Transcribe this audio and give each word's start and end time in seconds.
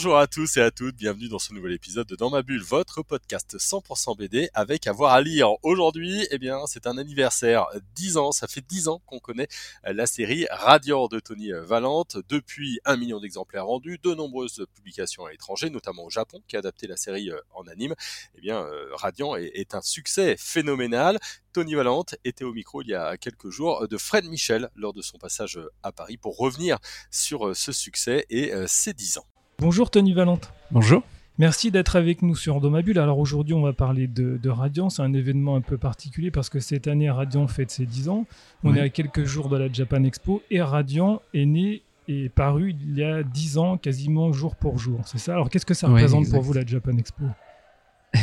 Bonjour 0.00 0.16
à 0.16 0.26
tous 0.26 0.56
et 0.56 0.62
à 0.62 0.70
toutes, 0.70 0.96
bienvenue 0.96 1.28
dans 1.28 1.38
ce 1.38 1.52
nouvel 1.52 1.72
épisode 1.72 2.06
de 2.06 2.16
Dans 2.16 2.30
ma 2.30 2.40
bulle, 2.40 2.62
votre 2.62 3.02
podcast 3.02 3.58
100% 3.58 4.16
BD 4.16 4.48
avec 4.54 4.86
avoir 4.86 5.12
à 5.12 5.20
lire. 5.20 5.50
Aujourd'hui, 5.62 6.26
eh 6.30 6.38
bien, 6.38 6.60
c'est 6.66 6.86
un 6.86 6.96
anniversaire, 6.96 7.66
10 7.96 8.16
ans, 8.16 8.32
ça 8.32 8.48
fait 8.48 8.66
10 8.66 8.88
ans 8.88 9.02
qu'on 9.04 9.18
connaît 9.18 9.48
la 9.84 10.06
série 10.06 10.46
Radiant 10.50 11.06
de 11.08 11.20
Tony 11.20 11.50
Valente, 11.52 12.16
depuis 12.30 12.80
un 12.86 12.96
million 12.96 13.20
d'exemplaires 13.20 13.66
vendus, 13.66 13.98
de 14.02 14.14
nombreuses 14.14 14.64
publications 14.74 15.26
à 15.26 15.32
l'étranger, 15.32 15.68
notamment 15.68 16.04
au 16.04 16.10
Japon, 16.10 16.42
qui 16.48 16.56
a 16.56 16.60
adapté 16.60 16.86
la 16.86 16.96
série 16.96 17.30
en 17.52 17.66
anime. 17.66 17.94
Eh 18.38 18.40
bien, 18.40 18.66
Radiant 18.92 19.36
est, 19.36 19.50
est 19.52 19.74
un 19.74 19.82
succès 19.82 20.34
phénoménal. 20.38 21.18
Tony 21.52 21.74
Valente 21.74 22.14
était 22.24 22.44
au 22.44 22.54
micro 22.54 22.80
il 22.80 22.88
y 22.88 22.94
a 22.94 23.18
quelques 23.18 23.50
jours 23.50 23.86
de 23.86 23.98
Fred 23.98 24.24
Michel 24.24 24.70
lors 24.76 24.94
de 24.94 25.02
son 25.02 25.18
passage 25.18 25.60
à 25.82 25.92
Paris 25.92 26.16
pour 26.16 26.38
revenir 26.38 26.78
sur 27.10 27.54
ce 27.54 27.70
succès 27.70 28.24
et 28.30 28.50
ses 28.66 28.94
10 28.94 29.18
ans. 29.18 29.29
Bonjour 29.60 29.90
Tony 29.90 30.12
Valente. 30.12 30.52
Bonjour. 30.70 31.02
Merci 31.38 31.70
d'être 31.70 31.96
avec 31.96 32.22
nous 32.22 32.34
sur 32.36 32.60
Domabule. 32.60 32.98
Alors 32.98 33.18
aujourd'hui, 33.18 33.54
on 33.54 33.62
va 33.62 33.72
parler 33.72 34.06
de, 34.06 34.38
de 34.42 34.50
Radiant. 34.50 34.90
C'est 34.90 35.02
un 35.02 35.12
événement 35.14 35.56
un 35.56 35.60
peu 35.62 35.78
particulier 35.78 36.30
parce 36.30 36.48
que 36.50 36.60
cette 36.60 36.86
année, 36.86 37.10
Radiant 37.10 37.46
fête 37.46 37.70
ses 37.70 37.86
10 37.86 38.08
ans. 38.08 38.26
On 38.64 38.72
Oui. 38.72 38.78
est 38.78 38.82
à 38.82 38.88
quelques 38.88 39.24
jours 39.24 39.48
de 39.48 39.56
la 39.56 39.72
Japan 39.72 40.02
Expo 40.04 40.42
et 40.50 40.60
Radiant 40.60 41.22
est 41.34 41.46
né 41.46 41.82
et 42.08 42.28
paru 42.28 42.74
il 42.80 42.98
y 42.98 43.04
a 43.04 43.22
10 43.22 43.58
ans, 43.58 43.76
quasiment 43.78 44.32
jour 44.32 44.56
pour 44.56 44.78
jour. 44.78 45.00
C'est 45.06 45.18
ça? 45.18 45.32
Alors 45.32 45.48
qu'est-ce 45.48 45.66
que 45.66 45.74
ça 45.74 45.88
représente 45.88 46.20
exact. 46.22 46.34
pour 46.36 46.42
vous 46.42 46.52
la 46.52 46.66
Japan 46.66 46.96
Expo? 46.98 47.24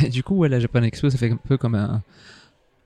Et 0.04 0.08
du 0.10 0.22
coup, 0.22 0.36
ouais, 0.36 0.48
la 0.48 0.60
Japan 0.60 0.82
Expo, 0.82 1.08
ça 1.10 1.18
fait 1.18 1.30
un 1.30 1.36
peu 1.36 1.56
comme 1.56 1.74
un- 1.74 2.02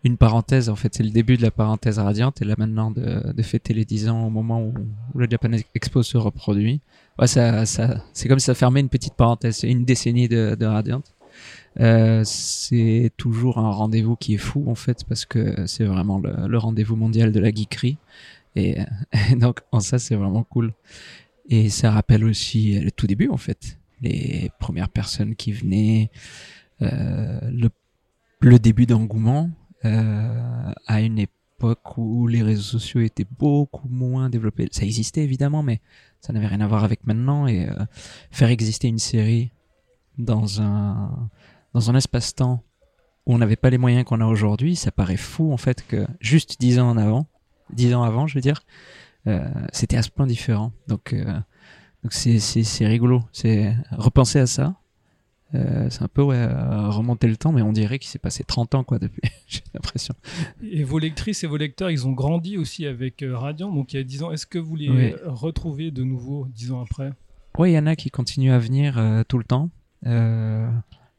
une 0.05 0.17
parenthèse. 0.17 0.69
En 0.69 0.77
fait, 0.77 0.95
c'est 0.95 1.03
le 1.03 1.11
début 1.11 1.37
de 1.37 1.43
la 1.43 1.51
parenthèse 1.51 1.99
radiante. 1.99 2.43
Et 2.43 2.45
là, 2.45 2.55
maintenant, 2.59 2.91
de, 2.91 3.33
de 3.33 3.43
fêter 3.43 3.75
les 3.75 3.85
10 3.85 4.09
ans 4.09 4.27
au 4.27 4.31
moment 4.31 4.63
où, 4.63 4.75
où 5.15 5.19
la 5.19 5.29
Japan 5.29 5.51
Expo 5.75 6.03
se 6.03 6.19
reproduit. 6.19 6.81
Ouais, 7.19 7.27
ça, 7.27 7.67
ça, 7.67 8.03
c'est 8.13 8.29
comme 8.29 8.39
si 8.39 8.47
ça 8.47 8.55
fermait 8.55 8.81
une 8.81 8.89
petite 8.89 9.15
parenthèse. 9.15 9.63
Une 9.63 9.85
décennie 9.85 10.29
de, 10.29 10.57
de 10.59 10.67
radiante. 10.67 11.15
Euh, 11.81 12.23
c'est 12.25 13.11
toujours 13.17 13.59
un 13.59 13.71
rendez-vous 13.71 14.17
qui 14.17 14.35
est 14.35 14.39
fou, 14.39 14.65
en 14.69 14.75
fait, 14.75 15.05
parce 15.05 15.25
que 15.25 15.67
c'est 15.67 15.85
vraiment 15.85 16.19
le, 16.19 16.49
le 16.49 16.59
rendez-vous 16.59 16.97
mondial 16.97 17.33
de 17.33 17.41
la 17.41 17.51
geekerie. 17.51 17.99
Et, 18.57 18.79
et 19.31 19.35
donc, 19.37 19.61
en 19.71 19.81
ça, 19.81 19.99
c'est 19.99 20.17
vraiment 20.17 20.43
cool. 20.45 20.73
Et 21.49 21.71
ça 21.71 21.91
rappelle 21.91 22.25
aussi 22.25 22.79
le 22.79 22.91
tout 22.91 23.07
début, 23.07 23.29
en 23.29 23.37
fait. 23.37 23.79
Les 24.01 24.51
premières 24.59 24.89
personnes 24.89 25.37
qui 25.37 25.53
venaient, 25.53 26.11
euh, 26.83 27.39
le, 27.51 27.69
le 28.41 28.59
début 28.59 28.87
d'engouement 28.87 29.51
à 29.85 31.01
une 31.01 31.19
époque 31.19 31.43
où 31.97 32.27
les 32.27 32.43
réseaux 32.43 32.63
sociaux 32.63 33.01
étaient 33.01 33.27
beaucoup 33.39 33.89
moins 33.89 34.31
développés. 34.31 34.69
Ça 34.73 34.85
existait 34.85 35.23
évidemment, 35.23 35.63
mais 35.63 35.81
ça 36.21 36.33
n'avait 36.33 36.47
rien 36.47 36.61
à 36.61 36.67
voir 36.67 36.85
avec 36.85 37.07
maintenant. 37.07 37.47
Et 37.47 37.69
euh, 37.69 37.75
faire 38.31 38.51
exister 38.51 38.89
une 38.89 38.99
série 38.99 39.53
dans 40.19 40.61
un 40.61 41.31
dans 41.75 41.91
un 41.91 41.95
espace-temps 41.95 42.63
où 43.27 43.35
on 43.35 43.39
n'avait 43.39 43.57
pas 43.57 43.71
les 43.71 43.79
moyens 43.79 44.05
qu'on 44.05 44.21
a 44.21 44.27
aujourd'hui, 44.27 44.77
ça 44.77 44.91
paraît 44.91 45.17
fou 45.17 45.53
en 45.53 45.57
fait 45.57 45.87
que 45.87 46.07
juste 46.21 46.61
dix 46.61 46.79
ans 46.79 46.91
en 46.91 46.97
avant, 46.97 47.27
dix 47.73 47.95
ans 47.95 48.03
avant, 48.03 48.27
je 48.27 48.35
veux 48.35 48.41
dire, 48.41 48.63
euh, 49.27 49.49
c'était 49.73 49.97
à 49.97 50.03
ce 50.03 50.11
point 50.11 50.27
différent. 50.27 50.73
Donc 50.89 51.13
euh, 51.13 51.25
donc 52.03 52.13
c'est 52.13 52.41
c'est 52.41 52.87
rigolo, 52.87 53.23
c'est 53.33 53.75
repenser 53.93 54.41
à 54.41 54.47
ça. 54.47 54.75
Euh, 55.55 55.91
c'est 55.91 56.03
un 56.03 56.09
peu 56.09 56.23
ouais, 56.23 56.37
euh, 56.37 56.89
remonter 56.89 57.27
le 57.29 57.37
temps, 57.37 57.53
mais 57.53 57.63
on 57.63 57.73
dirait 57.73 57.99
qu'il 57.99 58.09
s'est 58.11 58.19
passé 58.19 58.43
30 58.45 58.75
ans 58.75 58.85
quoi 58.85 58.99
depuis. 58.99 59.21
J'ai 59.47 59.61
l'impression. 59.75 60.15
Et 60.63 60.83
vos 60.85 60.99
lectrices 60.99 61.45
et 61.45 61.47
vos 61.47 61.57
lecteurs, 61.59 61.91
ils 61.91 62.07
ont 62.07 62.13
grandi 62.13 62.57
aussi 62.57 62.87
avec 62.87 63.23
euh, 63.23 63.37
Radiant, 63.37 63.71
donc 63.73 63.93
il 63.93 63.97
y 63.97 64.01
a 64.01 64.05
10 64.05 64.23
ans. 64.23 64.33
Est-ce 64.33 64.47
que 64.47 64.59
vous 64.59 64.77
les 64.77 64.89
Oui. 64.89 65.15
retrouvez 65.25 65.91
de 65.91 66.03
nouveau 66.05 66.47
10 66.55 66.73
ans 66.73 66.81
après? 66.83 67.13
Ouais, 67.59 67.71
il 67.71 67.75
y 67.75 67.79
en 67.79 67.87
a 67.87 67.97
qui 67.97 68.11
continuent 68.11 68.53
à 68.53 68.59
venir 68.59 68.97
euh, 68.99 69.23
tout 69.29 69.37
le 69.39 69.45
temps. 69.45 69.69
Euh, 70.07 70.71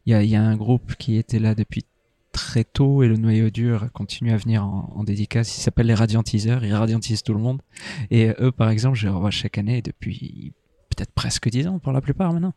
Il 0.05 0.11
y, 0.11 0.15
a, 0.15 0.23
y 0.23 0.35
a 0.35 0.41
un 0.41 0.55
groupe 0.57 0.95
qui 0.95 1.15
était 1.17 1.39
là 1.39 1.53
depuis 1.55 1.85
très 2.31 2.63
tôt 2.63 3.03
et 3.03 3.07
le 3.07 3.15
noyau 3.17 3.51
dur 3.51 3.89
continue 3.93 4.31
à 4.31 4.37
venir 4.37 4.65
en, 4.65 4.91
en 4.95 5.03
dédicace. 5.03 5.55
Il 5.55 5.61
s'appelle 5.61 5.85
les 5.85 5.93
Radiantiseurs. 5.93 6.65
Ils 6.65 6.73
radiantisent 6.73 7.21
tout 7.21 7.35
le 7.35 7.39
monde. 7.39 7.61
Et 8.09 8.31
eux, 8.39 8.51
par 8.51 8.71
exemple, 8.71 8.97
je 8.97 9.05
les 9.05 9.13
revois 9.13 9.29
chaque 9.29 9.59
année 9.59 9.83
depuis 9.83 10.53
peut-être 10.89 11.11
presque 11.13 11.49
10 11.49 11.67
ans 11.67 11.77
pour 11.79 11.91
la 11.93 12.01
plupart 12.01 12.33
maintenant. 12.33 12.53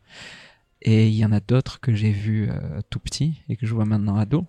Et 0.86 1.08
il 1.08 1.14
y 1.14 1.24
en 1.24 1.32
a 1.32 1.40
d'autres 1.40 1.80
que 1.80 1.92
j'ai 1.94 2.12
vus 2.12 2.48
euh, 2.48 2.80
tout 2.88 3.00
petit 3.00 3.42
et 3.48 3.56
que 3.56 3.66
je 3.66 3.74
vois 3.74 3.84
maintenant 3.84 4.16
ado. 4.16 4.46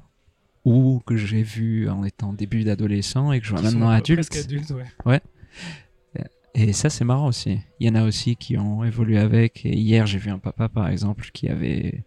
Ou 0.64 1.02
que 1.06 1.18
j'ai 1.18 1.44
vu 1.44 1.90
en 1.90 2.03
étant 2.03 2.31
début 2.31 2.64
d'adolescent 2.64 3.31
et 3.31 3.40
que 3.40 3.46
je 3.46 3.52
vois 3.52 3.59
Qui 3.59 3.66
maintenant 3.66 3.90
adulte. 3.90 4.30
Presque 4.30 4.46
adultes, 4.46 4.74
ouais. 5.06 5.22
Et 6.59 6.74
ça, 6.74 6.90
c'est 6.90 7.06
marrant 7.06 7.28
aussi. 7.28 7.59
Il 7.80 7.88
y 7.88 7.90
en 7.90 7.94
a 7.94 8.03
aussi 8.03 8.36
qui 8.36 8.58
ont 8.58 8.84
évolué 8.84 9.20
avec. 9.20 9.64
Et 9.64 9.76
hier, 9.76 10.08
j'ai 10.08 10.18
vu 10.18 10.31
un 10.31 10.40
papa, 10.40 10.70
par 10.70 10.88
exemple, 10.88 11.30
qui 11.31 11.50
avait, 11.50 12.03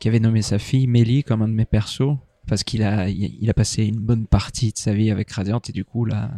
qui 0.00 0.08
avait 0.08 0.18
nommé 0.18 0.42
sa 0.42 0.58
fille 0.58 0.88
Mélie 0.88 1.22
comme 1.22 1.42
un 1.42 1.48
de 1.48 1.52
mes 1.52 1.64
persos. 1.64 2.16
Parce 2.48 2.64
qu'il 2.64 2.82
a, 2.82 3.08
il 3.08 3.48
a 3.48 3.54
passé 3.54 3.84
une 3.84 4.00
bonne 4.00 4.26
partie 4.26 4.72
de 4.72 4.78
sa 4.78 4.92
vie 4.92 5.12
avec 5.12 5.30
Radiant. 5.30 5.60
Et 5.68 5.72
du 5.72 5.84
coup, 5.84 6.04
là, 6.04 6.32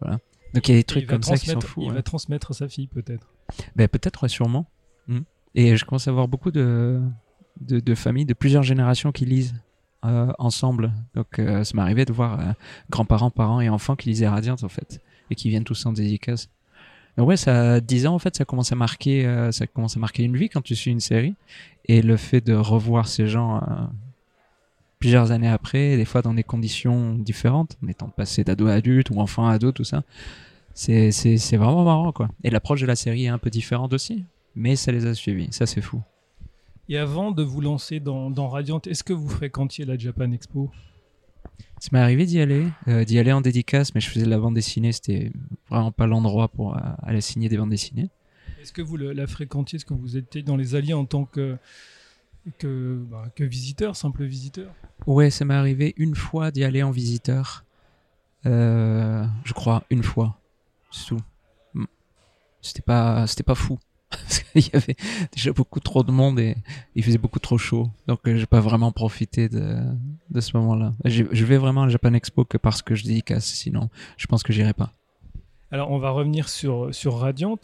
voilà. 0.00 0.18
Donc 0.54 0.66
il 0.68 0.72
y 0.72 0.74
a 0.74 0.78
des 0.78 0.84
trucs 0.84 1.06
comme 1.06 1.22
ça 1.22 1.36
qui 1.36 1.50
sont 1.50 1.60
fous. 1.60 1.82
Il 1.82 1.88
ouais. 1.88 1.94
va 1.94 2.02
transmettre 2.02 2.54
sa 2.54 2.68
fille 2.68 2.86
peut-être. 2.86 3.34
Ben, 3.76 3.86
peut-être, 3.86 4.22
ouais, 4.22 4.28
sûrement. 4.30 4.66
Mm. 5.08 5.20
Et 5.54 5.76
je 5.76 5.84
commence 5.84 6.08
à 6.08 6.12
voir 6.12 6.28
beaucoup 6.28 6.50
de, 6.50 7.00
de, 7.60 7.94
familles, 7.94 8.26
de 8.26 8.34
plusieurs 8.34 8.62
générations 8.62 9.12
qui 9.12 9.24
lisent 9.24 9.54
euh, 10.04 10.32
ensemble. 10.38 10.92
Donc, 11.14 11.38
euh, 11.38 11.64
ça 11.64 11.72
m'est 11.74 11.82
arrivé 11.82 12.04
de 12.04 12.12
voir 12.12 12.40
euh, 12.40 12.52
grands-parents, 12.90 13.30
parents 13.30 13.60
et 13.60 13.68
enfants 13.68 13.96
qui 13.96 14.08
lisaient 14.08 14.28
Radiant, 14.28 14.56
en 14.62 14.68
fait, 14.68 15.00
et 15.30 15.34
qui 15.34 15.48
viennent 15.48 15.64
tous 15.64 15.86
en 15.86 15.92
dédicace. 15.92 16.48
Mais 17.16 17.24
ouais, 17.24 17.36
ça, 17.36 17.74
à 17.74 17.80
10 17.80 18.06
ans, 18.06 18.14
en 18.14 18.18
fait, 18.18 18.36
ça 18.36 18.44
commence 18.44 18.70
à 18.70 18.76
marquer, 18.76 19.48
ça 19.50 19.66
commence 19.66 19.96
à 19.96 20.00
marquer 20.00 20.22
une 20.22 20.36
vie 20.36 20.48
quand 20.48 20.60
tu 20.60 20.76
suis 20.76 20.92
une 20.92 21.00
série. 21.00 21.34
Et 21.86 22.00
le 22.00 22.16
fait 22.16 22.40
de 22.40 22.54
revoir 22.54 23.08
ces 23.08 23.26
gens 23.26 23.60
plusieurs 25.00 25.32
années 25.32 25.48
après, 25.48 25.96
des 25.96 26.04
fois 26.04 26.22
dans 26.22 26.34
des 26.34 26.44
conditions 26.44 27.14
différentes, 27.14 27.76
en 27.82 27.88
étant 27.88 28.08
passé 28.08 28.44
d'ado 28.44 28.68
à 28.68 28.74
adulte 28.74 29.10
ou 29.10 29.18
enfant 29.18 29.48
à 29.48 29.54
ado, 29.54 29.72
tout 29.72 29.82
ça, 29.82 30.04
c'est 30.74 31.56
vraiment 31.56 31.82
marrant, 31.82 32.12
quoi. 32.12 32.28
Et 32.44 32.50
l'approche 32.50 32.82
de 32.82 32.86
la 32.86 32.94
série 32.94 33.24
est 33.24 33.28
un 33.28 33.38
peu 33.38 33.50
différente 33.50 33.92
aussi, 33.92 34.24
mais 34.54 34.76
ça 34.76 34.92
les 34.92 35.06
a 35.06 35.14
suivis. 35.14 35.48
Ça, 35.52 35.66
c'est 35.66 35.80
fou. 35.80 36.02
Et 36.88 36.96
avant 36.96 37.32
de 37.32 37.42
vous 37.42 37.60
lancer 37.60 38.00
dans, 38.00 38.30
dans 38.30 38.48
Radiant, 38.48 38.80
est-ce 38.86 39.04
que 39.04 39.12
vous 39.12 39.28
fréquentiez 39.28 39.84
la 39.84 39.98
Japan 39.98 40.30
Expo? 40.32 40.70
Ça 41.80 41.90
m'est 41.92 41.98
arrivé 42.00 42.26
d'y 42.26 42.40
aller, 42.40 42.66
euh, 42.88 43.04
d'y 43.04 43.18
aller 43.18 43.32
en 43.32 43.40
dédicace, 43.40 43.94
mais 43.94 44.00
je 44.00 44.08
faisais 44.08 44.24
de 44.24 44.30
la 44.30 44.38
bande 44.38 44.54
dessinée, 44.54 44.92
c'était 44.92 45.30
vraiment 45.68 45.92
pas 45.92 46.06
l'endroit 46.06 46.48
pour 46.48 46.76
euh, 46.76 46.80
aller 47.02 47.20
signer 47.20 47.48
des 47.48 47.56
bandes 47.56 47.70
dessinées. 47.70 48.10
Est-ce 48.60 48.72
que 48.72 48.82
vous 48.82 48.96
le- 48.96 49.12
la 49.12 49.26
fréquentiez? 49.26 49.76
Est-ce 49.76 49.84
que 49.84 49.94
vous 49.94 50.16
étiez 50.16 50.42
dans 50.42 50.56
les 50.56 50.74
alliés 50.74 50.94
en 50.94 51.04
tant 51.04 51.24
que, 51.24 51.56
que, 52.58 53.04
bah, 53.10 53.26
que 53.36 53.44
visiteur, 53.44 53.94
simple 53.94 54.24
visiteur? 54.24 54.72
Ouais, 55.06 55.30
ça 55.30 55.44
m'est 55.44 55.54
arrivé 55.54 55.94
une 55.98 56.14
fois 56.16 56.50
d'y 56.50 56.64
aller 56.64 56.82
en 56.82 56.90
visiteur. 56.90 57.64
Euh, 58.46 59.24
je 59.44 59.52
crois, 59.52 59.84
une 59.90 60.02
fois. 60.02 60.38
C'est 60.90 61.06
tout. 61.06 61.20
Mm. 61.74 61.84
C'était 62.62 62.82
pas, 62.82 63.26
c'était 63.26 63.42
pas 63.44 63.54
fou. 63.54 63.78
Parce 64.10 64.38
qu'il 64.40 64.62
y 64.72 64.76
avait 64.76 64.96
déjà 65.32 65.52
beaucoup 65.52 65.80
trop 65.80 66.02
de 66.02 66.10
monde 66.10 66.40
et 66.40 66.56
il 66.94 67.04
faisait 67.04 67.18
beaucoup 67.18 67.38
trop 67.40 67.58
chaud. 67.58 67.90
Donc 68.06 68.20
euh, 68.26 68.36
j'ai 68.38 68.46
pas 68.46 68.60
vraiment 68.60 68.90
profité 68.92 69.48
de, 69.48 69.76
de 70.30 70.40
ce 70.40 70.56
moment-là. 70.56 70.94
Je 71.04 71.44
vais 71.44 71.58
vraiment 71.58 71.82
à 71.82 71.86
la 71.86 71.92
Japan 71.92 72.14
Expo 72.14 72.44
que 72.44 72.56
parce 72.56 72.80
que 72.82 72.94
je 72.94 73.04
dédicace, 73.04 73.44
sinon 73.46 73.90
je 74.16 74.26
pense 74.26 74.42
que 74.42 74.52
j'irai 74.52 74.72
pas. 74.72 74.92
Alors, 75.70 75.90
on 75.90 75.98
va 75.98 76.08
revenir 76.10 76.48
sur, 76.48 76.94
sur 76.94 77.18
Radiant. 77.18 77.58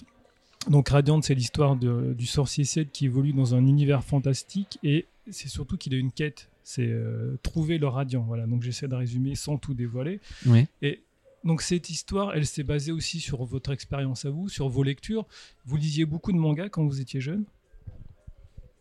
Donc, 0.68 0.90
Radiant, 0.90 1.22
c'est 1.22 1.34
l'histoire 1.34 1.74
de- 1.74 2.14
du 2.16 2.26
sorcier 2.26 2.64
Seth 2.64 2.92
qui 2.92 3.06
évolue 3.06 3.32
dans 3.32 3.54
un 3.54 3.66
univers 3.66 4.04
fantastique 4.04 4.78
et 4.82 5.06
c'est 5.30 5.48
surtout 5.48 5.78
qu'il 5.78 5.94
a 5.94 5.96
une 5.96 6.12
quête. 6.12 6.50
C'est 6.64 6.86
euh, 6.86 7.38
trouver 7.42 7.78
le 7.78 7.86
Radiant. 7.88 8.22
Voilà. 8.28 8.46
Donc, 8.46 8.62
j'essaie 8.62 8.88
de 8.88 8.94
résumer 8.94 9.34
sans 9.36 9.56
tout 9.56 9.72
dévoiler. 9.72 10.20
Oui. 10.44 10.66
Et 10.82 11.00
donc 11.44 11.60
cette 11.60 11.90
histoire, 11.90 12.34
elle 12.34 12.46
s'est 12.46 12.62
basée 12.62 12.90
aussi 12.90 13.20
sur 13.20 13.44
votre 13.44 13.72
expérience 13.72 14.24
à 14.24 14.30
vous, 14.30 14.48
sur 14.48 14.68
vos 14.68 14.82
lectures. 14.82 15.26
Vous 15.66 15.76
lisiez 15.76 16.06
beaucoup 16.06 16.32
de 16.32 16.38
mangas 16.38 16.70
quand 16.70 16.84
vous 16.84 17.00
étiez 17.00 17.20
jeune? 17.20 17.44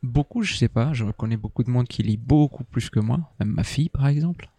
Beaucoup, 0.01 0.43
je 0.43 0.55
sais 0.55 0.69
pas. 0.69 0.93
Je 0.93 1.03
reconnais 1.03 1.37
beaucoup 1.37 1.63
de 1.63 1.69
monde 1.69 1.87
qui 1.87 2.03
lit 2.03 2.17
beaucoup 2.17 2.63
plus 2.63 2.89
que 2.89 2.99
moi. 2.99 3.19
Même 3.39 3.49
ma 3.49 3.63
fille, 3.63 3.89
par 3.89 4.07
exemple. 4.07 4.49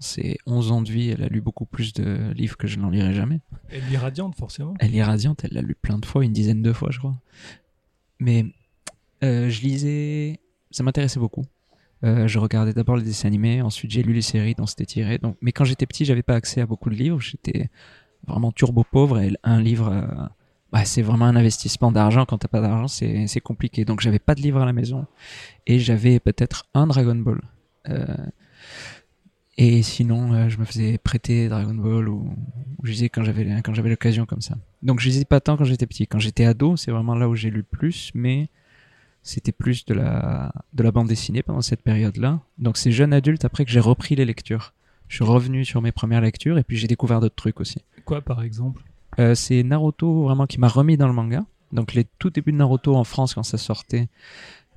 C'est 0.00 0.38
11 0.46 0.70
ans 0.70 0.82
de 0.82 0.90
vie, 0.90 1.08
elle 1.08 1.24
a 1.24 1.28
lu 1.28 1.40
beaucoup 1.40 1.64
plus 1.64 1.92
de 1.92 2.32
livres 2.32 2.56
que 2.56 2.68
je 2.68 2.78
n'en 2.78 2.88
lirai 2.88 3.14
jamais. 3.14 3.40
Elle 3.68 3.84
lit 3.88 3.96
Radiante, 3.96 4.36
forcément. 4.36 4.74
Elle 4.78 4.94
est 4.94 5.02
radiante, 5.02 5.44
elle 5.44 5.54
l'a 5.54 5.62
lu 5.62 5.74
plein 5.74 5.98
de 5.98 6.06
fois, 6.06 6.24
une 6.24 6.32
dizaine 6.32 6.62
de 6.62 6.72
fois, 6.72 6.90
je 6.92 6.98
crois. 6.98 7.20
Mais 8.20 8.46
euh, 9.24 9.50
je 9.50 9.60
lisais, 9.62 10.40
ça 10.70 10.84
m'intéressait 10.84 11.18
beaucoup. 11.18 11.44
Euh, 12.04 12.28
je 12.28 12.38
regardais 12.38 12.72
d'abord 12.72 12.96
les 12.96 13.02
dessins 13.02 13.26
animés, 13.28 13.60
ensuite 13.60 13.90
j'ai 13.90 14.02
lu 14.02 14.12
les 14.12 14.22
séries 14.22 14.54
dont 14.54 14.66
c'était 14.66 14.86
tiré. 14.86 15.18
Donc, 15.18 15.36
mais 15.40 15.52
quand 15.52 15.64
j'étais 15.64 15.86
petit, 15.86 16.04
j'avais 16.04 16.22
pas 16.22 16.34
accès 16.34 16.60
à 16.60 16.66
beaucoup 16.66 16.90
de 16.90 16.94
livres. 16.94 17.20
J'étais 17.20 17.70
vraiment 18.26 18.52
turbo 18.52 18.84
pauvre 18.84 19.18
et 19.18 19.32
un 19.42 19.60
livre 19.60 19.92
euh, 19.92 20.26
bah, 20.72 20.84
c'est 20.84 21.02
vraiment 21.02 21.24
un 21.24 21.36
investissement 21.36 21.90
d'argent. 21.90 22.24
Quand 22.24 22.38
t'as 22.38 22.48
pas 22.48 22.60
d'argent, 22.60 22.88
c'est 22.88 23.40
compliqué. 23.40 23.84
Donc 23.84 24.00
j'avais 24.00 24.18
pas 24.18 24.34
de 24.34 24.40
livre 24.40 24.60
à 24.60 24.66
la 24.66 24.72
maison 24.72 25.06
et 25.66 25.78
j'avais 25.78 26.20
peut-être 26.20 26.66
un 26.74 26.86
Dragon 26.86 27.16
Ball. 27.16 27.40
Euh, 27.88 28.06
et 29.56 29.82
sinon, 29.82 30.48
je 30.48 30.58
me 30.58 30.64
faisais 30.64 30.98
prêter 30.98 31.48
Dragon 31.48 31.74
Ball 31.74 32.08
ou, 32.08 32.30
ou 32.78 32.86
je 32.86 33.04
quand 33.06 33.24
j'avais 33.24 33.60
quand 33.62 33.74
j'avais 33.74 33.90
l'occasion 33.90 34.24
comme 34.24 34.40
ça. 34.40 34.56
Donc 34.82 35.00
je 35.00 35.08
lisais 35.08 35.24
pas 35.24 35.40
tant 35.40 35.56
quand 35.56 35.64
j'étais 35.64 35.86
petit. 35.86 36.06
Quand 36.06 36.20
j'étais 36.20 36.44
ado, 36.44 36.76
c'est 36.76 36.92
vraiment 36.92 37.16
là 37.16 37.28
où 37.28 37.34
j'ai 37.34 37.50
lu 37.50 37.64
plus, 37.64 38.12
mais 38.14 38.50
c'était 39.22 39.52
plus 39.52 39.84
de 39.84 39.94
la 39.94 40.52
de 40.72 40.82
la 40.82 40.90
bande 40.90 41.08
dessinée 41.08 41.42
pendant 41.42 41.60
cette 41.60 41.82
période-là. 41.82 42.40
Donc 42.58 42.76
c'est 42.76 42.92
jeune 42.92 43.12
adulte 43.12 43.44
après 43.44 43.64
que 43.64 43.70
j'ai 43.70 43.80
repris 43.80 44.14
les 44.16 44.24
lectures. 44.24 44.72
Je 45.08 45.16
suis 45.16 45.24
revenu 45.24 45.64
sur 45.64 45.80
mes 45.82 45.92
premières 45.92 46.20
lectures 46.20 46.58
et 46.58 46.62
puis 46.62 46.76
j'ai 46.76 46.86
découvert 46.86 47.20
d'autres 47.20 47.34
trucs 47.34 47.60
aussi. 47.60 47.78
Quoi, 48.04 48.20
par 48.20 48.42
exemple? 48.42 48.82
Euh, 49.18 49.34
c'est 49.34 49.62
Naruto 49.62 50.22
vraiment 50.24 50.46
qui 50.46 50.60
m'a 50.60 50.68
remis 50.68 50.96
dans 50.96 51.08
le 51.08 51.14
manga. 51.14 51.44
Donc 51.72 51.94
les 51.94 52.06
tout 52.18 52.30
débuts 52.30 52.52
de 52.52 52.56
Naruto 52.58 52.94
en 52.94 53.04
France 53.04 53.34
quand 53.34 53.42
ça 53.42 53.58
sortait, 53.58 54.08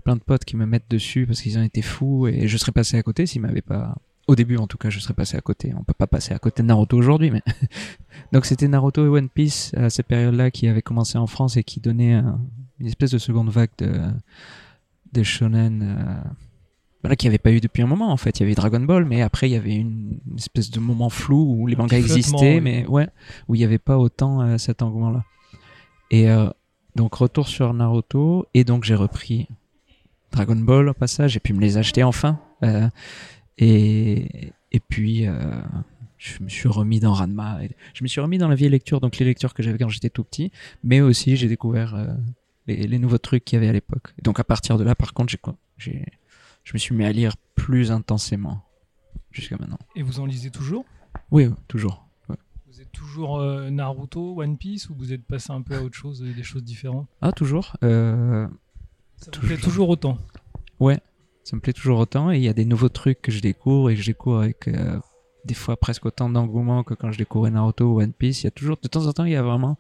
plein 0.03 0.15
de 0.15 0.21
potes 0.21 0.45
qui 0.45 0.57
me 0.57 0.65
mettent 0.65 0.89
dessus 0.89 1.25
parce 1.25 1.41
qu'ils 1.41 1.57
en 1.57 1.63
étaient 1.63 1.81
fous 1.81 2.27
et 2.27 2.47
je 2.47 2.57
serais 2.57 2.71
passé 2.71 2.97
à 2.97 3.03
côté 3.03 3.25
s'ils 3.25 3.41
m'avaient 3.41 3.61
pas. 3.61 3.95
Au 4.27 4.35
début 4.35 4.57
en 4.57 4.67
tout 4.67 4.77
cas, 4.77 4.89
je 4.89 4.99
serais 4.99 5.13
passé 5.13 5.35
à 5.37 5.41
côté. 5.41 5.73
On 5.77 5.83
peut 5.83 5.93
pas 5.93 6.07
passer 6.07 6.33
à 6.33 6.39
côté 6.39 6.61
de 6.63 6.67
Naruto 6.67 6.97
aujourd'hui, 6.97 7.31
mais 7.31 7.41
donc 8.31 8.45
c'était 8.45 8.67
Naruto 8.67 9.05
et 9.05 9.09
One 9.09 9.29
Piece 9.29 9.73
à 9.75 9.89
cette 9.89 10.07
période-là 10.07 10.51
qui 10.51 10.67
avait 10.67 10.81
commencé 10.81 11.17
en 11.17 11.27
France 11.27 11.57
et 11.57 11.63
qui 11.63 11.79
donnait 11.79 12.13
un- 12.13 12.39
une 12.81 12.87
espèce 12.87 13.11
de 13.11 13.17
seconde 13.17 13.49
vague 13.49 13.69
de 13.77 14.11
de 15.13 15.23
shonen. 15.23 15.81
Euh, 15.83 16.29
voilà, 17.01 17.15
qu'il 17.15 17.27
n'y 17.27 17.31
avait 17.31 17.39
pas 17.39 17.51
eu 17.51 17.59
depuis 17.59 17.81
un 17.81 17.87
moment 17.87 18.11
en 18.11 18.17
fait. 18.17 18.39
Il 18.39 18.43
y 18.43 18.45
avait 18.45 18.55
Dragon 18.55 18.79
Ball, 18.79 19.05
mais 19.05 19.21
après 19.21 19.49
il 19.49 19.53
y 19.53 19.55
avait 19.55 19.75
une, 19.75 20.19
espèce 20.37 20.69
de 20.69 20.79
moment 20.79 21.09
flou 21.09 21.55
où 21.57 21.67
les 21.67 21.75
Un 21.75 21.79
mangas 21.79 21.97
existaient, 21.97 22.55
oui. 22.55 22.61
mais 22.61 22.85
ouais, 22.85 23.09
où 23.47 23.55
il 23.55 23.59
n'y 23.59 23.65
avait 23.65 23.79
pas 23.79 23.97
autant 23.97 24.41
euh, 24.41 24.57
cet 24.57 24.81
engouement-là. 24.81 25.23
Et 26.11 26.29
euh, 26.29 26.49
donc 26.95 27.15
retour 27.15 27.47
sur 27.47 27.73
Naruto, 27.73 28.45
et 28.53 28.63
donc 28.63 28.83
j'ai 28.83 28.95
repris 28.95 29.47
Dragon 30.31 30.55
Ball 30.55 30.89
au 30.89 30.93
passage, 30.93 31.35
et 31.35 31.39
puis 31.39 31.53
me 31.53 31.61
les 31.61 31.77
acheter 31.77 32.03
enfin. 32.03 32.39
Euh, 32.63 32.87
et, 33.57 34.51
et 34.71 34.79
puis 34.79 35.25
je 36.17 36.43
me 36.43 36.49
suis 36.49 36.69
remis 36.69 36.99
dans 36.99 37.13
Ranma. 37.13 37.59
je 37.93 38.03
me 38.03 38.07
suis 38.07 38.21
remis 38.21 38.37
dans 38.37 38.47
la 38.47 38.55
vieille 38.55 38.69
lecture, 38.69 39.01
donc 39.01 39.17
les 39.17 39.25
lectures 39.25 39.53
que 39.55 39.63
j'avais 39.63 39.79
quand 39.79 39.89
j'étais 39.89 40.09
tout 40.09 40.23
petit, 40.23 40.51
mais 40.83 41.01
aussi 41.01 41.35
j'ai 41.35 41.47
découvert 41.47 41.95
les, 42.75 42.87
les 42.87 42.99
nouveaux 42.99 43.17
trucs 43.17 43.45
qu'il 43.45 43.55
y 43.55 43.59
avait 43.61 43.69
à 43.69 43.73
l'époque. 43.73 44.13
Donc 44.23 44.39
à 44.39 44.43
partir 44.43 44.77
de 44.77 44.83
là, 44.83 44.95
par 44.95 45.13
contre, 45.13 45.33
j'ai, 45.77 46.05
je 46.63 46.73
me 46.73 46.77
suis 46.77 46.95
mis 46.95 47.05
à 47.05 47.11
lire 47.11 47.35
plus 47.55 47.91
intensément 47.91 48.63
jusqu'à 49.31 49.57
maintenant. 49.57 49.79
Et 49.95 50.03
vous 50.03 50.19
en 50.19 50.25
lisez 50.25 50.49
toujours? 50.51 50.85
Oui, 51.31 51.49
toujours. 51.67 52.07
Vous 52.67 52.81
êtes 52.81 52.91
toujours 52.91 53.39
euh, 53.39 53.69
Naruto, 53.69 54.41
One 54.41 54.57
Piece 54.57 54.89
ou 54.89 54.95
vous 54.95 55.11
êtes 55.13 55.23
passé 55.25 55.51
un 55.51 55.61
peu 55.61 55.75
à 55.75 55.81
autre 55.81 55.95
chose, 55.95 56.23
euh, 56.23 56.33
des 56.33 56.43
choses 56.43 56.63
différentes? 56.63 57.07
Ah, 57.21 57.31
toujours. 57.31 57.75
Euh, 57.83 58.47
Ça 59.17 59.25
vous 59.25 59.31
Toujours. 59.31 59.47
plaît 59.47 59.57
toujours 59.57 59.89
autant? 59.89 60.17
Ça 61.43 61.55
me 61.55 61.61
plaît 61.61 61.73
toujours 61.73 61.97
autant 61.99 62.31
et 62.31 62.37
il 62.37 62.43
y 62.43 62.47
a 62.49 62.53
des 62.53 62.65
nouveaux 62.65 62.87
trucs 62.89 63.19
que 63.19 63.31
je 63.31 63.41
découvre 63.41 63.89
et 63.89 63.95
que 63.95 64.01
je 64.01 64.05
découvre 64.05 64.41
avec 64.41 64.67
euh, 64.67 64.99
des 65.43 65.55
fois 65.55 65.75
presque 65.75 66.05
autant 66.05 66.29
d'engouement 66.29 66.83
que 66.83 66.93
quand 66.93 67.11
je 67.11 67.17
découvrais 67.17 67.49
Naruto 67.49 67.93
ou 67.95 67.99
One 67.99 68.13
Piece. 68.13 68.41
Il 68.41 68.45
y 68.45 68.47
a 68.47 68.51
toujours, 68.51 68.77
de 68.81 68.87
temps 68.87 69.07
en 69.07 69.11
temps, 69.11 69.25
il 69.25 69.31
y 69.31 69.35
a 69.35 69.41
vraiment 69.41 69.77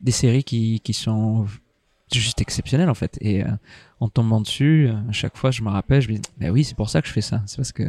des 0.00 0.12
séries 0.12 0.44
qui, 0.44 0.80
qui 0.80 0.94
sont 0.94 1.46
juste 2.12 2.40
exceptionnelles 2.40 2.90
en 2.90 2.94
fait. 2.94 3.18
Et 3.20 3.44
euh, 3.44 3.48
en 4.00 4.08
tombant 4.08 4.40
dessus, 4.40 4.88
euh, 4.88 5.08
à 5.08 5.12
chaque 5.12 5.36
fois, 5.36 5.50
je 5.50 5.62
me 5.62 5.68
rappelle, 5.68 6.00
je 6.00 6.08
me 6.08 6.14
dis, 6.14 6.22
bah 6.38 6.50
oui, 6.50 6.64
c'est 6.64 6.76
pour 6.76 6.90
ça 6.90 7.02
que 7.02 7.08
je 7.08 7.12
fais 7.12 7.20
ça. 7.20 7.42
C'est 7.46 7.56
parce 7.56 7.72
que, 7.72 7.84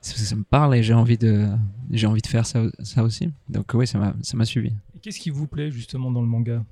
c'est 0.00 0.12
parce 0.12 0.22
que 0.22 0.28
ça 0.28 0.36
me 0.36 0.44
parle 0.44 0.74
et 0.74 0.82
j'ai 0.82 0.94
envie 0.94 1.18
de, 1.18 1.48
j'ai 1.90 2.06
envie 2.06 2.22
de 2.22 2.26
faire 2.26 2.46
ça, 2.46 2.62
ça 2.82 3.02
aussi. 3.02 3.30
Donc 3.48 3.72
oui, 3.74 3.86
ça 3.86 3.98
m'a, 3.98 4.14
ça 4.22 4.36
m'a 4.36 4.44
suivi. 4.44 4.72
Qu'est-ce 5.02 5.20
qui 5.20 5.30
vous 5.30 5.46
plaît 5.46 5.70
justement 5.70 6.10
dans 6.10 6.20
le 6.20 6.26
manga? 6.26 6.64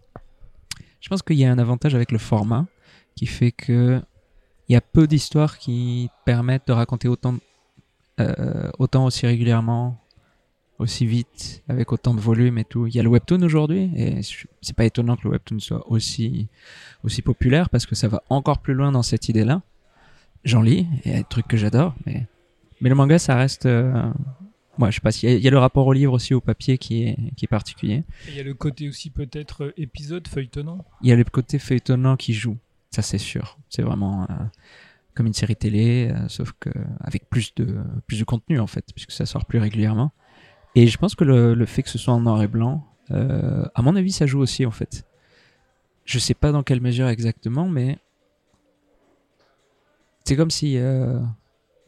Je 1.00 1.08
pense 1.08 1.22
qu'il 1.22 1.36
y 1.36 1.44
a 1.44 1.52
un 1.52 1.58
avantage 1.58 1.94
avec 1.94 2.10
le 2.10 2.18
format 2.18 2.66
qui 3.14 3.26
fait 3.26 3.52
que 3.52 4.00
il 4.68 4.72
y 4.72 4.76
a 4.76 4.80
peu 4.80 5.06
d'histoires 5.06 5.58
qui 5.58 6.10
permettent 6.24 6.66
de 6.66 6.72
raconter 6.72 7.08
autant, 7.08 7.36
euh, 8.20 8.70
autant 8.78 9.04
aussi 9.04 9.26
régulièrement, 9.26 10.00
aussi 10.78 11.06
vite, 11.06 11.62
avec 11.68 11.92
autant 11.92 12.14
de 12.14 12.20
volume 12.20 12.58
et 12.58 12.64
tout. 12.64 12.86
Il 12.86 12.94
y 12.94 13.00
a 13.00 13.02
le 13.02 13.08
webtoon 13.08 13.42
aujourd'hui 13.42 13.90
et 13.96 14.20
c'est 14.60 14.76
pas 14.76 14.84
étonnant 14.84 15.16
que 15.16 15.22
le 15.24 15.30
webtoon 15.30 15.58
soit 15.58 15.90
aussi 15.90 16.48
aussi 17.02 17.22
populaire 17.22 17.70
parce 17.70 17.86
que 17.86 17.94
ça 17.94 18.08
va 18.08 18.22
encore 18.28 18.58
plus 18.58 18.74
loin 18.74 18.92
dans 18.92 19.02
cette 19.02 19.28
idée-là. 19.28 19.62
J'en 20.44 20.62
lis, 20.62 20.86
il 21.04 21.10
y 21.10 21.14
a 21.14 21.18
des 21.18 21.24
trucs 21.24 21.48
que 21.48 21.56
j'adore, 21.56 21.94
mais 22.04 22.26
mais 22.80 22.88
le 22.90 22.94
manga 22.94 23.18
ça 23.18 23.36
reste, 23.36 23.66
euh, 23.66 24.10
moi 24.76 24.90
je 24.90 24.96
sais 24.96 25.00
pas, 25.00 25.12
s'il 25.12 25.38
y 25.38 25.48
a 25.48 25.50
le 25.50 25.58
rapport 25.58 25.86
au 25.86 25.92
livre 25.92 26.12
aussi 26.12 26.34
au 26.34 26.40
papier 26.40 26.78
qui 26.78 27.04
est 27.04 27.16
qui 27.36 27.46
est 27.46 27.48
particulier. 27.48 28.04
Et 28.28 28.32
Il 28.32 28.36
y 28.36 28.40
a 28.40 28.44
le 28.44 28.54
côté 28.54 28.88
aussi 28.88 29.10
peut-être 29.10 29.64
euh, 29.64 29.72
épisode 29.76 30.28
feuilletonnant. 30.28 30.84
il 31.02 31.08
y 31.08 31.12
a 31.12 31.16
le 31.16 31.24
côté 31.24 31.58
feuilletonnant 31.58 32.16
qui 32.16 32.34
joue, 32.34 32.58
ça 32.90 33.02
c'est 33.02 33.18
sûr. 33.18 33.58
C'est 33.70 33.82
vraiment 33.82 34.24
euh, 34.24 34.34
comme 35.14 35.26
une 35.26 35.34
série 35.34 35.56
télé, 35.56 36.10
euh, 36.10 36.28
sauf 36.28 36.52
que 36.60 36.70
avec 37.00 37.28
plus 37.30 37.54
de 37.54 37.78
plus 38.06 38.18
de 38.18 38.24
contenu 38.24 38.60
en 38.60 38.66
fait, 38.66 38.84
puisque 38.94 39.12
ça 39.12 39.24
sort 39.26 39.46
plus 39.46 39.58
régulièrement. 39.58 40.12
Et 40.76 40.86
je 40.86 40.98
pense 40.98 41.14
que 41.14 41.24
le, 41.24 41.64
fait 41.64 41.82
que 41.82 41.88
ce 41.88 41.96
soit 41.96 42.12
en 42.12 42.20
noir 42.20 42.42
et 42.42 42.46
blanc, 42.46 42.86
euh, 43.10 43.64
à 43.74 43.80
mon 43.80 43.96
avis, 43.96 44.12
ça 44.12 44.26
joue 44.26 44.40
aussi 44.40 44.66
en 44.66 44.70
fait. 44.70 45.06
Je 46.04 46.18
sais 46.18 46.34
pas 46.34 46.52
dans 46.52 46.62
quelle 46.62 46.82
mesure 46.82 47.08
exactement, 47.08 47.66
mais 47.66 47.98
c'est 50.24 50.36
comme 50.36 50.50
si 50.50 50.76
euh, 50.76 51.18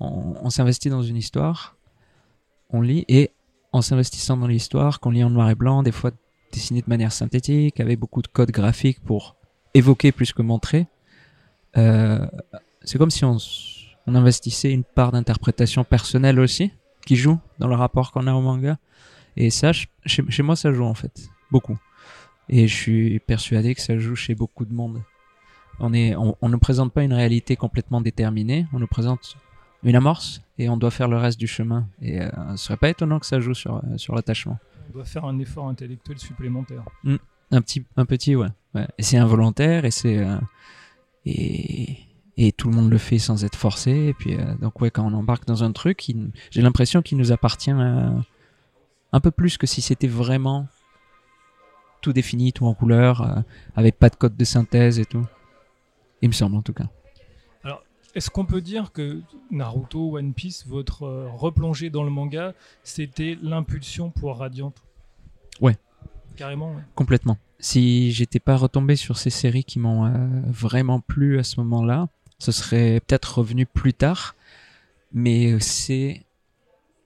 on, 0.01 0.37
on 0.41 0.49
s'investit 0.49 0.89
dans 0.89 1.03
une 1.03 1.17
histoire, 1.17 1.77
on 2.71 2.81
lit 2.81 3.05
et 3.09 3.31
en 3.73 3.83
s'investissant 3.83 4.39
dans 4.39 4.47
l'histoire, 4.47 5.01
qu'on 5.01 5.11
lit 5.11 5.23
en 5.23 5.29
noir 5.29 5.51
et 5.51 5.55
blanc, 5.55 5.83
des 5.83 5.93
fois 5.93 6.11
dessiné 6.51 6.81
de 6.81 6.89
manière 6.89 7.13
synthétique, 7.13 7.81
avec 7.81 7.99
beaucoup 7.99 8.23
de 8.23 8.29
codes 8.29 8.53
graphiques 8.53 9.01
pour 9.01 9.37
évoquer 9.75 10.13
plus 10.13 10.33
que 10.33 10.41
montrer. 10.41 10.87
Euh, 11.77 12.27
c'est 12.81 12.97
comme 12.97 13.11
si 13.11 13.27
on 13.27 13.37
investissait 14.07 14.73
une 14.73 14.85
part 14.85 15.13
d'interprétation 15.13 15.85
personnelle 15.85 16.41
aussi, 16.41 16.73
qui 17.09 17.17
joue 17.17 17.39
dans 17.59 17.69
le 17.69 17.75
rapport 17.75 18.13
qu'on 18.13 18.27
a 18.27 18.35
au 18.35 18.43
manga. 18.43 18.77
Et 19.37 19.49
ça, 19.51 19.73
ch- 19.73 19.89
chez, 20.05 20.23
chez 20.29 20.43
moi, 20.43 20.57
ça 20.57 20.71
joue 20.73 20.85
en 20.85 20.95
fait, 20.95 21.31
beaucoup. 21.51 21.79
Et 22.51 22.69
je 22.69 22.75
suis 22.75 23.19
persuadé 23.21 23.75
que 23.75 23.81
ça 23.81 23.99
joue 23.99 24.15
chez 24.15 24.35
beaucoup 24.35 24.67
de 24.67 24.75
monde. 24.75 25.01
On 25.81 25.95
est, 25.95 26.15
on, 26.17 26.37
on 26.43 26.49
ne 26.51 26.57
présente 26.57 26.93
pas 26.93 27.03
une 27.03 27.15
réalité 27.15 27.57
complètement 27.57 28.01
déterminée, 28.03 28.67
on 28.75 28.79
nous 28.79 28.87
présente 28.87 29.37
une 29.85 29.97
amorce 29.97 30.43
et 30.59 30.69
on 30.69 30.77
doit 30.77 30.91
faire 30.91 31.09
le 31.09 31.17
reste 31.17 31.39
du 31.41 31.47
chemin. 31.47 31.87
Et 32.03 32.21
euh, 32.21 32.29
ce 32.57 32.65
serait 32.67 32.77
pas 32.77 32.91
étonnant 32.91 33.19
que 33.21 33.27
ça 33.27 33.41
joue 33.41 33.55
sur, 33.55 33.77
euh, 33.77 33.97
sur 33.97 34.15
l'attachement. 34.15 34.59
On 34.91 34.93
doit 34.93 35.05
faire 35.07 35.25
un 35.25 35.39
effort 35.39 35.67
intellectuel 35.69 36.19
supplémentaire. 36.19 36.83
Un 37.51 37.63
petit, 37.63 37.85
un 37.97 38.05
petit, 38.05 38.37
ouais. 38.37 38.49
ouais. 38.75 38.87
Et 38.99 39.03
c'est 39.03 39.17
involontaire 39.19 39.85
et 39.87 39.91
c'est 39.91 40.19
euh, 40.19 40.37
et 41.25 41.97
et 42.41 42.53
tout 42.53 42.71
le 42.71 42.77
monde 42.77 42.89
le 42.91 42.97
fait 42.99 43.19
sans 43.19 43.45
être 43.45 43.57
forcé. 43.57 43.91
Et 43.91 44.15
puis 44.15 44.35
euh, 44.37 44.55
donc 44.63 44.81
ouais, 44.81 44.91
quand 44.91 45.05
on 45.05 45.13
embarque 45.13 45.45
dans 45.47 45.65
un 45.65 45.73
truc, 45.73 46.09
il- 46.09 46.31
j'ai 46.51 46.63
l'impression 46.63 47.03
qu'il 47.03 47.19
nous 47.19 47.33
appartient 47.33 47.73
euh, 47.73 48.11
un 49.13 49.21
peu 49.21 49.31
plus 49.31 49.59
que 49.59 49.67
si 49.67 49.83
c'était 49.83 50.07
vraiment 50.07 50.67
tout 52.01 52.13
défini, 52.13 52.53
tout 52.53 52.65
en 52.67 52.75
couleur, 52.75 53.21
euh, 53.23 53.41
avec 53.75 53.99
pas 53.99 54.09
de 54.09 54.15
code 54.17 54.37
de 54.37 54.45
synthèse 54.45 54.99
et 55.01 55.05
tout. 55.05 55.27
Il 56.23 56.29
me 56.29 56.35
semble 56.35 56.57
en 56.57 56.63
tout 56.63 56.73
cas. 56.73 56.87
Est-ce 58.15 58.31
qu'on 58.31 58.47
peut 58.47 58.63
dire 58.63 58.91
que 58.91 59.21
Naruto, 59.51 60.17
One 60.17 60.33
Piece, 60.33 60.67
votre 60.67 61.07
replongée 61.37 61.91
dans 61.91 62.03
le 62.03 62.11
manga, 62.11 62.55
c'était 62.83 63.37
l'impulsion 63.43 64.11
pour 64.11 64.39
Radiant? 64.39 64.73
Ouais. 65.61 65.77
Carrément, 66.35 66.75
ouais. 66.75 66.83
Complètement. 66.95 67.37
Si 67.61 68.11
j'étais 68.11 68.41
pas 68.41 68.57
retombé 68.57 68.97
sur 68.97 69.19
ces 69.19 69.31
séries 69.31 69.63
qui 69.63 69.79
m'ont 69.79 70.11
vraiment 70.47 71.01
plu 71.01 71.39
à 71.39 71.45
ce 71.45 71.61
moment-là, 71.61 72.09
ce 72.39 72.53
serait 72.53 73.01
peut-être 73.01 73.39
revenu 73.39 73.67
plus 73.67 73.95
tard. 73.95 74.35
Mais 75.13 75.59
c'est 75.61 76.23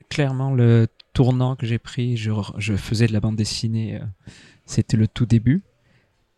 clairement 0.08 0.52
le 0.52 0.88
tournant 1.12 1.56
que 1.56 1.66
j'ai 1.66 1.78
pris. 1.78 2.16
Je, 2.16 2.32
faisais 2.76 3.06
de 3.06 3.12
la 3.12 3.20
bande 3.20 3.36
dessinée, 3.36 3.96
euh, 3.96 4.04
c'était 4.66 4.96
le 4.96 5.08
tout 5.08 5.26
début. 5.26 5.62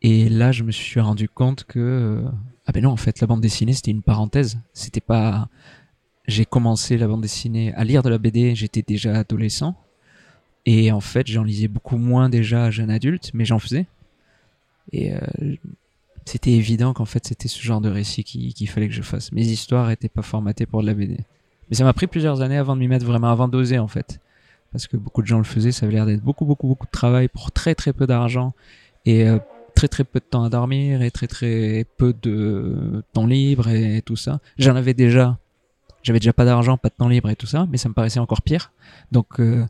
Et 0.02 0.28
là, 0.28 0.52
je 0.52 0.64
me 0.64 0.70
suis 0.70 1.00
rendu 1.00 1.28
compte 1.28 1.64
que 1.64 1.78
euh, 1.78 2.28
ah 2.66 2.72
ben 2.72 2.82
non, 2.82 2.90
en 2.90 2.96
fait, 2.96 3.20
la 3.20 3.26
bande 3.26 3.40
dessinée 3.40 3.72
c'était 3.72 3.90
une 3.90 4.02
parenthèse. 4.02 4.58
C'était 4.72 5.00
pas. 5.00 5.48
J'ai 6.26 6.44
commencé 6.46 6.96
la 6.96 7.06
bande 7.06 7.20
dessinée 7.20 7.74
à 7.74 7.84
lire 7.84 8.02
de 8.02 8.08
la 8.08 8.18
BD. 8.18 8.54
J'étais 8.54 8.82
déjà 8.82 9.18
adolescent. 9.18 9.74
Et 10.66 10.90
en 10.92 11.00
fait, 11.00 11.26
j'en 11.26 11.42
lisais 11.42 11.68
beaucoup 11.68 11.98
moins 11.98 12.30
déjà 12.30 12.70
jeune 12.70 12.90
adulte, 12.90 13.30
mais 13.34 13.44
j'en 13.44 13.58
faisais. 13.58 13.86
Et 14.92 15.12
euh, 15.14 15.18
c'était 16.24 16.52
évident 16.52 16.92
qu'en 16.92 17.04
fait, 17.04 17.26
c'était 17.26 17.48
ce 17.48 17.60
genre 17.62 17.80
de 17.80 17.88
récit 17.90 18.24
qui- 18.24 18.54
qu'il 18.54 18.68
fallait 18.68 18.88
que 18.88 18.94
je 18.94 19.02
fasse. 19.02 19.32
Mes 19.32 19.44
histoires 19.46 19.90
étaient 19.90 20.08
pas 20.08 20.22
formatées 20.22 20.66
pour 20.66 20.80
de 20.82 20.86
la 20.86 20.94
BD. 20.94 21.18
Mais 21.70 21.76
ça 21.76 21.84
m'a 21.84 21.92
pris 21.92 22.06
plusieurs 22.06 22.40
années 22.42 22.56
avant 22.58 22.74
de 22.76 22.80
m'y 22.80 22.88
mettre 22.88 23.06
vraiment, 23.06 23.30
avant 23.30 23.48
d'oser 23.48 23.78
en 23.78 23.88
fait. 23.88 24.20
Parce 24.72 24.86
que 24.86 24.96
beaucoup 24.96 25.22
de 25.22 25.26
gens 25.26 25.38
le 25.38 25.44
faisaient, 25.44 25.72
ça 25.72 25.86
avait 25.86 25.94
l'air 25.94 26.06
d'être 26.06 26.22
beaucoup, 26.22 26.44
beaucoup, 26.44 26.66
beaucoup 26.66 26.86
de 26.86 26.90
travail 26.90 27.28
pour 27.28 27.52
très, 27.52 27.74
très 27.74 27.92
peu 27.92 28.06
d'argent. 28.06 28.52
Et 29.06 29.26
euh, 29.28 29.38
très, 29.74 29.88
très 29.88 30.04
peu 30.04 30.18
de 30.20 30.24
temps 30.24 30.44
à 30.44 30.48
dormir 30.50 31.02
et 31.02 31.10
très, 31.10 31.26
très 31.26 31.86
peu 31.96 32.14
de 32.22 33.02
temps 33.12 33.26
libre 33.26 33.68
et 33.68 34.02
tout 34.02 34.16
ça. 34.16 34.40
J'en 34.58 34.76
avais 34.76 34.94
déjà. 34.94 35.38
J'avais 36.02 36.18
déjà 36.20 36.32
pas 36.34 36.44
d'argent, 36.44 36.76
pas 36.76 36.90
de 36.90 36.94
temps 36.94 37.08
libre 37.08 37.30
et 37.30 37.36
tout 37.36 37.46
ça, 37.46 37.66
mais 37.70 37.78
ça 37.78 37.88
me 37.88 37.94
paraissait 37.94 38.20
encore 38.20 38.42
pire. 38.42 38.72
Donc, 39.10 39.40
euh, 39.40 39.64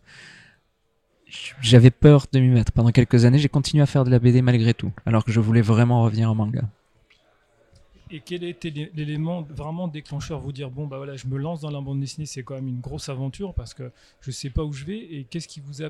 j'avais 1.60 1.90
peur 1.90 2.26
de 2.32 2.38
m'y 2.40 2.48
mettre. 2.48 2.72
Pendant 2.72 2.90
quelques 2.90 3.24
années, 3.24 3.38
j'ai 3.38 3.48
continué 3.48 3.82
à 3.82 3.86
faire 3.86 4.04
de 4.04 4.10
la 4.10 4.18
BD 4.18 4.42
malgré 4.42 4.74
tout, 4.74 4.92
alors 5.06 5.24
que 5.24 5.32
je 5.32 5.40
voulais 5.40 5.60
vraiment 5.62 6.02
revenir 6.02 6.30
au 6.30 6.34
manga. 6.34 6.62
Et 8.10 8.20
quel 8.20 8.44
était 8.44 8.70
l'é- 8.70 8.90
l'élément 8.94 9.42
vraiment 9.50 9.88
déclencheur 9.88 10.38
Vous 10.38 10.52
dire, 10.52 10.70
bon, 10.70 10.86
bah 10.86 10.98
voilà, 10.98 11.16
je 11.16 11.26
me 11.26 11.38
lance 11.38 11.60
dans 11.62 11.70
la 11.70 11.80
bande 11.80 12.00
dessinée, 12.00 12.26
c'est 12.26 12.42
quand 12.42 12.54
même 12.54 12.68
une 12.68 12.80
grosse 12.80 13.08
aventure 13.08 13.54
parce 13.54 13.74
que 13.74 13.90
je 14.20 14.30
sais 14.30 14.50
pas 14.50 14.62
où 14.62 14.72
je 14.72 14.84
vais. 14.84 14.98
Et 14.98 15.26
qu'est-ce 15.28 15.48
qui 15.48 15.60
vous 15.64 15.82
a 15.82 15.88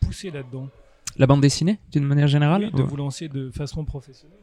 poussé 0.00 0.30
là-dedans? 0.30 0.68
La 1.16 1.26
bande 1.26 1.40
dessinée, 1.40 1.78
d'une 1.92 2.04
manière 2.04 2.26
générale 2.28 2.64
Oui, 2.72 2.78
De 2.78 2.82
ou- 2.82 2.86
vous 2.86 2.96
lancer 2.96 3.28
de 3.28 3.50
façon 3.50 3.84
professionnelle 3.84 4.38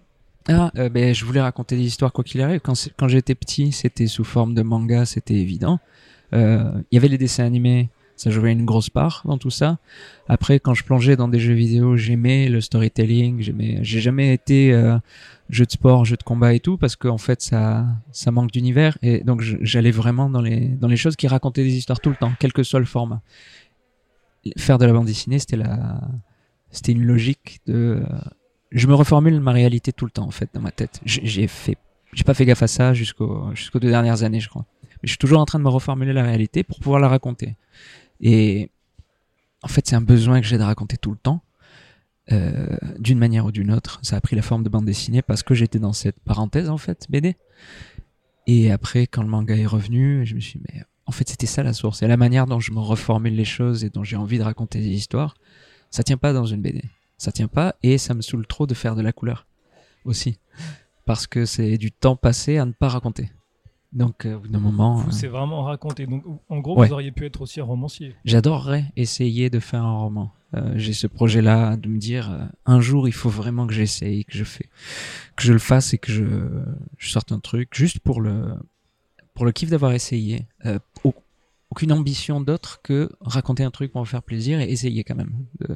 Ah, 0.48 0.72
euh, 0.78 0.90
ben, 0.90 1.14
je 1.14 1.26
voulais 1.26 1.42
raconter 1.42 1.76
des 1.76 1.84
histoires 1.84 2.14
quoi 2.14 2.24
qu'il 2.24 2.42
arrive. 2.42 2.62
Quand 2.62 3.08
j'étais 3.08 3.36
petit, 3.36 3.72
c'était 3.72 4.08
sous 4.08 4.24
forme 4.24 4.56
de 4.56 4.62
manga, 4.62 5.06
c'était 5.06 5.36
évident. 5.36 5.80
Euh, 6.34 6.72
Il 6.92 6.96
y 6.96 6.98
avait 6.98 7.08
les 7.08 7.18
dessins 7.18 7.44
animés, 7.44 7.90
ça 8.20 8.30
jouait 8.30 8.52
une 8.52 8.66
grosse 8.66 8.90
part 8.90 9.22
dans 9.26 9.38
tout 9.38 9.50
ça. 9.50 9.78
Après, 10.28 10.60
quand 10.60 10.74
je 10.74 10.84
plongeais 10.84 11.16
dans 11.16 11.28
des 11.28 11.40
jeux 11.40 11.54
vidéo, 11.54 11.96
j'aimais 11.96 12.50
le 12.50 12.62
storytelling, 12.62 13.42
j'ai 13.82 14.02
jamais 14.02 14.34
été 14.34 14.74
euh, 14.74 14.98
jeu 15.50 15.66
de 15.66 15.72
sport, 15.72 16.06
jeu 16.06 16.18
de 16.18 16.24
combat 16.24 16.54
et 16.54 16.60
tout, 16.60 16.78
parce 16.78 16.96
qu'en 16.96 17.18
fait, 17.18 17.42
ça, 17.42 17.86
ça 18.12 18.32
manque 18.32 18.52
d'univers. 18.52 18.98
Et 19.02 19.24
donc, 19.24 19.42
j'allais 19.42 19.92
vraiment 19.92 20.30
dans 20.30 20.42
les, 20.42 20.68
dans 20.68 20.88
les 20.88 20.98
choses 20.98 21.16
qui 21.16 21.28
racontaient 21.28 21.64
des 21.64 21.76
histoires 21.76 22.00
tout 22.00 22.10
le 22.10 22.16
temps, 22.16 22.34
quel 22.40 22.52
que 22.52 22.64
soit 22.64 22.80
le 22.80 22.86
format. 22.86 23.22
Faire 24.58 24.78
de 24.78 24.86
la 24.86 24.94
bande 24.94 25.06
dessinée, 25.06 25.40
c'était 25.40 25.58
la, 25.58 26.02
c'était 26.72 26.92
une 26.92 27.04
logique 27.04 27.60
de, 27.66 28.04
je 28.72 28.88
me 28.88 28.94
reformule 28.94 29.40
ma 29.40 29.52
réalité 29.52 29.92
tout 29.94 30.06
le 30.06 30.12
temps 30.12 30.28
en 30.28 30.32
fait 30.32 30.50
dans 30.54 30.62
ma 30.62 30.72
tête. 30.72 31.00
J'ai 31.06 31.48
fait, 31.48 31.78
j'ai 32.14 32.24
pas 32.24 32.34
fait 32.34 32.46
gaffe 32.46 32.64
à 32.64 32.68
ça 32.68 32.94
jusqu'au 32.94 33.50
jusqu'aux 33.56 33.80
deux 33.80 33.90
dernières 33.90 34.24
années, 34.24 34.40
je 34.40 34.50
crois. 34.50 34.66
Mais 34.84 35.08
je 35.08 35.10
suis 35.10 35.18
toujours 35.18 35.40
en 35.40 35.46
train 35.46 35.60
de 35.60 35.64
me 35.64 35.70
reformuler 35.70 36.14
la 36.14 36.24
réalité 36.24 36.64
pour 36.64 36.80
pouvoir 36.80 37.00
la 37.00 37.08
raconter. 37.08 37.56
Et 38.20 38.72
en 39.64 39.68
fait, 39.68 39.88
c'est 39.88 39.96
un 39.96 40.02
besoin 40.02 40.42
que 40.42 40.48
j'ai 40.48 40.58
de 40.58 40.64
raconter 40.64 40.98
tout 40.98 41.12
le 41.12 41.18
temps, 41.18 41.42
euh, 42.32 42.78
d'une 42.98 43.18
manière 43.18 43.46
ou 43.46 43.52
d'une 43.52 43.72
autre. 43.72 44.00
Ça 44.04 44.16
a 44.16 44.22
pris 44.22 44.36
la 44.36 44.42
forme 44.42 44.64
de 44.64 44.70
bande 44.70 44.86
dessinée 44.86 45.22
parce 45.22 45.44
que 45.44 45.54
j'étais 45.54 45.80
dans 45.80 45.94
cette 45.94 46.20
parenthèse 46.20 46.70
en 46.70 46.78
fait 46.78 47.06
BD. 47.10 47.36
Et 48.48 48.72
après, 48.72 49.08
quand 49.08 49.22
le 49.22 49.30
manga 49.30 49.56
est 49.56 49.66
revenu, 49.66 50.26
je 50.26 50.36
me 50.36 50.40
suis 50.40 50.60
dit, 50.60 50.66
mais 50.74 50.84
en 51.06 51.12
fait, 51.12 51.30
c'était 51.30 51.48
ça 51.48 51.64
la 51.64 51.74
source. 51.74 52.02
Et 52.02 52.08
la 52.08 52.18
manière 52.18 52.46
dont 52.46 52.60
je 52.60 52.72
me 52.72 52.80
reformule 52.80 53.36
les 53.36 53.46
choses 53.46 53.84
et 53.84 53.90
dont 53.90 54.04
j'ai 54.04 54.16
envie 54.16 54.38
de 54.38 54.44
raconter 54.44 54.80
des 54.80 54.90
histoires, 54.90 55.36
ça 55.92 56.04
tient 56.04 56.18
pas 56.18 56.34
dans 56.34 56.46
une 56.46 56.62
BD 56.62 56.84
ça 57.20 57.32
tient 57.32 57.50
pas 57.50 57.76
et 57.84 58.00
ça 58.00 58.16
me 58.16 58.22
saoule 58.22 58.48
trop 58.48 58.66
de 58.66 58.74
faire 58.74 58.96
de 58.96 59.02
la 59.02 59.12
couleur 59.12 59.46
aussi 60.06 60.40
parce 61.06 61.28
que 61.28 61.46
c'est 61.46 61.78
du 61.78 61.92
temps 61.92 62.16
passé 62.16 62.58
à 62.58 62.66
ne 62.66 62.72
pas 62.72 62.88
raconter 62.88 63.30
donc 63.92 64.26
euh, 64.26 64.36
au 64.36 64.40
bout 64.42 64.48
d'un 64.50 64.60
moment 64.60 64.96
Vous, 64.98 65.10
euh, 65.10 65.12
c'est 65.12 65.28
vraiment 65.28 65.64
raconté. 65.64 66.06
Donc, 66.06 66.24
en 66.50 66.60
gros, 66.60 66.78
Ouais. 66.80 66.88
vous 66.88 66.94
auriez 66.94 67.12
pu 67.12 67.26
être 67.26 67.42
aussi 67.42 67.60
romancier. 67.62 68.16
j'adorerais 68.26 68.86
essayer 68.96 69.50
de 69.50 69.60
faire 69.60 69.84
un 69.84 69.98
roman 69.98 70.32
Euh, 70.56 70.74
j'ai 70.78 70.94
ce 70.94 71.06
projet 71.06 71.42
là 71.44 71.78
de 71.78 71.88
me 71.88 72.00
dire 72.00 72.32
euh, 72.32 72.44
un 72.66 72.82
jour 72.82 73.08
il 73.08 73.12
faut 73.14 73.30
vraiment 73.30 73.68
que 73.68 73.74
j'essaye 73.74 74.26
que 74.26 74.36
je 74.36 74.44
fais 74.44 74.68
que 75.36 75.44
je 75.44 75.54
le 75.54 75.60
fasse 75.60 75.94
et 75.94 76.00
que 76.00 76.12
je, 76.12 76.26
je 76.98 77.10
sorte 77.12 77.32
un 77.32 77.40
truc 77.40 77.70
juste 77.76 78.00
pour 78.00 78.20
le 78.20 78.56
pour 79.36 79.46
le 79.46 79.52
kiff 79.52 79.70
d'avoir 79.70 79.92
essayé 79.92 80.48
Euh, 80.66 80.80
au- 81.04 81.14
aucune 81.70 81.92
ambition 81.92 82.42
d'autre 82.42 82.82
que 82.82 83.12
raconter 83.22 83.64
un 83.64 83.70
truc 83.70 83.92
pour 83.92 84.02
me 84.02 84.08
faire 84.08 84.24
plaisir 84.24 84.60
et 84.60 84.72
essayer 84.72 85.04
quand 85.04 85.14
même 85.24 85.36
de, 85.60 85.76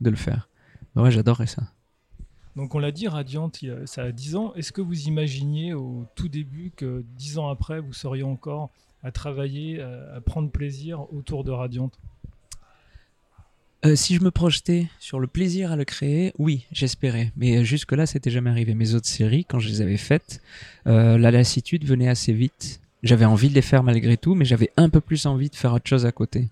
de 0.00 0.08
le 0.10 0.16
faire 0.16 0.48
ouais 0.96 1.10
j'adorerais 1.10 1.46
ça 1.46 1.62
Donc, 2.56 2.74
on 2.74 2.78
l'a 2.78 2.92
dit, 2.92 3.08
Radiant, 3.08 3.50
ça 3.86 4.02
a 4.02 4.12
10 4.12 4.36
ans. 4.36 4.54
Est-ce 4.54 4.72
que 4.72 4.80
vous 4.82 5.04
imaginiez 5.08 5.72
au 5.74 6.06
tout 6.14 6.28
début 6.28 6.70
que 6.76 7.04
10 7.16 7.38
ans 7.38 7.48
après, 7.48 7.80
vous 7.80 7.92
seriez 7.94 8.22
encore 8.24 8.70
à 9.02 9.10
travailler, 9.10 9.80
à, 9.80 10.16
à 10.16 10.20
prendre 10.20 10.50
plaisir 10.50 11.12
autour 11.12 11.44
de 11.44 11.50
Radiant 11.50 11.90
Euh, 13.84 13.96
si 13.96 14.14
je 14.14 14.22
me 14.22 14.30
projetais 14.30 14.86
sur 15.00 15.18
le 15.18 15.26
plaisir 15.26 15.72
à 15.72 15.76
le 15.76 15.84
créer, 15.84 16.32
oui, 16.38 16.66
j'espérais. 16.70 17.32
Mais 17.36 17.56
euh, 17.56 17.64
jusque-là, 17.64 18.06
c'était 18.06 18.30
jamais 18.30 18.50
arrivé. 18.50 18.74
Mes 18.74 18.94
autres 18.94 19.08
séries, 19.08 19.44
quand 19.44 19.58
je 19.58 19.68
les 19.68 19.80
avais 19.80 19.96
faites, 19.96 20.40
euh, 20.86 21.18
la 21.18 21.32
lassitude 21.32 21.84
venait 21.84 22.08
assez 22.08 22.32
vite. 22.32 22.80
J'avais 23.02 23.24
envie 23.24 23.48
de 23.48 23.54
les 23.54 23.62
faire 23.62 23.82
malgré 23.82 24.16
tout, 24.16 24.36
mais 24.36 24.44
j'avais 24.44 24.70
un 24.76 24.88
peu 24.88 25.00
plus 25.00 25.26
envie 25.26 25.50
de 25.50 25.56
faire 25.56 25.72
autre 25.72 25.88
chose 25.88 26.06
à 26.06 26.12
côté. 26.12 26.48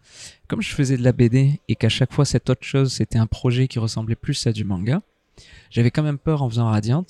Comme 0.49 0.61
je 0.63 0.75
faisais 0.75 0.97
de 0.97 1.05
la 1.05 1.13
BD 1.13 1.61
et 1.69 1.77
qu'à 1.77 1.89
chaque 1.89 2.13
fois 2.13 2.25
cette 2.25 2.51
autre 2.51 2.65
chose, 2.65 2.93
c'était 2.93 3.19
un 3.19 3.29
projet 3.29 3.69
qui 3.69 3.79
ressemblait 3.79 4.17
plus 4.17 4.45
à 4.49 4.53
du 4.53 4.65
manga, 4.65 5.01
j'avais 5.71 5.91
quand 5.91 6.03
même 6.03 6.19
peur 6.19 6.43
en 6.43 6.51
faisant 6.51 6.67
Radiant 6.67 7.07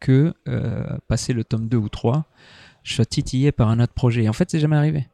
que, 0.00 0.32
euh, 0.48 0.84
passer 1.08 1.32
le 1.32 1.44
tome 1.44 1.68
2 1.68 1.76
ou 1.76 1.88
3, 1.88 2.24
je 2.84 2.94
sois 2.94 3.04
titillé 3.04 3.52
par 3.52 3.68
un 3.68 3.80
autre 3.80 3.92
projet. 3.92 4.24
Et 4.24 4.28
en 4.28 4.32
fait, 4.32 4.50
c'est 4.50 4.60
jamais 4.60 4.76
arrivé. 4.76 5.08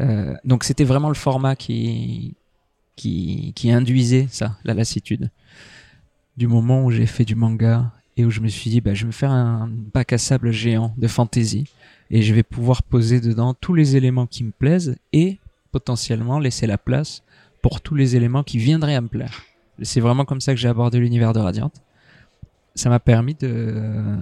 Euh, 0.00 0.34
donc 0.44 0.64
c'était 0.64 0.84
vraiment 0.84 1.08
le 1.08 1.14
format 1.14 1.54
qui, 1.54 2.34
qui, 2.96 3.52
qui 3.54 3.70
induisait 3.70 4.26
ça, 4.30 4.56
la 4.64 4.74
lassitude. 4.74 5.30
Du 6.36 6.48
moment 6.48 6.84
où 6.84 6.90
j'ai 6.90 7.06
fait 7.06 7.24
du 7.24 7.34
manga 7.34 7.92
et 8.16 8.24
où 8.24 8.30
je 8.30 8.40
me 8.40 8.48
suis 8.48 8.70
dit, 8.70 8.80
bah, 8.80 8.94
je 8.94 9.02
vais 9.02 9.08
me 9.08 9.12
faire 9.12 9.30
un 9.30 9.68
bac 9.70 10.12
à 10.12 10.18
sable 10.18 10.50
géant 10.50 10.94
de 10.96 11.06
fantasy 11.06 11.68
et 12.10 12.22
je 12.22 12.34
vais 12.34 12.42
pouvoir 12.42 12.82
poser 12.82 13.20
dedans 13.20 13.54
tous 13.54 13.74
les 13.74 13.96
éléments 13.96 14.26
qui 14.26 14.44
me 14.44 14.50
plaisent 14.50 14.96
et 15.12 15.38
potentiellement 15.70 16.38
laisser 16.38 16.66
la 16.66 16.78
place 16.78 17.22
pour 17.62 17.80
tous 17.80 17.94
les 17.94 18.16
éléments 18.16 18.42
qui 18.42 18.58
viendraient 18.58 18.94
à 18.94 19.00
me 19.00 19.08
plaire. 19.08 19.42
C'est 19.82 20.00
vraiment 20.00 20.24
comme 20.24 20.40
ça 20.40 20.52
que 20.52 20.60
j'ai 20.60 20.68
abordé 20.68 20.98
l'univers 20.98 21.32
de 21.32 21.40
Radiant. 21.40 21.70
Ça 22.74 22.88
m'a 22.88 23.00
permis 23.00 23.34
de, 23.34 24.16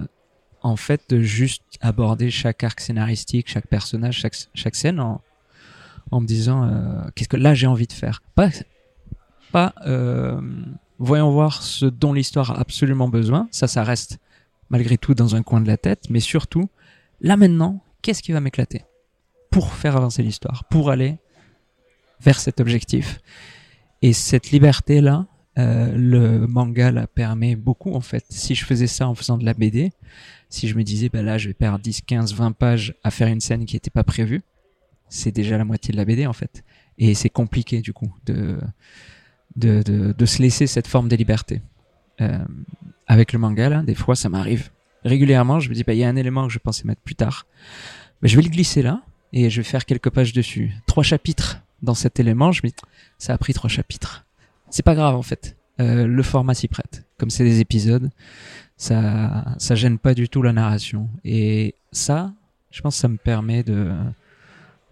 en 0.61 0.75
fait, 0.75 1.01
de 1.09 1.21
juste 1.21 1.63
aborder 1.79 2.29
chaque 2.29 2.63
arc 2.63 2.79
scénaristique, 2.79 3.49
chaque 3.49 3.67
personnage, 3.67 4.17
chaque, 4.17 4.35
chaque 4.53 4.75
scène 4.75 4.99
en, 4.99 5.21
en 6.11 6.21
me 6.21 6.25
disant 6.25 6.63
euh, 6.63 7.01
qu'est-ce 7.15 7.29
que 7.29 7.37
là 7.37 7.53
j'ai 7.53 7.67
envie 7.67 7.87
de 7.87 7.93
faire. 7.93 8.21
Pas, 8.35 8.49
pas 9.51 9.73
euh, 9.85 10.39
voyons 10.99 11.31
voir 11.31 11.63
ce 11.63 11.85
dont 11.85 12.13
l'histoire 12.13 12.51
a 12.51 12.59
absolument 12.59 13.07
besoin. 13.07 13.47
Ça, 13.51 13.67
ça 13.67 13.83
reste 13.83 14.19
malgré 14.69 14.97
tout 14.97 15.13
dans 15.13 15.35
un 15.35 15.43
coin 15.43 15.61
de 15.61 15.67
la 15.67 15.77
tête, 15.77 16.09
mais 16.09 16.19
surtout 16.19 16.69
là 17.21 17.37
maintenant, 17.37 17.83
qu'est-ce 18.01 18.21
qui 18.21 18.31
va 18.31 18.41
m'éclater 18.41 18.83
pour 19.49 19.73
faire 19.73 19.97
avancer 19.97 20.23
l'histoire, 20.23 20.63
pour 20.65 20.89
aller 20.89 21.19
vers 22.21 22.39
cet 22.39 22.59
objectif. 22.59 23.19
Et 24.01 24.13
cette 24.13 24.51
liberté 24.51 25.01
là, 25.01 25.27
euh, 25.57 25.91
le 25.91 26.47
manga 26.47 26.91
la 26.91 27.07
permet 27.07 27.55
beaucoup 27.55 27.93
en 27.93 28.01
fait. 28.01 28.23
Si 28.29 28.55
je 28.55 28.65
faisais 28.65 28.87
ça 28.87 29.07
en 29.07 29.15
faisant 29.15 29.37
de 29.37 29.45
la 29.45 29.53
BD, 29.53 29.91
si 30.49 30.67
je 30.67 30.75
me 30.75 30.83
disais 30.83 31.09
bah 31.09 31.21
là 31.21 31.37
je 31.37 31.49
vais 31.49 31.53
perdre 31.53 31.79
10, 31.79 32.01
15, 32.01 32.33
20 32.33 32.51
pages 32.53 32.95
à 33.03 33.11
faire 33.11 33.27
une 33.27 33.41
scène 33.41 33.65
qui 33.65 33.75
n'était 33.75 33.89
pas 33.89 34.03
prévue, 34.03 34.43
c'est 35.09 35.31
déjà 35.31 35.57
la 35.57 35.65
moitié 35.65 35.91
de 35.91 35.97
la 35.97 36.05
BD 36.05 36.25
en 36.25 36.33
fait. 36.33 36.63
Et 36.97 37.13
c'est 37.15 37.29
compliqué 37.29 37.81
du 37.81 37.91
coup 37.91 38.13
de, 38.25 38.59
de, 39.55 39.81
de, 39.83 40.25
se 40.25 40.41
laisser 40.41 40.67
cette 40.67 40.87
forme 40.87 41.09
de 41.09 41.15
liberté. 41.15 41.61
Euh, 42.21 42.37
avec 43.07 43.33
le 43.33 43.39
manga 43.39 43.81
des 43.81 43.95
fois 43.95 44.15
ça 44.15 44.29
m'arrive 44.29 44.69
régulièrement, 45.03 45.59
je 45.59 45.69
me 45.69 45.73
dis 45.73 45.83
bah 45.83 45.93
il 45.93 45.99
y 45.99 46.03
a 46.03 46.09
un 46.09 46.15
élément 46.15 46.47
que 46.47 46.53
je 46.53 46.59
pensais 46.59 46.83
mettre 46.85 47.01
plus 47.01 47.15
tard, 47.15 47.45
bah, 48.21 48.27
je 48.27 48.35
vais 48.35 48.43
le 48.43 48.49
glisser 48.49 48.81
là 48.81 49.01
et 49.33 49.49
je 49.49 49.61
vais 49.61 49.67
faire 49.67 49.85
quelques 49.85 50.09
pages 50.09 50.33
dessus. 50.33 50.71
Trois 50.85 51.03
chapitres 51.03 51.61
dans 51.81 51.95
cet 51.95 52.19
élément, 52.19 52.51
je 52.51 52.61
ça 53.17 53.33
a 53.33 53.37
pris 53.37 53.53
trois 53.53 53.69
chapitres. 53.69 54.25
C'est 54.71 54.83
pas 54.83 54.95
grave 54.95 55.15
en 55.15 55.21
fait. 55.21 55.55
Euh, 55.79 56.07
le 56.07 56.23
format 56.23 56.53
s'y 56.53 56.67
prête. 56.67 57.05
Comme 57.17 57.29
c'est 57.29 57.43
des 57.43 57.59
épisodes, 57.59 58.09
ça 58.77 59.45
ça 59.57 59.75
gêne 59.75 59.99
pas 59.99 60.13
du 60.13 60.29
tout 60.29 60.41
la 60.41 60.53
narration. 60.53 61.09
Et 61.23 61.75
ça, 61.91 62.33
je 62.71 62.81
pense 62.81 62.95
que 62.95 63.01
ça 63.01 63.07
me 63.07 63.17
permet 63.17 63.63
de 63.63 63.91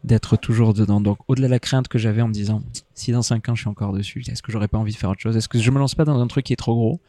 d'être 0.04 0.38
toujours 0.38 0.74
dedans. 0.74 1.02
Donc 1.02 1.18
au-delà 1.28 1.48
de 1.48 1.52
la 1.52 1.60
crainte 1.60 1.88
que 1.88 1.98
j'avais 1.98 2.22
en 2.22 2.28
me 2.28 2.34
disant 2.34 2.62
si 2.94 3.12
dans 3.12 3.22
cinq 3.22 3.50
ans 3.50 3.56
je 3.56 3.62
suis 3.62 3.70
encore 3.70 3.94
dessus, 3.94 4.24
est-ce 4.28 4.42
que 4.42 4.52
j'aurais 4.52 4.68
pas 4.68 4.78
envie 4.78 4.94
de 4.94 4.98
faire 4.98 5.10
autre 5.10 5.22
chose? 5.22 5.36
Est-ce 5.36 5.50
que 5.50 5.60
je 5.60 5.72
me 5.72 5.80
lance 5.80 5.96
pas 5.96 6.06
dans 6.06 6.20
un 6.20 6.28
truc 6.28 6.46
qui 6.46 6.54
est 6.54 6.58
trop 6.58 6.76
gros? 6.76 7.00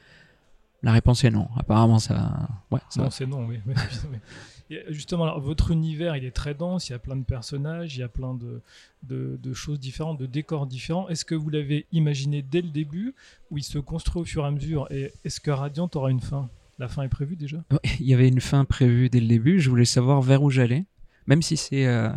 La 0.82 0.92
réponse 0.92 1.24
est 1.24 1.30
non. 1.30 1.48
Apparemment 1.58 1.98
ça 1.98 2.48
ouais, 2.70 2.80
ça 2.88 3.02
Non, 3.02 3.10
c'est 3.10 3.26
non, 3.26 3.46
oui. 3.46 3.60
Et 4.70 4.84
justement, 4.90 5.36
votre 5.40 5.72
univers, 5.72 6.16
il 6.16 6.24
est 6.24 6.30
très 6.30 6.54
dense, 6.54 6.88
il 6.88 6.92
y 6.92 6.94
a 6.94 7.00
plein 7.00 7.16
de 7.16 7.24
personnages, 7.24 7.96
il 7.96 8.00
y 8.00 8.02
a 8.04 8.08
plein 8.08 8.34
de, 8.34 9.52
choses 9.52 9.80
différentes, 9.80 10.18
de 10.18 10.26
décors 10.26 10.66
différents. 10.66 11.08
Est-ce 11.08 11.24
que 11.24 11.34
vous 11.34 11.50
l'avez 11.50 11.86
imaginé 11.90 12.40
dès 12.40 12.62
le 12.62 12.68
début 12.68 13.14
ou 13.50 13.58
il 13.58 13.64
se 13.64 13.78
construit 13.78 14.22
au 14.22 14.24
fur 14.24 14.44
et 14.44 14.46
à 14.46 14.50
mesure 14.52 14.86
Et 14.92 15.12
est-ce 15.24 15.40
que 15.40 15.50
Radiant 15.50 15.90
aura 15.94 16.10
une 16.10 16.20
fin? 16.20 16.48
La 16.78 16.88
fin 16.88 17.02
est 17.02 17.08
prévue 17.08 17.36
déjà? 17.36 17.58
Il 17.98 18.06
y 18.06 18.14
avait 18.14 18.28
une 18.28 18.40
fin 18.40 18.64
prévue 18.64 19.10
dès 19.10 19.20
le 19.20 19.26
début. 19.26 19.58
Je 19.58 19.68
voulais 19.68 19.84
savoir 19.84 20.22
vers 20.22 20.42
où 20.42 20.50
j'allais, 20.50 20.84
même 21.26 21.42
si 21.42 21.56
c'est 21.56 21.86
euh, 21.86 22.10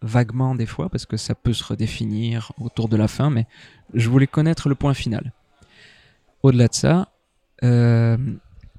vaguement 0.00 0.54
des 0.54 0.66
fois, 0.66 0.88
parce 0.88 1.04
que 1.04 1.18
ça 1.18 1.34
peut 1.34 1.52
se 1.52 1.62
redéfinir 1.62 2.52
autour 2.58 2.88
de 2.88 2.96
la 2.96 3.06
fin, 3.06 3.28
mais 3.28 3.46
je 3.92 4.08
voulais 4.08 4.26
connaître 4.26 4.70
le 4.70 4.74
point 4.74 4.94
final. 4.94 5.32
Au-delà 6.42 6.68
de 6.68 6.74
ça, 6.74 7.12
euh, 7.64 8.16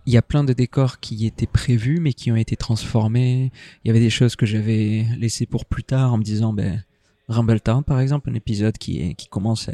il 0.09 0.13
y 0.13 0.17
a 0.17 0.23
plein 0.23 0.43
de 0.43 0.53
décors 0.53 0.99
qui 0.99 1.27
étaient 1.27 1.45
prévus, 1.45 1.99
mais 1.99 2.13
qui 2.13 2.31
ont 2.31 2.35
été 2.35 2.55
transformés. 2.55 3.51
Il 3.83 3.89
y 3.89 3.91
avait 3.91 3.99
des 3.99 4.09
choses 4.09 4.35
que 4.35 4.47
j'avais 4.47 5.05
laissées 5.19 5.45
pour 5.45 5.65
plus 5.65 5.83
tard 5.83 6.11
en 6.11 6.17
me 6.17 6.23
disant, 6.23 6.51
ben, 6.51 6.83
Rumbletown, 7.27 7.83
par 7.83 7.99
exemple, 7.99 8.31
un 8.31 8.33
épisode 8.33 8.75
qui, 8.79 9.13
qui 9.13 9.27
commence 9.27 9.69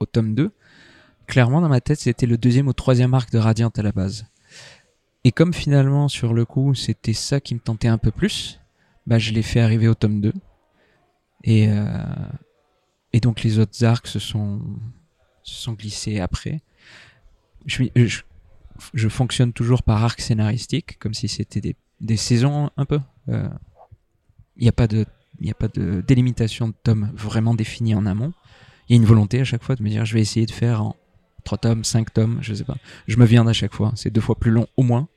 au 0.00 0.04
tome 0.04 0.34
2. 0.34 0.52
Clairement, 1.26 1.62
dans 1.62 1.70
ma 1.70 1.80
tête, 1.80 1.98
c'était 1.98 2.26
le 2.26 2.36
deuxième 2.36 2.68
ou 2.68 2.74
troisième 2.74 3.14
arc 3.14 3.32
de 3.32 3.38
Radiant 3.38 3.72
à 3.74 3.80
la 3.80 3.92
base. 3.92 4.26
Et 5.24 5.32
comme 5.32 5.54
finalement, 5.54 6.08
sur 6.08 6.34
le 6.34 6.44
coup, 6.44 6.74
c'était 6.74 7.14
ça 7.14 7.40
qui 7.40 7.54
me 7.54 7.60
tentait 7.60 7.88
un 7.88 7.96
peu 7.96 8.10
plus, 8.10 8.60
bah, 9.06 9.18
je 9.18 9.32
l'ai 9.32 9.40
fait 9.40 9.60
arriver 9.60 9.88
au 9.88 9.94
tome 9.94 10.20
2. 10.20 10.34
Et, 11.44 11.70
euh, 11.70 11.86
et 13.14 13.20
donc 13.20 13.42
les 13.42 13.58
autres 13.58 13.82
arcs 13.82 14.08
se 14.08 14.18
sont 14.18 14.60
se 15.42 15.54
sont 15.54 15.72
glissés 15.72 16.20
après. 16.20 16.60
Je, 17.64 17.84
je, 17.96 18.20
je 18.92 19.08
fonctionne 19.08 19.52
toujours 19.52 19.82
par 19.82 20.02
arc 20.04 20.20
scénaristique, 20.20 20.98
comme 20.98 21.14
si 21.14 21.28
c'était 21.28 21.60
des, 21.60 21.76
des 22.00 22.16
saisons 22.16 22.70
un 22.76 22.84
peu. 22.84 23.00
Euh, 23.28 23.48
Il 24.56 24.62
n'y 24.62 24.68
a 24.68 24.72
pas 24.72 24.86
de, 24.86 25.06
il 25.40 25.50
a 25.50 25.54
pas 25.54 25.68
de 25.68 26.02
délimitation 26.06 26.68
de 26.68 26.74
tomes 26.82 27.10
vraiment 27.14 27.54
définie 27.54 27.94
en 27.94 28.06
amont. 28.06 28.32
Il 28.88 28.96
y 28.96 28.98
a 28.98 29.00
une 29.02 29.08
volonté 29.08 29.40
à 29.40 29.44
chaque 29.44 29.62
fois 29.62 29.76
de 29.76 29.82
me 29.82 29.88
dire, 29.88 30.04
je 30.04 30.14
vais 30.14 30.20
essayer 30.20 30.46
de 30.46 30.50
faire 30.52 30.82
en 30.82 30.96
3 31.44 31.58
tomes, 31.58 31.84
5 31.84 32.12
tomes, 32.12 32.38
je 32.40 32.54
sais 32.54 32.64
pas. 32.64 32.76
Je 33.06 33.16
me 33.16 33.24
viens 33.24 33.46
à 33.46 33.52
chaque 33.52 33.74
fois. 33.74 33.92
C'est 33.96 34.10
deux 34.10 34.20
fois 34.20 34.38
plus 34.38 34.50
long 34.50 34.66
au 34.76 34.82
moins. 34.82 35.08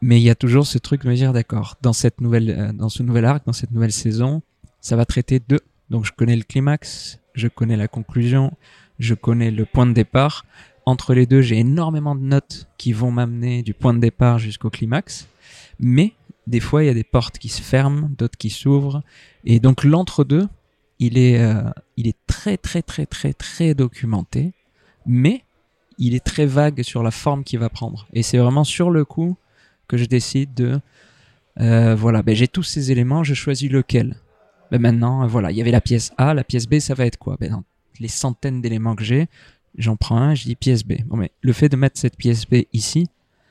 Mais 0.00 0.20
il 0.20 0.24
y 0.24 0.30
a 0.30 0.34
toujours 0.34 0.66
ce 0.66 0.78
truc 0.78 1.02
de 1.04 1.08
me 1.08 1.14
dire, 1.14 1.32
d'accord, 1.32 1.76
dans 1.80 1.92
cette 1.92 2.20
nouvelle, 2.20 2.50
euh, 2.50 2.72
dans 2.72 2.88
ce 2.88 3.02
nouvel 3.02 3.24
arc, 3.24 3.46
dans 3.46 3.52
cette 3.52 3.70
nouvelle 3.70 3.92
saison, 3.92 4.42
ça 4.80 4.96
va 4.96 5.04
traiter 5.04 5.40
de. 5.46 5.60
Donc 5.90 6.04
je 6.04 6.12
connais 6.12 6.36
le 6.36 6.42
climax, 6.42 7.20
je 7.34 7.46
connais 7.48 7.76
la 7.76 7.86
conclusion, 7.86 8.52
je 8.98 9.14
connais 9.14 9.50
le 9.50 9.64
point 9.64 9.86
de 9.86 9.92
départ. 9.92 10.44
Entre 10.84 11.14
les 11.14 11.26
deux, 11.26 11.42
j'ai 11.42 11.58
énormément 11.58 12.14
de 12.14 12.22
notes 12.22 12.66
qui 12.76 12.92
vont 12.92 13.10
m'amener 13.10 13.62
du 13.62 13.74
point 13.74 13.94
de 13.94 14.00
départ 14.00 14.38
jusqu'au 14.38 14.70
climax. 14.70 15.28
Mais 15.78 16.12
des 16.46 16.60
fois, 16.60 16.82
il 16.82 16.86
y 16.86 16.90
a 16.90 16.94
des 16.94 17.04
portes 17.04 17.38
qui 17.38 17.48
se 17.48 17.62
ferment, 17.62 18.10
d'autres 18.18 18.36
qui 18.36 18.50
s'ouvrent. 18.50 19.02
Et 19.44 19.60
donc 19.60 19.84
l'entre-deux, 19.84 20.48
il 20.98 21.18
est, 21.18 21.40
euh, 21.40 21.62
très 22.26 22.56
très 22.56 22.82
très 22.82 23.06
très 23.06 23.32
très 23.32 23.74
documenté, 23.74 24.52
mais 25.06 25.44
il 25.98 26.14
est 26.14 26.24
très 26.24 26.46
vague 26.46 26.82
sur 26.82 27.02
la 27.02 27.10
forme 27.10 27.44
qu'il 27.44 27.58
va 27.58 27.68
prendre. 27.68 28.06
Et 28.12 28.22
c'est 28.22 28.38
vraiment 28.38 28.64
sur 28.64 28.90
le 28.90 29.04
coup 29.04 29.36
que 29.88 29.96
je 29.96 30.04
décide 30.06 30.54
de, 30.54 30.80
euh, 31.60 31.94
voilà, 31.94 32.22
ben 32.22 32.34
j'ai 32.34 32.48
tous 32.48 32.62
ces 32.62 32.90
éléments, 32.90 33.24
je 33.24 33.34
choisis 33.34 33.70
lequel. 33.70 34.16
Ben 34.70 34.80
maintenant, 34.80 35.22
euh, 35.22 35.26
voilà, 35.26 35.50
il 35.50 35.56
y 35.56 35.60
avait 35.60 35.70
la 35.70 35.80
pièce 35.80 36.12
A, 36.18 36.34
la 36.34 36.44
pièce 36.44 36.66
B, 36.66 36.78
ça 36.78 36.94
va 36.94 37.06
être 37.06 37.18
quoi? 37.18 37.36
Ben 37.38 37.62
les 38.00 38.08
centaines 38.08 38.62
d'éléments 38.62 38.96
que 38.96 39.04
j'ai, 39.04 39.28
j'en 39.76 39.96
prends 39.96 40.16
un, 40.16 40.34
je 40.34 40.44
dis 40.44 40.56
pièce 40.56 40.84
B. 40.84 40.94
Bon, 41.06 41.16
mais 41.16 41.30
le 41.40 41.52
fait 41.52 41.68
de 41.68 41.76
mettre 41.76 41.98
cette 41.98 42.16
pièce 42.16 42.46
B 42.46 42.64
ici, 42.72 43.08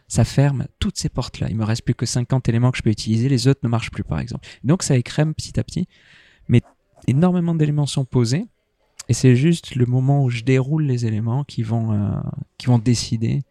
ça 0.08 0.24
ferme 0.26 0.68
toutes 0.80 0.98
ces 0.98 1.10
portes-là. 1.10 1.48
Il 1.50 1.56
me 1.56 1.64
reste 1.64 1.84
plus 1.84 1.96
que 1.96 2.06
50 2.06 2.50
éléments 2.50 2.72
que 2.72 2.78
je 2.78 2.84
peux 2.84 2.90
utiliser, 2.90 3.30
les 3.30 3.48
autres 3.48 3.62
ne 3.64 3.70
marchent 3.70 3.92
plus, 3.92 4.04
par 4.04 4.20
exemple. 4.20 4.48
Donc 4.64 4.84
ça 4.84 4.98
écrème 4.98 5.34
petit 5.34 5.60
à 5.60 5.64
petit, 5.64 5.88
mais 6.48 6.62
énormément 7.08 7.56
d'éléments 7.56 7.86
sont 7.86 8.06
posés, 8.06 8.46
et 9.08 9.14
c'est 9.14 9.36
juste 9.36 9.76
le 9.76 9.86
moment 9.86 10.24
où 10.24 10.30
je 10.30 10.42
déroule 10.42 10.84
les 10.84 11.06
éléments 11.06 11.44
qui 11.44 11.64
vont, 11.64 11.94
euh, 11.94 12.12
qui 12.58 12.68
vont 12.68 12.78
décider 12.78 13.42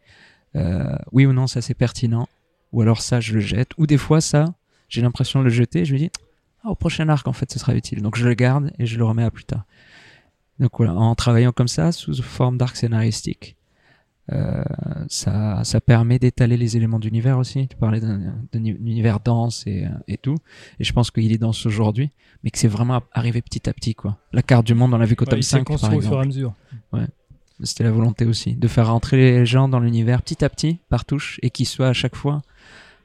euh, 0.57 0.97
oui 1.13 1.27
ou 1.27 1.33
non 1.33 1.47
ça 1.47 1.61
c'est 1.61 1.75
pertinent, 1.75 2.29
ou 2.73 2.83
alors 2.83 3.03
ça 3.03 3.21
je 3.21 3.35
le 3.35 3.41
jette, 3.41 3.71
ou 3.79 3.87
des 3.87 3.99
fois 3.99 4.21
ça 4.21 4.55
j'ai 4.89 5.03
l'impression 5.03 5.41
de 5.41 5.45
le 5.45 5.51
jeter, 5.51 5.85
je 5.85 5.93
me 5.95 5.99
dis 5.99 6.11
ah, 6.63 6.71
au 6.71 6.75
prochain 6.75 7.09
arc 7.09 7.27
en 7.27 7.33
fait 7.33 7.51
ce 7.51 7.59
sera 7.59 7.75
utile, 7.75 8.03
donc 8.03 8.17
je 8.17 8.27
le 8.27 8.35
garde 8.35 8.73
et 8.79 8.87
je 8.87 8.99
le 8.99 9.05
remets 9.05 9.25
à 9.25 9.31
plus 9.31 9.45
tard. 9.45 9.65
Donc 10.61 10.71
voilà, 10.77 10.95
en 10.95 11.15
travaillant 11.15 11.53
comme 11.53 11.69
ça 11.69 11.91
sous 11.91 12.15
forme 12.23 12.59
d'arc 12.59 12.77
scénaristique, 12.77 13.57
euh, 14.33 14.63
ça, 15.09 15.65
ça 15.65 15.81
permet 15.81 16.19
d'étaler 16.19 16.57
les 16.57 16.77
éléments 16.77 17.01
d'univers 17.01 17.39
aussi. 17.39 17.67
Tu 17.67 17.77
parlais 17.77 18.01
d'un 18.01 18.35
univers 18.55 19.19
dense 19.19 19.67
et, 19.67 19.87
et 20.07 20.19
tout, 20.19 20.37
et 20.79 20.85
je 20.85 20.93
pense 20.93 21.11
qu'il 21.11 21.33
est 21.33 21.39
dense 21.39 21.67
aujourd'hui, 21.67 22.11
mais 22.45 22.51
que 22.51 22.59
c'est 22.59 22.69
vraiment 22.69 23.01
arrivé 23.13 23.43
petit 23.43 23.69
à 23.69 23.73
petit 23.73 23.95
quoi. 23.95 24.19
La 24.33 24.43
carte 24.43 24.67
du 24.67 24.75
monde 24.75 24.95
on 24.95 24.99
l'a 24.99 25.07
vu 25.07 25.17
qu'au 25.17 25.25
Ouais, 25.25 25.31
tome 25.31 25.41
il 25.41 25.45
s'est 25.45 25.57
5 25.57 25.65
par 25.65 25.77
construit 25.79 25.99
au 25.99 26.01
fur 26.01 26.23
et 26.23 26.23
exemple. 26.23 26.23
à 26.23 26.27
mesure. 26.27 26.55
C'était 27.63 27.85
la 27.85 27.91
volonté 27.91 28.25
aussi, 28.25 28.55
de 28.55 28.69
faire 28.69 28.87
rentrer 28.87 29.17
les 29.17 29.47
gens 29.47 29.69
dans 29.69 29.81
l'univers 29.81 30.23
petit 30.23 30.45
à 30.45 30.49
petit, 30.49 30.79
par 30.89 31.05
touche, 31.05 31.39
et 31.43 31.51
qu'ils 31.51 31.67
soient 31.67 31.89
à 31.89 31.93
chaque 31.93 32.17
fois 32.17 32.43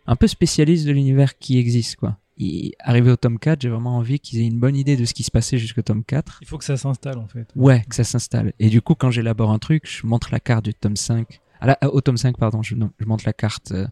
un 0.07 0.15
peu 0.15 0.27
spécialistes 0.27 0.85
de 0.85 0.91
l'univers 0.91 1.38
qui 1.38 1.57
existe, 1.57 1.97
quoi. 1.97 2.17
Et 2.38 2.74
arrivé 2.80 3.12
au 3.12 3.15
tome 3.15 3.39
4, 3.39 3.62
j'ai 3.62 3.70
vraiment 3.70 3.98
envie 3.98 4.20
qu'ils 4.20 4.42
aient 4.42 4.48
une 4.48 4.60
bonne 4.60 4.75
idée 4.75 4.98
de 4.98 5.06
ce 5.06 5.13
qui 5.13 5.24
se 5.24 5.32
passait 5.32 5.58
jusqu'au 5.58 5.82
tome 5.82 6.04
4. 6.04 6.39
Il 6.42 6.48
faut 6.48 6.58
que 6.58 6.65
ça 6.65 6.77
s'installe 6.77 7.18
en 7.18 7.27
fait. 7.27 7.48
Ouais, 7.56 7.84
que 7.88 7.96
ça 7.96 8.04
s'installe. 8.04 8.54
Et 8.60 8.70
du 8.70 8.82
coup, 8.82 8.96
quand 8.96 9.12
j'élabore 9.12 9.51
un 9.51 9.60
truc, 9.60 9.84
je 9.89 10.06
montre 10.06 10.30
la 10.32 10.39
carte 10.39 10.65
du 10.65 10.74
tome 10.74 10.98
5. 10.98 11.39
Ah 11.62 11.77
au 11.88 12.01
tome 12.01 12.18
5, 12.18 12.38
pardon, 12.38 12.62
je, 12.62 12.75
non, 12.75 12.92
je 13.00 13.06
montre 13.06 13.24
la 13.25 13.34
carte 13.34 13.72
euh, 13.72 13.88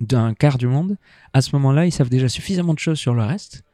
d'un 0.00 0.34
quart 0.34 0.58
du 0.58 0.66
monde. 0.66 0.96
À 1.32 1.42
ce 1.42 1.54
moment-là, 1.56 1.86
ils 1.86 1.92
savent 1.92 2.08
déjà 2.08 2.28
suffisamment 2.28 2.74
de 2.74 2.78
choses 2.78 2.98
sur 2.98 3.14
le 3.14 3.22
reste 3.22 3.64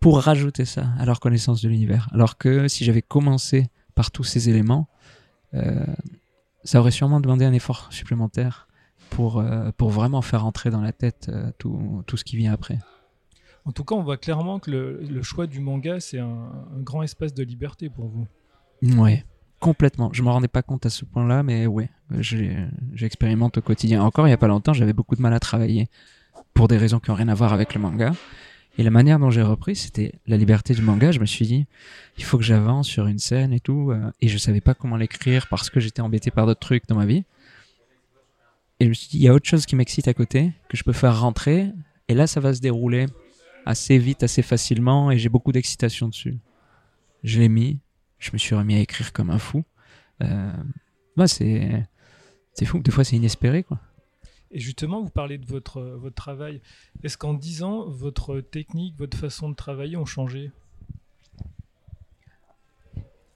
pour 0.00 0.20
rajouter 0.20 0.64
ça 0.64 0.88
à 0.98 1.04
leur 1.04 1.20
connaissance 1.20 1.60
de 1.60 1.68
l'univers. 1.68 2.08
Alors 2.12 2.38
que 2.38 2.68
si 2.68 2.84
j'avais 2.84 3.02
commencé 3.02 3.68
par 3.94 4.10
tous 4.10 4.24
ces 4.24 4.48
éléments, 4.48 4.88
euh, 5.54 5.84
ça 6.64 6.80
aurait 6.80 6.90
sûrement 6.90 7.20
demandé 7.20 7.44
un 7.44 7.52
effort 7.52 7.88
supplémentaire 7.90 8.68
pour, 9.10 9.38
euh, 9.38 9.70
pour 9.76 9.90
vraiment 9.90 10.22
faire 10.22 10.46
entrer 10.46 10.70
dans 10.70 10.80
la 10.80 10.92
tête 10.92 11.28
euh, 11.28 11.50
tout, 11.58 12.02
tout 12.06 12.16
ce 12.16 12.24
qui 12.24 12.36
vient 12.36 12.52
après. 12.52 12.78
En 13.64 13.72
tout 13.72 13.84
cas, 13.84 13.94
on 13.94 14.02
voit 14.02 14.16
clairement 14.16 14.58
que 14.58 14.70
le, 14.70 15.22
choix 15.22 15.46
du 15.46 15.60
manga, 15.60 16.00
c'est 16.00 16.18
un, 16.18 16.50
grand 16.78 17.02
espace 17.02 17.34
de 17.34 17.42
liberté 17.42 17.88
pour 17.88 18.08
vous. 18.08 18.26
Ouais, 18.82 19.24
complètement. 19.58 20.10
Je 20.12 20.22
me 20.22 20.30
rendais 20.30 20.48
pas 20.48 20.62
compte 20.62 20.86
à 20.86 20.90
ce 20.90 21.04
point-là, 21.04 21.42
mais 21.42 21.66
ouais, 21.66 21.90
j'expérimente 22.94 23.58
au 23.58 23.62
quotidien. 23.62 24.02
Encore 24.02 24.26
il 24.26 24.30
y 24.30 24.34
a 24.34 24.38
pas 24.38 24.48
longtemps, 24.48 24.72
j'avais 24.72 24.94
beaucoup 24.94 25.14
de 25.14 25.22
mal 25.22 25.34
à 25.34 25.40
travailler 25.40 25.88
pour 26.54 26.68
des 26.68 26.78
raisons 26.78 26.98
qui 27.00 27.10
ont 27.10 27.14
rien 27.14 27.28
à 27.28 27.34
voir 27.34 27.52
avec 27.52 27.74
le 27.74 27.80
manga. 27.80 28.12
Et 28.78 28.82
la 28.82 28.90
manière 28.90 29.18
dont 29.18 29.30
j'ai 29.30 29.42
repris, 29.42 29.76
c'était 29.76 30.14
la 30.26 30.36
liberté 30.36 30.74
du 30.74 30.80
manga. 30.80 31.12
Je 31.12 31.20
me 31.20 31.26
suis 31.26 31.46
dit, 31.46 31.66
il 32.16 32.24
faut 32.24 32.38
que 32.38 32.44
j'avance 32.44 32.86
sur 32.86 33.06
une 33.06 33.18
scène 33.18 33.52
et 33.52 33.60
tout, 33.60 33.90
euh, 33.90 34.10
et 34.20 34.28
je 34.28 34.38
savais 34.38 34.60
pas 34.60 34.74
comment 34.74 34.96
l'écrire 34.96 35.48
parce 35.48 35.70
que 35.70 35.80
j'étais 35.80 36.00
embêté 36.00 36.30
par 36.30 36.46
d'autres 36.46 36.60
trucs 36.60 36.86
dans 36.88 36.94
ma 36.94 37.04
vie. 37.04 37.24
Et 38.78 38.84
je 38.84 38.88
me 38.88 38.94
suis 38.94 39.08
dit, 39.08 39.18
il 39.18 39.22
y 39.24 39.28
a 39.28 39.34
autre 39.34 39.46
chose 39.46 39.66
qui 39.66 39.76
m'excite 39.76 40.08
à 40.08 40.14
côté 40.14 40.52
que 40.68 40.76
je 40.76 40.84
peux 40.84 40.92
faire 40.92 41.20
rentrer, 41.20 41.70
et 42.08 42.14
là, 42.14 42.26
ça 42.26 42.40
va 42.40 42.54
se 42.54 42.60
dérouler 42.60 43.06
assez 43.66 43.98
vite, 43.98 44.22
assez 44.22 44.42
facilement, 44.42 45.10
et 45.10 45.18
j'ai 45.18 45.28
beaucoup 45.28 45.52
d'excitation 45.52 46.08
dessus. 46.08 46.38
Je 47.22 47.40
l'ai 47.40 47.48
mis, 47.48 47.78
je 48.18 48.30
me 48.32 48.38
suis 48.38 48.54
remis 48.54 48.74
à 48.74 48.80
écrire 48.80 49.12
comme 49.12 49.30
un 49.30 49.38
fou. 49.38 49.64
Euh, 50.22 50.52
ouais, 51.16 51.28
c'est 51.28 51.86
c'est 52.54 52.64
fou. 52.64 52.78
Des 52.80 52.90
fois, 52.90 53.04
c'est 53.04 53.16
inespéré, 53.16 53.62
quoi. 53.62 53.78
Et 54.50 54.58
justement, 54.58 55.00
vous 55.00 55.10
parlez 55.10 55.38
de 55.38 55.46
votre, 55.46 55.78
euh, 55.78 55.96
votre 55.96 56.16
travail. 56.16 56.60
Est-ce 57.04 57.16
qu'en 57.16 57.34
10 57.34 57.62
ans, 57.62 57.88
votre 57.88 58.40
technique, 58.40 58.96
votre 58.98 59.16
façon 59.16 59.48
de 59.48 59.54
travailler 59.54 59.96
ont 59.96 60.04
changé? 60.04 60.50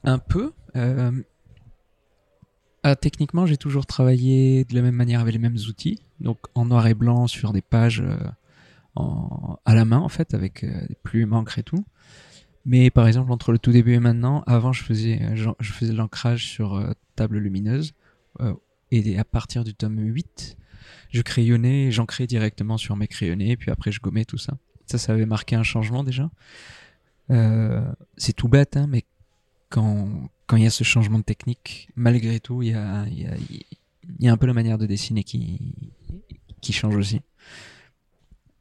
Un 0.03 0.19
peu. 0.19 0.53
euh, 0.77 1.13
ah, 2.83 2.97
techniquement, 2.97 3.47
j'ai 3.47 3.57
toujours 3.57 3.87
travaillé 3.87 4.65
de 4.65 4.75
la 4.75 4.83
même 4.83 4.95
manière 4.95 5.21
avec 5.21 5.33
les 5.33 5.39
mêmes 5.39 5.57
outils, 5.69 6.01
donc 6.21 6.39
en 6.55 6.67
noir 6.67 6.87
et 6.87 6.93
blanc 6.95 7.27
sur 7.27 7.53
des 7.53 7.63
pages 7.63 8.01
euh, 8.01 8.19
en, 8.95 9.59
à 9.65 9.75
la 9.75 9.85
main 9.85 9.99
en 9.99 10.09
fait, 10.09 10.35
avec 10.35 10.65
euh, 10.65 10.87
des 10.89 10.97
plumes, 11.03 11.33
encre 11.33 11.59
et 11.59 11.63
tout. 11.63 11.85
Mais 12.67 12.91
par 12.91 13.07
exemple, 13.07 13.31
entre 13.31 13.53
le 13.53 13.59
tout 13.59 13.73
début 13.73 13.93
et 13.95 14.01
maintenant, 14.01 14.43
avant, 14.47 14.73
je 14.73 14.83
faisais, 14.83 15.21
euh, 15.23 15.37
je, 15.37 15.51
je 15.61 15.73
faisais 15.73 15.93
l'ancrage 15.93 16.47
sur 16.47 16.75
euh, 16.75 16.93
table 17.17 17.39
lumineuse, 17.39 17.93
euh, 18.41 18.55
et 18.91 19.19
à 19.19 19.25
partir 19.25 19.65
du 19.65 19.75
tome 19.75 19.99
8, 19.99 20.57
je 21.11 21.23
crayonnais, 21.23 21.91
j'ancrais 21.91 22.27
directement 22.27 22.77
sur 22.79 22.97
mes 22.97 23.07
crayonnés, 23.07 23.57
puis 23.57 23.71
après 23.71 23.93
je 23.93 24.01
gommais 24.01 24.25
tout 24.25 24.39
ça. 24.39 24.57
Ça, 24.87 24.99
ça 24.99 25.13
avait 25.13 25.27
marqué 25.27 25.57
un 25.57 25.63
changement 25.63 26.05
déjà. 26.05 26.31
Euh, 27.31 27.85
c'est 28.17 28.35
tout 28.35 28.49
bête, 28.49 28.77
hein, 28.77 28.87
mais 28.89 29.05
quand 29.71 30.29
quand 30.47 30.57
il 30.57 30.65
y 30.65 30.67
a 30.67 30.71
ce 30.71 30.85
changement 30.85 31.19
de 31.19 31.25
technique, 31.25 31.89
malgré 31.97 32.39
tout, 32.39 32.63
il 32.63 32.71
y 32.71 32.75
a, 32.75 33.07
il 33.09 33.23
y, 33.23 33.27
a, 33.27 33.35
il 33.39 34.25
y 34.25 34.29
a 34.29 34.33
un 34.33 34.37
peu 34.37 34.47
la 34.47 34.53
manière 34.53 34.77
de 34.77 34.85
dessiner 34.85 35.25
qui, 35.25 35.75
qui 36.61 36.75
change 36.75 36.95
aussi. 36.97 37.23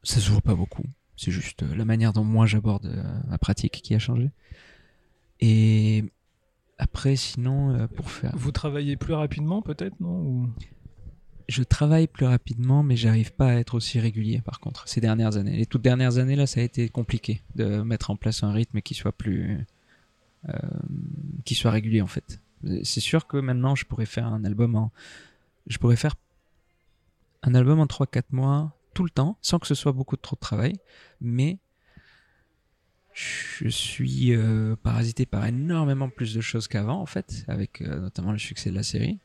Ça 0.04 0.20
se 0.20 0.30
voit 0.30 0.40
pas 0.40 0.54
beaucoup. 0.54 0.84
C'est 1.16 1.30
juste 1.30 1.62
euh, 1.62 1.74
la 1.74 1.84
manière 1.84 2.12
dont 2.12 2.24
moi 2.24 2.46
j'aborde 2.46 2.86
euh, 2.86 3.02
ma 3.28 3.38
pratique 3.38 3.80
qui 3.82 3.94
a 3.94 3.98
changé. 3.98 4.30
Et 5.40 6.04
après, 6.78 7.16
sinon, 7.16 7.70
euh, 7.74 7.86
pour 7.86 8.10
faire. 8.10 8.32
Vous 8.36 8.52
travaillez 8.52 8.96
plus 8.96 9.14
rapidement, 9.14 9.62
peut-être, 9.62 9.98
non 10.00 10.20
Ou- 10.20 10.50
Je 11.48 11.62
travaille 11.62 12.06
plus 12.06 12.26
rapidement, 12.26 12.82
mais 12.82 12.96
j'arrive 12.96 13.32
pas 13.32 13.48
à 13.50 13.54
être 13.54 13.74
aussi 13.74 14.00
régulier 14.00 14.40
par 14.40 14.60
contre, 14.60 14.88
ces 14.88 15.00
dernières 15.00 15.36
années. 15.36 15.56
Les 15.56 15.66
toutes 15.66 15.82
dernières 15.82 16.18
années, 16.18 16.36
là, 16.36 16.46
ça 16.46 16.60
a 16.60 16.62
été 16.62 16.88
compliqué 16.88 17.42
de 17.54 17.82
mettre 17.82 18.10
en 18.10 18.16
place 18.16 18.42
un 18.42 18.52
rythme 18.52 18.80
qui 18.80 18.94
soit 18.94 19.12
plus. 19.12 19.58
euh, 20.48 20.58
qui 21.44 21.54
soit 21.54 21.70
régulier 21.70 22.00
en 22.02 22.06
fait. 22.06 22.40
C'est 22.82 23.00
sûr 23.00 23.26
que 23.26 23.36
maintenant, 23.36 23.74
je 23.74 23.84
pourrais 23.84 24.06
faire 24.06 24.26
un 24.26 24.44
album 24.44 24.74
en. 24.74 24.90
Je 25.66 25.78
pourrais 25.78 25.96
faire 25.96 26.14
un 27.42 27.54
album 27.54 27.78
en 27.78 27.86
3-4 27.86 28.22
mois, 28.32 28.74
tout 28.94 29.04
le 29.04 29.10
temps, 29.10 29.36
sans 29.42 29.58
que 29.58 29.66
ce 29.66 29.74
soit 29.74 29.92
beaucoup 29.92 30.16
trop 30.16 30.36
de 30.36 30.40
travail, 30.40 30.74
mais 31.20 31.58
je 33.12 33.68
suis 33.68 34.34
euh, 34.34 34.74
parasité 34.82 35.24
par 35.24 35.46
énormément 35.46 36.08
plus 36.08 36.34
de 36.34 36.40
choses 36.40 36.66
qu'avant 36.66 37.00
en 37.00 37.06
fait, 37.06 37.44
avec 37.46 37.80
euh, 37.80 38.00
notamment 38.00 38.32
le 38.32 38.38
succès 38.38 38.70
de 38.70 38.74
la 38.74 38.82
série. 38.82 39.18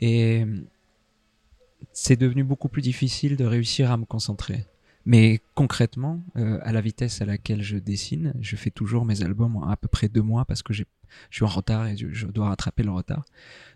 Et 0.00 0.44
c'est 1.92 2.16
devenu 2.16 2.44
beaucoup 2.44 2.68
plus 2.68 2.82
difficile 2.82 3.36
de 3.36 3.44
réussir 3.44 3.90
à 3.90 3.96
me 3.96 4.04
concentrer. 4.04 4.66
Mais 5.06 5.40
concrètement, 5.54 6.22
euh, 6.36 6.58
à 6.62 6.72
la 6.72 6.82
vitesse 6.82 7.22
à 7.22 7.24
laquelle 7.24 7.62
je 7.62 7.78
dessine, 7.78 8.34
je 8.40 8.56
fais 8.56 8.70
toujours 8.70 9.06
mes 9.06 9.22
albums 9.22 9.64
à 9.66 9.76
peu 9.76 9.88
près 9.88 10.08
deux 10.08 10.20
mois 10.20 10.44
parce 10.44 10.62
que 10.62 10.74
je 10.74 10.84
suis 11.30 11.44
en 11.44 11.48
retard 11.48 11.86
et 11.86 11.96
je, 11.96 12.12
je 12.12 12.26
dois 12.26 12.50
rattraper 12.50 12.82
le 12.82 12.90
retard. 12.90 13.24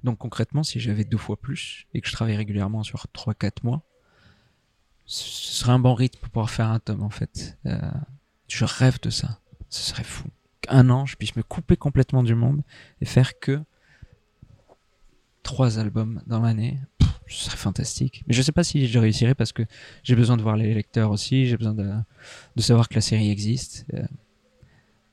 Donc 0.05 0.19
concrètement, 0.19 0.63
si 0.63 0.79
j'avais 0.79 1.05
deux 1.05 1.17
fois 1.17 1.41
plus 1.41 1.87
et 1.95 2.03
que 2.03 2.09
je 2.09 2.13
travaille 2.13 2.37
régulièrement 2.37 2.83
sur 2.83 3.09
trois, 3.09 3.33
quatre 3.33 3.65
mois, 3.65 3.83
ce 5.07 5.55
serait 5.59 5.73
un 5.73 5.79
bon 5.79 5.95
rythme 5.95 6.19
pour 6.21 6.31
pouvoir 6.31 6.51
faire 6.51 6.69
un 6.69 6.79
tome 6.79 7.03
en 7.03 7.11
fait. 7.11 7.59
Euh, 7.67 7.79
je 8.49 8.65
rêve 8.65 9.01
de 9.01 9.11
ça. 9.11 9.41
Ce 9.69 9.83
serait 9.83 10.05
fou. 10.05 10.29
Qu'un 10.61 10.91
an, 10.91 11.07
je 11.07 11.17
puisse 11.17 11.35
me 11.37 11.43
couper 11.43 11.77
complètement 11.77 12.23
du 12.23 12.35
monde 12.35 12.63
et 13.01 13.05
faire 13.05 13.39
que 13.39 13.61
trois 15.43 15.79
albums 15.79 16.23
dans 16.27 16.41
l'année, 16.41 16.79
ce 17.27 17.47
serait 17.47 17.57
fantastique. 17.57 18.23
Mais 18.27 18.35
je 18.35 18.43
sais 18.43 18.53
pas 18.53 18.65
si 18.65 18.87
je 18.87 18.99
réussirais 18.99 19.35
parce 19.35 19.53
que 19.53 19.65
j'ai 20.03 20.15
besoin 20.15 20.37
de 20.37 20.43
voir 20.43 20.57
les 20.57 20.73
lecteurs 20.75 21.11
aussi, 21.11 21.47
j'ai 21.47 21.57
besoin 21.57 21.75
de, 21.75 21.91
de 22.57 22.63
savoir 22.63 22.89
que 22.89 22.95
la 22.95 23.01
série 23.01 23.31
existe. 23.31 23.87
Euh, 23.95 24.05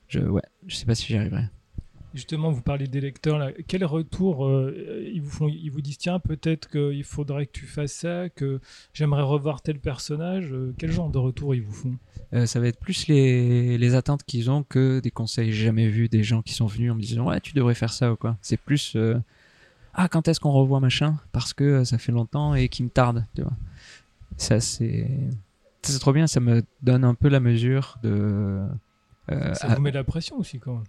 je, 0.08 0.20
ouais, 0.20 0.42
je 0.66 0.76
sais 0.76 0.86
pas 0.86 0.94
si 0.94 1.06
j'y 1.06 1.16
arriverai. 1.16 1.48
Justement, 2.12 2.50
vous 2.50 2.60
parlez 2.62 2.88
des 2.88 3.00
lecteurs. 3.00 3.38
Là. 3.38 3.52
Quel 3.68 3.84
retour 3.84 4.44
euh, 4.46 5.04
ils 5.12 5.22
vous 5.22 5.30
font 5.30 5.48
Ils 5.48 5.70
vous 5.70 5.80
disent 5.80 5.98
tiens, 5.98 6.18
peut-être 6.18 6.68
qu'il 6.68 7.04
faudrait 7.04 7.46
que 7.46 7.52
tu 7.52 7.66
fasses 7.66 7.92
ça, 7.92 8.28
que 8.28 8.60
j'aimerais 8.92 9.22
revoir 9.22 9.62
tel 9.62 9.78
personnage. 9.78 10.52
Euh, 10.52 10.74
quel 10.76 10.90
genre 10.90 11.08
de 11.10 11.18
retour 11.18 11.54
ils 11.54 11.62
vous 11.62 11.72
font? 11.72 11.94
Euh, 12.32 12.46
ça 12.46 12.58
va 12.60 12.66
être 12.66 12.80
plus 12.80 13.06
les, 13.06 13.78
les 13.78 13.94
attentes 13.94 14.24
qu'ils 14.24 14.50
ont 14.50 14.64
que 14.64 14.98
des 15.00 15.10
conseils. 15.12 15.52
Jamais 15.52 15.88
vu 15.88 16.08
des 16.08 16.22
gens 16.24 16.42
qui 16.42 16.52
sont 16.54 16.66
venus 16.66 16.90
en 16.90 16.94
me 16.96 17.00
disant 17.00 17.26
ouais 17.28 17.40
tu 17.40 17.52
devrais 17.54 17.74
faire 17.74 17.92
ça 17.92 18.12
ou 18.12 18.16
quoi. 18.16 18.36
C'est 18.42 18.56
plus 18.56 18.94
euh, 18.96 19.16
ah 19.94 20.08
quand 20.08 20.26
est-ce 20.28 20.40
qu'on 20.40 20.52
revoit 20.52 20.80
machin? 20.80 21.16
Parce 21.32 21.52
que 21.52 21.84
ça 21.84 21.98
fait 21.98 22.12
longtemps 22.12 22.54
et 22.56 22.68
qui 22.68 22.82
me 22.82 22.88
tarde. 22.88 23.24
Tu 23.36 23.42
vois. 23.42 23.52
Ça 24.36 24.58
c'est 24.60 25.08
c'est 25.82 25.98
trop 26.00 26.12
bien. 26.12 26.26
Ça 26.26 26.40
me 26.40 26.62
donne 26.82 27.04
un 27.04 27.14
peu 27.14 27.28
la 27.28 27.40
mesure 27.40 27.98
de 28.02 28.60
Ça 29.28 29.68
à- 29.68 29.74
vous 29.76 29.80
met 29.82 29.90
de 29.92 29.96
la 29.96 30.04
pression 30.04 30.36
aussi 30.38 30.58
quand 30.58 30.74
même. 30.74 30.84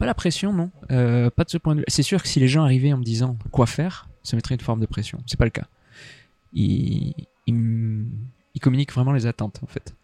Pas 0.00 0.06
la 0.06 0.14
pression, 0.14 0.54
non. 0.54 0.70
Euh, 0.90 1.28
pas 1.28 1.44
de 1.44 1.50
ce 1.50 1.58
point 1.58 1.74
de 1.74 1.80
vue. 1.80 1.84
C'est 1.86 2.02
sûr 2.02 2.22
que 2.22 2.28
si 2.28 2.40
les 2.40 2.48
gens 2.48 2.64
arrivaient 2.64 2.94
en 2.94 2.96
me 2.96 3.04
disant 3.04 3.36
quoi 3.50 3.66
faire, 3.66 4.08
ça 4.22 4.34
mettrait 4.34 4.54
une 4.54 4.62
forme 4.62 4.80
de 4.80 4.86
pression. 4.86 5.22
C'est 5.26 5.38
pas 5.38 5.44
le 5.44 5.50
cas. 5.50 5.66
Ils, 6.54 7.14
communiquent 8.62 8.94
vraiment 8.94 9.12
les 9.12 9.26
attentes, 9.26 9.60
en 9.62 9.66
fait. 9.66 9.94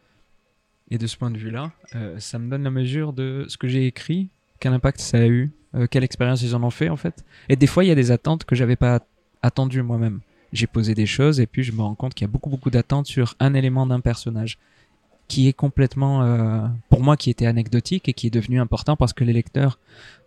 Et 0.90 0.98
de 0.98 1.06
ce 1.06 1.16
point 1.16 1.30
de 1.30 1.38
vue-là, 1.38 1.72
euh, 1.94 2.18
ça 2.18 2.38
me 2.38 2.50
donne 2.50 2.62
la 2.62 2.70
mesure 2.70 3.14
de 3.14 3.46
ce 3.48 3.56
que 3.56 3.68
j'ai 3.68 3.86
écrit, 3.86 4.28
quel 4.60 4.74
impact 4.74 5.00
ça 5.00 5.16
a 5.16 5.26
eu, 5.26 5.50
euh, 5.74 5.86
quelle 5.86 6.04
expérience 6.04 6.42
ils 6.42 6.54
en 6.54 6.62
ont 6.62 6.70
fait, 6.70 6.90
en 6.90 6.96
fait. 6.96 7.24
Et 7.48 7.56
des 7.56 7.66
fois, 7.66 7.82
il 7.82 7.88
y 7.88 7.90
a 7.90 7.94
des 7.94 8.10
attentes 8.10 8.44
que 8.44 8.54
j'avais 8.54 8.76
pas 8.76 9.00
attendues 9.42 9.82
moi-même. 9.82 10.20
J'ai 10.52 10.66
posé 10.66 10.94
des 10.94 11.06
choses 11.06 11.40
et 11.40 11.46
puis 11.46 11.62
je 11.62 11.72
me 11.72 11.80
rends 11.80 11.94
compte 11.94 12.12
qu'il 12.12 12.26
y 12.26 12.28
a 12.28 12.30
beaucoup, 12.30 12.50
beaucoup 12.50 12.70
d'attentes 12.70 13.06
sur 13.06 13.34
un 13.40 13.54
élément 13.54 13.86
d'un 13.86 14.00
personnage 14.00 14.58
qui 15.28 15.48
est 15.48 15.52
complètement, 15.52 16.22
euh, 16.22 16.66
pour 16.88 17.02
moi, 17.02 17.16
qui 17.16 17.30
était 17.30 17.46
anecdotique 17.46 18.08
et 18.08 18.12
qui 18.12 18.28
est 18.28 18.30
devenu 18.30 18.60
important 18.60 18.96
parce 18.96 19.12
que 19.12 19.24
les 19.24 19.32
lecteurs 19.32 19.78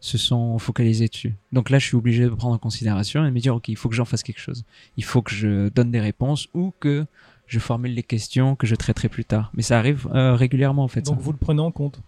se 0.02 0.18
sont 0.18 0.58
focalisés 0.60 1.08
dessus. 1.08 1.36
Donc 1.52 1.70
là, 1.70 1.80
je 1.80 1.86
suis 1.86 1.96
obligé 1.96 2.24
de 2.24 2.30
prendre 2.30 2.56
en 2.56 2.58
considération 2.58 3.24
et 3.24 3.30
de 3.30 3.34
me 3.34 3.40
dire, 3.40 3.56
ok, 3.56 3.70
il 3.70 3.78
faut 3.78 3.88
que 3.88 3.96
j'en 3.96 4.06
fasse 4.06 4.24
quelque 4.24 4.42
chose. 4.42 4.66
Il 4.98 5.04
faut 5.04 5.22
que 5.22 5.32
je 5.34 5.70
donne 5.70 5.92
des 5.92 6.02
réponses 6.02 6.48
ou 6.54 6.74
que 6.80 7.06
je 7.48 7.60
formule 7.60 7.94
les 7.94 8.04
questions 8.04 8.56
que 8.56 8.68
je 8.68 8.76
traiterai 8.76 9.10
plus 9.10 9.26
tard. 9.26 9.52
Mais 9.54 9.64
ça 9.64 9.78
arrive 9.78 10.08
euh, 10.14 10.36
régulièrement, 10.36 10.84
en 10.84 10.90
fait. 10.90 11.02
Donc 11.02 11.16
ça. 11.16 11.22
vous 11.22 11.32
le 11.32 11.38
prenez 11.38 11.62
en 11.62 11.72
compte. 11.72 12.02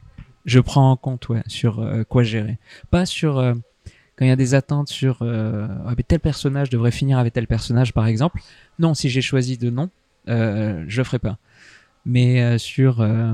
Je 0.44 0.60
prends 0.60 0.92
en 0.92 0.98
compte, 0.98 1.30
ouais, 1.30 1.44
sur 1.48 1.80
euh, 1.80 2.04
quoi 2.04 2.24
gérer. 2.24 2.58
Pas 2.90 3.06
sur 3.06 3.36
quand 4.16 4.26
il 4.26 4.28
y 4.28 4.32
a 4.32 4.36
des 4.36 4.54
attentes 4.54 4.90
sur 4.90 5.22
ah, 5.22 5.94
mais 5.96 6.04
tel 6.04 6.20
personnage 6.20 6.70
devrait 6.70 6.92
finir 6.92 7.20
avec 7.20 7.34
tel 7.34 7.48
personnage, 7.48 7.94
par 7.94 8.06
exemple. 8.06 8.42
Non, 8.80 8.94
si 8.94 9.10
j'ai 9.10 9.22
choisi 9.22 9.58
de 9.58 9.70
non, 9.70 9.90
je 10.28 10.98
le 10.98 11.04
ferai 11.04 11.20
pas. 11.20 11.38
Mais 12.06 12.42
euh, 12.42 12.58
sur 12.58 13.02
euh, 13.02 13.34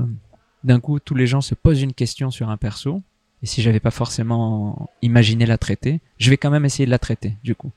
d'un 0.64 0.80
coup, 0.80 0.98
tous 0.98 1.14
les 1.14 1.26
gens 1.26 1.40
se 1.40 1.54
posent 1.54 1.82
une 1.82 1.94
question 1.94 2.30
sur 2.30 2.50
un 2.50 2.56
perso, 2.56 3.02
et 3.42 3.46
si 3.46 3.62
j'avais 3.62 3.80
pas 3.80 3.90
forcément 3.90 4.90
imaginé 5.02 5.46
la 5.46 5.58
traiter, 5.58 6.00
je 6.18 6.30
vais 6.30 6.36
quand 6.36 6.50
même 6.50 6.64
essayer 6.64 6.86
de 6.86 6.90
la 6.90 6.98
traiter, 6.98 7.34
du 7.44 7.54
coup, 7.54 7.70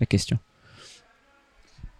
la 0.00 0.06
question. 0.06 0.38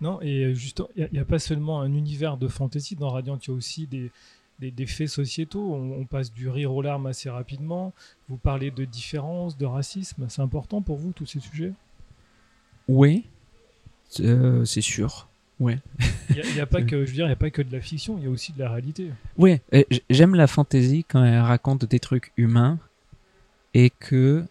Non, 0.01 0.21
et 0.21 0.45
euh, 0.45 0.55
juste, 0.55 0.83
il 0.97 1.09
n'y 1.13 1.19
a, 1.19 1.25
pas 1.25 1.39
seulement 1.39 1.81
un 1.81 1.93
univers 1.93 2.37
de 2.37 2.49
fantasy 2.49 2.97
dans 2.97 3.09
Radiant, 3.09 3.39
il 3.43 3.49
y 3.49 3.51
a 3.51 3.55
aussi 3.55 3.87
des, 3.87 4.11
des, 4.59 4.71
des 4.71 4.87
faits 4.87 5.09
sociétaux. 5.09 5.75
On, 5.75 6.01
on 6.01 6.05
passe 6.05 6.33
du 6.33 6.51
rire 6.51 6.75
aux 6.75 6.83
larmes 6.83 7.07
assez 7.07 7.31
rapidement. 7.31 7.95
Vous 8.29 8.37
parlez 8.37 8.71
de 8.71 8.85
différence, 8.85 9.57
de 9.57 9.65
racisme. 9.65 10.27
C'est 10.29 10.43
important 10.43 10.83
pour 10.83 10.99
vous, 10.99 11.13
tous 11.13 11.25
ces 11.25 11.41
sujets? 11.41 11.73
Oui, 12.89 13.25
euh, 14.21 14.65
c'est 14.65 14.81
sûr. 14.81 15.29
Ouais. 15.59 15.79
Il 16.31 16.43
n'y 16.55 16.61
a, 16.61 16.65
a, 16.65 16.67
pas 16.67 16.83
que, 16.83 17.05
je 17.05 17.11
veux 17.11 17.15
dire, 17.15 17.27
il 17.27 17.33
a 17.33 17.37
pas 17.37 17.51
que 17.51 17.63
de 17.63 17.73
la 17.73 17.81
fiction, 17.81 18.19
il 18.19 18.25
y 18.25 18.27
a 18.27 18.31
aussi 18.31 18.53
de 18.53 18.59
la 18.59 18.71
réalité. 18.71 19.11
Ouais, 19.39 19.63
euh, 19.73 19.83
j'aime 20.11 20.35
la 20.35 20.47
fantaisie 20.47 21.05
quand 21.05 21.25
elle 21.25 21.41
raconte 21.41 21.85
des 21.85 22.01
trucs 22.01 22.33
humains 22.37 22.79
et 23.75 23.91
que 23.91 24.45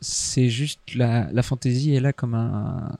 c'est 0.00 0.48
juste 0.48 0.94
la, 0.94 1.30
la 1.32 1.42
fantaisie 1.42 1.94
est 1.94 2.00
là 2.00 2.12
comme 2.12 2.34
un 2.34 2.96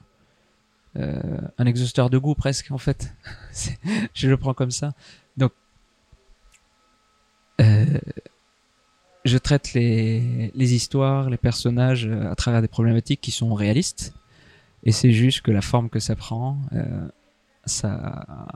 euh, 0.98 1.20
un 1.58 1.66
exhausteur 1.66 2.08
de 2.08 2.18
goût 2.18 2.34
presque 2.34 2.70
en 2.70 2.78
fait. 2.78 3.14
Je 4.14 4.28
le 4.28 4.36
prends 4.36 4.54
comme 4.54 4.70
ça. 4.70 4.94
Donc 5.36 5.52
euh, 7.60 7.84
je 9.24 9.38
traite 9.38 9.74
les, 9.74 10.52
les 10.54 10.74
histoires, 10.74 11.28
les 11.28 11.36
personnages 11.36 12.06
euh, 12.06 12.30
à 12.30 12.34
travers 12.34 12.62
des 12.62 12.68
problématiques 12.68 13.20
qui 13.20 13.30
sont 13.30 13.54
réalistes 13.54 14.14
et 14.84 14.92
c'est 14.92 15.10
juste 15.10 15.40
que 15.40 15.50
la 15.50 15.62
forme 15.62 15.90
que 15.90 15.98
ça 15.98 16.16
prend 16.16 16.58
euh, 16.72 17.08
ça 17.66 18.46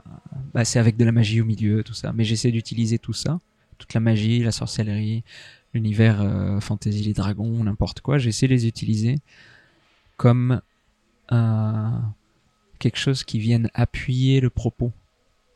bah, 0.53 0.65
c'est 0.65 0.79
avec 0.79 0.97
de 0.97 1.05
la 1.05 1.11
magie 1.11 1.41
au 1.41 1.45
milieu, 1.45 1.83
tout 1.83 1.93
ça. 1.93 2.11
Mais 2.13 2.23
j'essaie 2.23 2.51
d'utiliser 2.51 2.97
tout 2.99 3.13
ça, 3.13 3.39
toute 3.77 3.93
la 3.93 3.99
magie, 3.99 4.39
la 4.43 4.51
sorcellerie, 4.51 5.23
l'univers 5.73 6.21
euh, 6.21 6.59
fantasy, 6.59 7.03
les 7.03 7.13
dragons, 7.13 7.63
n'importe 7.63 8.01
quoi. 8.01 8.17
J'essaie 8.17 8.47
de 8.47 8.53
les 8.53 8.67
utiliser 8.67 9.19
comme 10.17 10.61
un- 11.29 12.13
quelque 12.79 12.97
chose 12.97 13.23
qui 13.23 13.39
vienne 13.39 13.69
appuyer 13.73 14.39
le 14.41 14.49
propos 14.49 14.91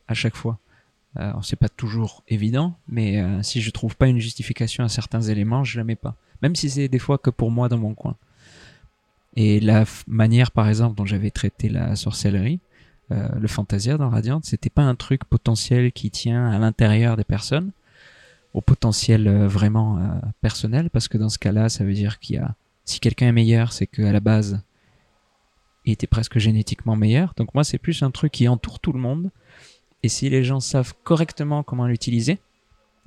à 0.08 0.14
chaque 0.14 0.36
fois. 0.36 0.58
Euh, 1.18 1.32
c'est 1.42 1.56
pas 1.56 1.68
toujours 1.68 2.22
évident, 2.28 2.76
mais 2.88 3.20
euh, 3.20 3.42
si 3.42 3.62
je 3.62 3.70
trouve 3.70 3.96
pas 3.96 4.06
une 4.06 4.18
justification 4.18 4.84
à 4.84 4.88
certains 4.88 5.22
éléments, 5.22 5.64
je 5.64 5.78
la 5.78 5.84
mets 5.84 5.96
pas. 5.96 6.14
Même 6.42 6.54
si 6.54 6.68
c'est 6.68 6.88
des 6.88 6.98
fois 6.98 7.16
que 7.18 7.30
pour 7.30 7.50
moi 7.50 7.68
dans 7.68 7.78
mon 7.78 7.94
coin. 7.94 8.16
Et 9.34 9.60
la 9.60 9.84
manière, 10.06 10.50
par 10.50 10.68
exemple, 10.68 10.96
dont 10.96 11.06
j'avais 11.06 11.30
traité 11.30 11.68
la 11.68 11.96
sorcellerie, 11.96 12.60
euh, 13.12 13.28
le 13.38 13.48
Fantasia 13.48 13.96
dans 13.98 14.10
Radiant, 14.10 14.40
c'était 14.42 14.70
pas 14.70 14.82
un 14.82 14.94
truc 14.94 15.24
potentiel 15.24 15.92
qui 15.92 16.10
tient 16.10 16.50
à 16.50 16.58
l'intérieur 16.58 17.16
des 17.16 17.24
personnes, 17.24 17.70
au 18.52 18.60
potentiel 18.60 19.28
euh, 19.28 19.46
vraiment 19.46 19.98
euh, 19.98 20.02
personnel, 20.40 20.90
parce 20.90 21.06
que 21.08 21.16
dans 21.18 21.28
ce 21.28 21.38
cas-là, 21.38 21.68
ça 21.68 21.84
veut 21.84 21.92
dire 21.92 22.18
qu'il 22.18 22.36
y 22.36 22.38
a, 22.38 22.54
si 22.84 22.98
quelqu'un 22.98 23.28
est 23.28 23.32
meilleur, 23.32 23.72
c'est 23.72 23.86
qu'à 23.86 24.12
la 24.12 24.20
base, 24.20 24.60
il 25.84 25.92
était 25.92 26.08
presque 26.08 26.38
génétiquement 26.38 26.96
meilleur. 26.96 27.32
Donc 27.36 27.54
moi, 27.54 27.62
c'est 27.62 27.78
plus 27.78 28.02
un 28.02 28.10
truc 28.10 28.32
qui 28.32 28.48
entoure 28.48 28.80
tout 28.80 28.92
le 28.92 28.98
monde, 28.98 29.30
et 30.02 30.08
si 30.08 30.28
les 30.28 30.42
gens 30.42 30.60
savent 30.60 30.94
correctement 31.04 31.62
comment 31.62 31.86
l'utiliser, 31.86 32.38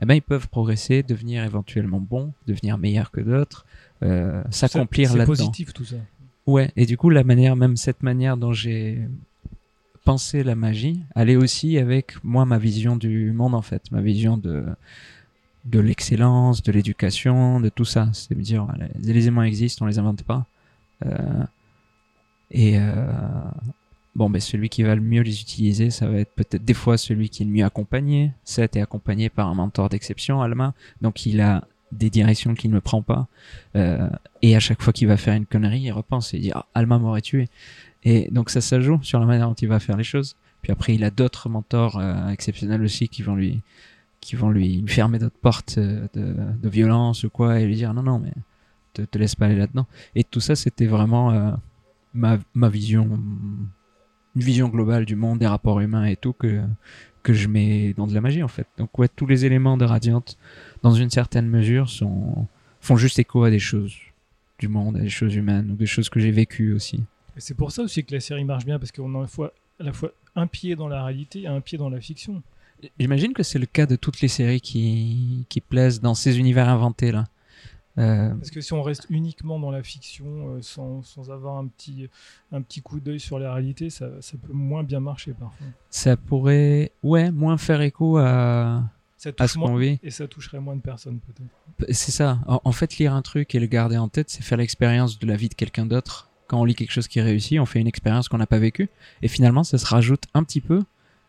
eh 0.01 0.05
ben 0.05 0.15
ils 0.15 0.21
peuvent 0.21 0.47
progresser, 0.47 1.03
devenir 1.03 1.43
éventuellement 1.43 1.99
bons, 1.99 2.31
devenir 2.47 2.77
meilleurs 2.77 3.11
que 3.11 3.19
d'autres, 3.19 3.65
s'accomplir 4.49 5.11
C'est 5.11 5.17
là-dedans. 5.17 5.35
positif 5.35 5.73
tout 5.73 5.83
ça. 5.83 5.97
Ouais, 6.47 6.71
et 6.77 6.85
du 6.85 6.95
coup, 6.95 7.09
la 7.09 7.25
manière, 7.25 7.57
même 7.57 7.75
cette 7.75 8.01
manière 8.01 8.37
dont 8.37 8.53
j'ai 8.53 9.07
pensé 10.05 10.43
la 10.43 10.55
magie, 10.55 11.01
allait 11.15 11.35
aussi 11.35 11.77
avec 11.77 12.23
moi 12.23 12.45
ma 12.45 12.57
vision 12.57 12.95
du 12.95 13.31
monde 13.31 13.53
en 13.55 13.61
fait, 13.61 13.91
ma 13.91 14.01
vision 14.01 14.37
de 14.37 14.65
de 15.65 15.79
l'excellence, 15.79 16.63
de 16.63 16.71
l'éducation, 16.71 17.59
de 17.59 17.69
tout 17.69 17.85
ça. 17.85 18.09
C'est 18.13 18.35
me 18.35 18.41
dire, 18.41 18.65
les, 19.01 19.27
aimants 19.27 19.43
existent, 19.43 19.85
on 19.85 19.87
les 19.87 19.99
invente 19.99 20.23
pas. 20.23 20.45
Euh, 21.05 21.43
et 22.51 22.79
euh, 22.79 23.11
bon, 24.15 24.29
ben 24.29 24.41
celui 24.41 24.69
qui 24.69 24.83
va 24.83 24.95
le 24.95 25.01
mieux 25.01 25.21
les 25.21 25.41
utiliser, 25.41 25.89
ça 25.89 26.07
va 26.07 26.19
être 26.19 26.33
peut-être 26.33 26.63
des 26.63 26.73
fois 26.73 26.97
celui 26.97 27.29
qui 27.29 27.43
est 27.43 27.45
le 27.45 27.51
mieux 27.51 27.65
accompagné. 27.65 28.31
Seth 28.43 28.75
est 28.75 28.81
accompagné 28.81 29.29
par 29.29 29.47
un 29.47 29.53
mentor 29.53 29.89
d'exception, 29.89 30.41
Alma, 30.41 30.73
donc 31.01 31.25
il 31.25 31.41
a 31.41 31.65
des 31.91 32.09
directions 32.09 32.53
qu'il 32.53 32.71
ne 32.71 32.79
prend 32.79 33.01
pas. 33.01 33.27
Euh, 33.75 34.09
et 34.41 34.55
à 34.55 34.59
chaque 34.59 34.81
fois 34.81 34.93
qu'il 34.93 35.07
va 35.07 35.17
faire 35.17 35.33
une 35.33 35.45
connerie, 35.45 35.81
il 35.81 35.91
repense 35.91 36.33
et 36.33 36.37
il 36.37 36.41
dit 36.41 36.51
ah, 36.53 36.65
Alma 36.73 36.99
m'aurait 36.99 37.21
tué. 37.21 37.47
Et 38.03 38.29
donc 38.31 38.49
ça, 38.49 38.61
ça 38.61 38.79
joue 38.79 38.99
sur 39.03 39.19
la 39.19 39.25
manière 39.25 39.47
dont 39.47 39.55
il 39.55 39.67
va 39.67 39.79
faire 39.79 39.97
les 39.97 40.03
choses. 40.03 40.35
Puis 40.61 40.71
après, 40.71 40.95
il 40.95 41.03
a 41.03 41.11
d'autres 41.11 41.49
mentors 41.49 41.97
euh, 41.97 42.29
exceptionnels 42.29 42.81
aussi 42.81 43.09
qui 43.09 43.23
vont 43.23 43.35
lui, 43.35 43.61
qui 44.19 44.35
vont 44.35 44.49
lui 44.49 44.83
fermer 44.87 45.19
d'autres 45.19 45.39
portes 45.39 45.77
euh, 45.77 46.07
de, 46.13 46.69
violence 46.69 47.23
ou 47.23 47.29
quoi 47.29 47.59
et 47.59 47.65
lui 47.65 47.75
dire 47.75 47.93
non 47.93 48.03
non 48.03 48.19
mais 48.19 48.33
te, 48.93 49.01
te 49.01 49.17
laisse 49.17 49.35
pas 49.35 49.45
aller 49.45 49.57
là-dedans. 49.57 49.87
Et 50.15 50.23
tout 50.23 50.39
ça, 50.39 50.55
c'était 50.55 50.85
vraiment 50.85 51.31
euh, 51.31 51.51
ma, 52.13 52.37
ma 52.53 52.69
vision, 52.69 53.05
une 54.35 54.41
vision 54.41 54.69
globale 54.69 55.05
du 55.05 55.15
monde, 55.15 55.39
des 55.39 55.47
rapports 55.47 55.79
humains 55.79 56.05
et 56.05 56.15
tout 56.15 56.33
que 56.33 56.61
que 57.21 57.33
je 57.33 57.47
mets 57.47 57.93
dans 57.93 58.07
de 58.07 58.13
la 58.13 58.21
magie 58.21 58.43
en 58.43 58.47
fait. 58.47 58.67
Donc 58.77 58.97
ouais, 58.97 59.09
tous 59.09 59.25
les 59.25 59.45
éléments 59.45 59.77
de 59.77 59.85
Radiant, 59.85 60.23
dans 60.83 60.93
une 60.93 61.09
certaine 61.09 61.47
mesure, 61.47 61.89
sont 61.89 62.47
font 62.81 62.95
juste 62.95 63.19
écho 63.19 63.43
à 63.43 63.49
des 63.49 63.59
choses 63.59 63.95
du 64.57 64.67
monde, 64.67 64.97
à 64.97 65.01
des 65.01 65.09
choses 65.09 65.35
humaines 65.35 65.71
ou 65.71 65.75
des 65.75 65.85
choses 65.85 66.09
que 66.09 66.19
j'ai 66.19 66.31
vécues 66.31 66.73
aussi. 66.73 67.03
C'est 67.39 67.55
pour 67.55 67.71
ça 67.71 67.81
aussi 67.83 68.03
que 68.03 68.13
la 68.13 68.19
série 68.19 68.43
marche 68.43 68.65
bien, 68.65 68.79
parce 68.79 68.91
qu'on 68.91 69.13
a 69.15 69.19
à 69.19 69.21
la 69.21 69.27
fois, 69.27 69.53
à 69.79 69.83
la 69.83 69.93
fois 69.93 70.11
un 70.35 70.47
pied 70.47 70.75
dans 70.75 70.87
la 70.87 71.03
réalité 71.03 71.41
et 71.41 71.47
un 71.47 71.61
pied 71.61 71.77
dans 71.77 71.89
la 71.89 71.99
fiction. 71.99 72.41
J'imagine 72.99 73.33
que 73.33 73.43
c'est 73.43 73.59
le 73.59 73.65
cas 73.65 73.85
de 73.85 73.95
toutes 73.95 74.21
les 74.21 74.27
séries 74.29 74.61
qui, 74.61 75.45
qui 75.49 75.59
plaisent 75.59 75.99
dans 75.99 76.13
ces 76.15 76.39
univers 76.39 76.69
inventés 76.69 77.11
là. 77.11 77.25
Euh, 77.97 78.33
Parce 78.35 78.51
que 78.51 78.61
si 78.61 78.71
on 78.71 78.81
reste 78.81 79.07
uniquement 79.09 79.59
dans 79.59 79.71
la 79.71 79.83
fiction, 79.83 80.25
euh, 80.55 80.61
sans, 80.61 81.01
sans 81.03 81.31
avoir 81.31 81.57
un 81.57 81.67
petit, 81.67 82.07
un 82.53 82.61
petit 82.61 82.81
coup 82.81 83.01
d'œil 83.01 83.19
sur 83.19 83.39
la 83.39 83.53
réalité, 83.53 83.89
ça, 83.89 84.21
ça 84.21 84.37
peut 84.37 84.53
moins 84.53 84.83
bien 84.83 85.01
marcher 85.01 85.33
parfois. 85.33 85.67
ça 85.89 86.15
pourrait, 86.15 86.93
ouais, 87.03 87.31
moins 87.31 87.57
faire 87.57 87.81
écho 87.81 88.17
à, 88.17 88.83
Ça 89.17 89.31
à 89.37 89.47
ce 89.49 89.55
qu'on 89.57 89.75
vit. 89.75 89.99
et 90.01 90.11
ça 90.11 90.27
toucherait 90.29 90.61
moins 90.61 90.77
de 90.77 90.81
personnes 90.81 91.19
peut-être. 91.19 91.93
C'est 91.93 92.11
ça. 92.11 92.39
En, 92.47 92.61
en 92.63 92.71
fait, 92.71 92.97
lire 92.99 93.13
un 93.13 93.21
truc 93.21 93.53
et 93.53 93.59
le 93.59 93.65
garder 93.65 93.97
en 93.97 94.07
tête, 94.07 94.29
c'est 94.29 94.43
faire 94.43 94.59
l'expérience 94.59 95.19
de 95.19 95.27
la 95.27 95.35
vie 95.35 95.49
de 95.49 95.55
quelqu'un 95.55 95.85
d'autre 95.85 96.28
quand 96.49 96.59
on 96.59 96.65
lit 96.65 96.75
quelque 96.75 96.91
chose 96.91 97.07
qui 97.07 97.21
réussit, 97.21 97.59
on 97.59 97.65
fait 97.65 97.79
une 97.79 97.87
expérience 97.87 98.27
qu'on 98.27 98.39
n'a 98.39 98.47
pas 98.47 98.59
vécue. 98.59 98.89
Et 99.21 99.27
finalement, 99.27 99.63
ça 99.63 99.77
se 99.77 99.85
rajoute 99.85 100.23
un 100.33 100.43
petit 100.43 100.61
peu 100.61 100.81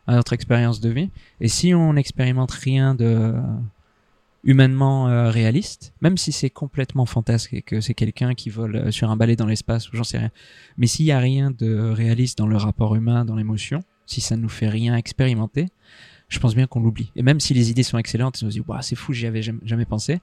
à 0.06 0.14
notre 0.14 0.32
expérience 0.32 0.80
de 0.80 0.88
vie. 0.88 1.10
Et 1.40 1.48
si 1.48 1.74
on 1.74 1.92
n'expérimente 1.92 2.50
rien 2.50 2.94
de 2.94 3.34
humainement 4.42 5.08
euh, 5.08 5.30
réaliste, 5.30 5.92
même 6.00 6.16
si 6.16 6.32
c'est 6.32 6.48
complètement 6.48 7.04
fantasque 7.04 7.52
et 7.52 7.60
que 7.60 7.82
c'est 7.82 7.92
quelqu'un 7.92 8.32
qui 8.34 8.48
vole 8.48 8.76
euh, 8.76 8.90
sur 8.90 9.10
un 9.10 9.16
balai 9.16 9.36
dans 9.36 9.44
l'espace 9.44 9.92
ou 9.92 9.96
j'en 9.96 10.04
sais 10.04 10.16
rien, 10.16 10.30
mais 10.78 10.86
s'il 10.86 11.04
y 11.04 11.12
a 11.12 11.18
rien 11.18 11.50
de 11.50 11.90
réaliste 11.90 12.38
dans 12.38 12.46
le 12.46 12.56
rapport 12.56 12.94
humain, 12.94 13.26
dans 13.26 13.36
l'émotion, 13.36 13.80
si 14.06 14.22
ça 14.22 14.36
nous 14.36 14.48
fait 14.48 14.68
rien 14.68 14.96
expérimenter, 14.96 15.66
je 16.30 16.38
pense 16.38 16.54
bien 16.54 16.66
qu'on 16.66 16.80
l'oublie. 16.80 17.10
Et 17.16 17.22
même 17.22 17.40
si 17.40 17.52
les 17.52 17.70
idées 17.70 17.82
sont 17.82 17.98
excellentes, 17.98 18.40
on 18.42 18.46
se 18.46 18.52
dit, 18.52 18.62
wow, 18.66 18.80
c'est 18.80 18.94
fou, 18.94 19.12
j'y 19.12 19.26
avais 19.26 19.42
jamais, 19.42 19.58
jamais 19.64 19.84
pensé. 19.84 20.20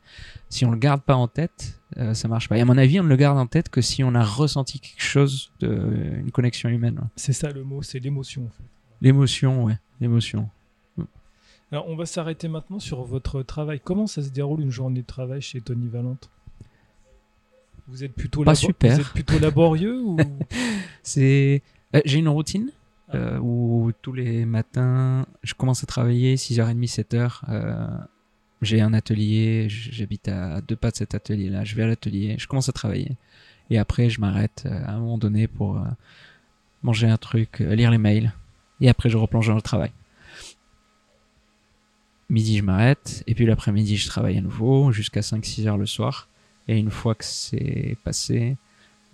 Si 0.50 0.66
on 0.66 0.72
le 0.72 0.78
garde 0.78 1.02
pas 1.02 1.16
en 1.16 1.28
tête, 1.28 1.80
euh, 1.98 2.14
ça 2.14 2.30
marche 2.30 2.48
pas. 2.48 2.58
Et 2.58 2.62
à 2.62 2.66
mon 2.66 2.78
avis, 2.78 3.00
on 3.00 3.04
ne 3.04 3.10
le 3.10 3.18
garde 3.18 3.38
en 3.38 3.46
tête 3.46 3.68
que 3.68 3.82
si 3.82 4.04
on 4.04 4.16
a 4.16 4.24
ressenti 4.24 4.80
quelque 4.80 5.04
chose 5.04 5.52
de, 5.60 5.70
une 6.18 6.32
connexion 6.32 6.70
humaine. 6.70 6.96
ouais. 6.96 7.08
C'est 7.18 7.34
ça 7.34 7.52
le 7.52 7.64
mot, 7.64 7.82
c'est 7.82 8.00
l'émotion. 8.00 8.46
en 8.46 8.50
fait. 8.50 8.64
L'émotion, 9.02 9.66
ouais, 9.66 9.78
l'émotion. 10.00 10.50
Alors, 11.72 11.90
on 11.90 11.98
va 11.98 12.06
s'arrêter 12.06 12.48
maintenant 12.48 12.80
sur 12.80 13.04
votre 13.04 13.44
travail. 13.44 13.82
Comment 13.84 14.08
ça 14.08 14.24
se 14.24 14.30
déroule 14.30 14.62
une 14.62 14.72
journée 14.72 15.02
de 15.02 15.06
travail 15.06 15.42
chez 15.42 15.60
Tony 15.60 15.90
Valente? 15.90 16.30
Vous 17.90 18.06
êtes 18.06 18.14
plutôt, 18.14 18.44
Pas 18.46 18.56
super. 18.56 18.96
Vous 18.96 19.02
êtes 19.02 19.08
plutôt 19.08 19.40
laborieux 19.40 20.00
ou 20.02 20.18
C'est, 21.04 21.62
euh, 21.94 22.02
j'ai 22.06 22.20
une 22.20 22.30
routine. 22.30 22.72
Euh, 23.14 23.38
où 23.40 23.92
tous 24.02 24.14
les 24.14 24.46
matins, 24.46 25.26
je 25.44 25.54
commence 25.54 25.84
à 25.84 25.88
travailler 25.88 26.36
6h30, 26.36 26.90
7h. 26.90 27.40
Euh, 27.50 27.88
j'ai 28.62 28.82
un 28.82 28.94
atelier, 28.94 29.68
j'habite 29.70 30.28
à 30.28 30.62
deux 30.62 30.76
pas 30.76 30.92
de 30.92 30.96
cet 30.96 31.16
atelier-là. 31.16 31.64
Je 31.64 31.76
vais 31.76 31.84
à 31.84 31.88
l'atelier, 31.88 32.36
je 32.38 32.48
commence 32.48 32.70
à 32.70 32.74
travailler. 32.74 33.16
Et 33.70 33.78
après, 33.78 34.10
je 34.10 34.20
m'arrête 34.20 34.64
euh, 34.66 34.86
à 34.86 34.94
un 34.94 35.00
moment 35.00 35.18
donné 35.18 35.48
pour 35.48 35.78
euh, 35.78 35.86
manger 36.84 37.08
un 37.08 37.18
truc, 37.18 37.62
euh, 37.62 37.76
lire 37.76 37.92
les 37.92 37.98
mails. 37.98 38.34
Et 38.82 38.90
après, 38.90 39.10
je 39.10 39.18
replonge 39.18 39.48
dans 39.48 39.56
le 39.56 39.62
travail. 39.62 39.92
Midi, 42.30 42.58
je 42.58 42.64
m'arrête. 42.64 43.24
Et 43.28 43.36
puis 43.36 43.46
l'après-midi, 43.46 43.98
je 43.98 44.08
travaille 44.08 44.38
à 44.38 44.42
nouveau 44.42 44.92
jusqu'à 44.92 45.22
5-6 45.22 45.68
heures 45.68 45.78
le 45.78 45.86
soir. 45.86 46.28
Et 46.68 46.78
une 46.78 46.92
fois 46.92 47.16
que 47.16 47.24
c'est 47.24 47.98
passé, 48.04 48.58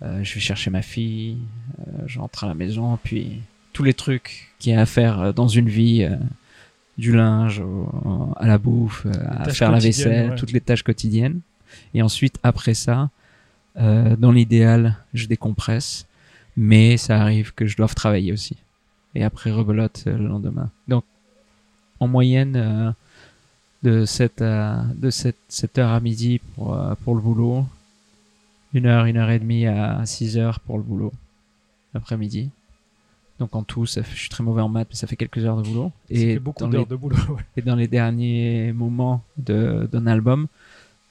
euh, 0.02 0.22
je 0.24 0.34
vais 0.34 0.40
chercher 0.40 0.70
ma 0.70 0.82
fille, 0.82 1.38
euh, 1.80 2.02
je 2.06 2.18
à 2.20 2.46
la 2.46 2.54
maison, 2.54 2.98
puis 3.02 3.40
tous 3.74 3.82
les 3.82 3.92
trucs 3.92 4.54
qu'il 4.58 4.72
y 4.72 4.76
a 4.76 4.80
à 4.80 4.86
faire 4.86 5.20
euh, 5.20 5.32
dans 5.32 5.48
une 5.48 5.68
vie, 5.68 6.04
euh, 6.04 6.16
du 6.96 7.12
linge 7.14 7.58
au- 7.60 8.32
à 8.36 8.46
la 8.46 8.56
bouffe, 8.56 9.04
euh, 9.04 9.10
à 9.28 9.44
faire 9.52 9.70
la 9.72 9.78
vaisselle, 9.88 10.30
ouais. 10.30 10.36
toutes 10.36 10.52
les 10.52 10.60
tâches 10.62 10.82
quotidiennes. 10.84 11.40
Et 11.92 12.00
ensuite, 12.02 12.38
après 12.42 12.72
ça, 12.74 13.10
euh, 13.76 14.14
dans 14.16 14.30
l'idéal, 14.32 14.96
je 15.12 15.26
décompresse, 15.26 16.06
mais 16.56 16.96
ça 16.96 17.20
arrive 17.20 17.52
que 17.52 17.66
je 17.66 17.76
doive 17.76 17.94
travailler 17.94 18.32
aussi. 18.32 18.56
Et 19.16 19.24
après, 19.24 19.50
rebelote 19.50 20.04
le 20.06 20.26
lendemain. 20.28 20.70
Donc, 20.88 21.04
en 22.00 22.06
moyenne, 22.08 22.54
euh, 22.56 22.90
de 23.82 24.04
7 24.06 24.40
à 24.40 24.84
de 24.94 25.10
7, 25.10 25.36
7 25.48 25.78
heures 25.78 25.90
à 25.90 26.00
midi 26.00 26.40
pour, 26.54 26.78
pour 27.04 27.14
le 27.16 27.20
boulot, 27.20 27.66
une 28.72 28.86
heure, 28.86 29.04
une 29.04 29.16
heure 29.18 29.30
et 29.30 29.38
demie 29.38 29.66
à 29.66 30.00
6 30.06 30.38
heures 30.38 30.58
pour 30.60 30.78
le 30.78 30.84
boulot, 30.84 31.12
l'après-midi. 31.92 32.50
Donc 33.40 33.56
en 33.56 33.62
tout, 33.64 33.84
ça 33.86 34.02
fait- 34.02 34.14
je 34.14 34.20
suis 34.20 34.28
très 34.28 34.44
mauvais 34.44 34.62
en 34.62 34.68
maths, 34.68 34.88
mais 34.90 34.96
ça 34.96 35.06
fait 35.06 35.16
quelques 35.16 35.38
heures 35.44 35.56
de 35.56 35.62
boulot. 35.62 35.92
Ça 36.08 36.14
fait 36.14 36.20
Et 36.32 36.38
beaucoup 36.38 36.62
dans, 36.64 36.68
d'heures 36.68 36.82
les, 36.82 36.86
de 36.86 36.96
boulot 36.96 37.16
ouais. 37.30 37.42
et 37.56 37.62
dans 37.62 37.74
les 37.76 37.88
derniers 37.88 38.72
moments 38.72 39.22
de- 39.36 39.88
d'un 39.90 40.06
album, 40.06 40.46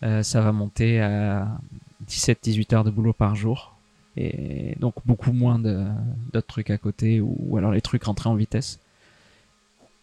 euh, 0.03 0.23
ça 0.23 0.41
va 0.41 0.51
monter 0.51 1.01
à 1.01 1.59
17-18 2.07 2.73
heures 2.73 2.83
de 2.83 2.91
boulot 2.91 3.13
par 3.13 3.36
jour. 3.36 3.75
Et 4.15 4.75
donc 4.79 4.93
beaucoup 5.05 5.31
moins 5.33 5.57
d'autres 5.59 6.47
trucs 6.47 6.69
à 6.69 6.77
côté, 6.77 7.19
ou, 7.19 7.36
ou 7.39 7.57
alors 7.57 7.71
les 7.71 7.81
trucs 7.81 8.03
rentrés 8.03 8.29
en 8.29 8.36
vitesse. 8.36 8.79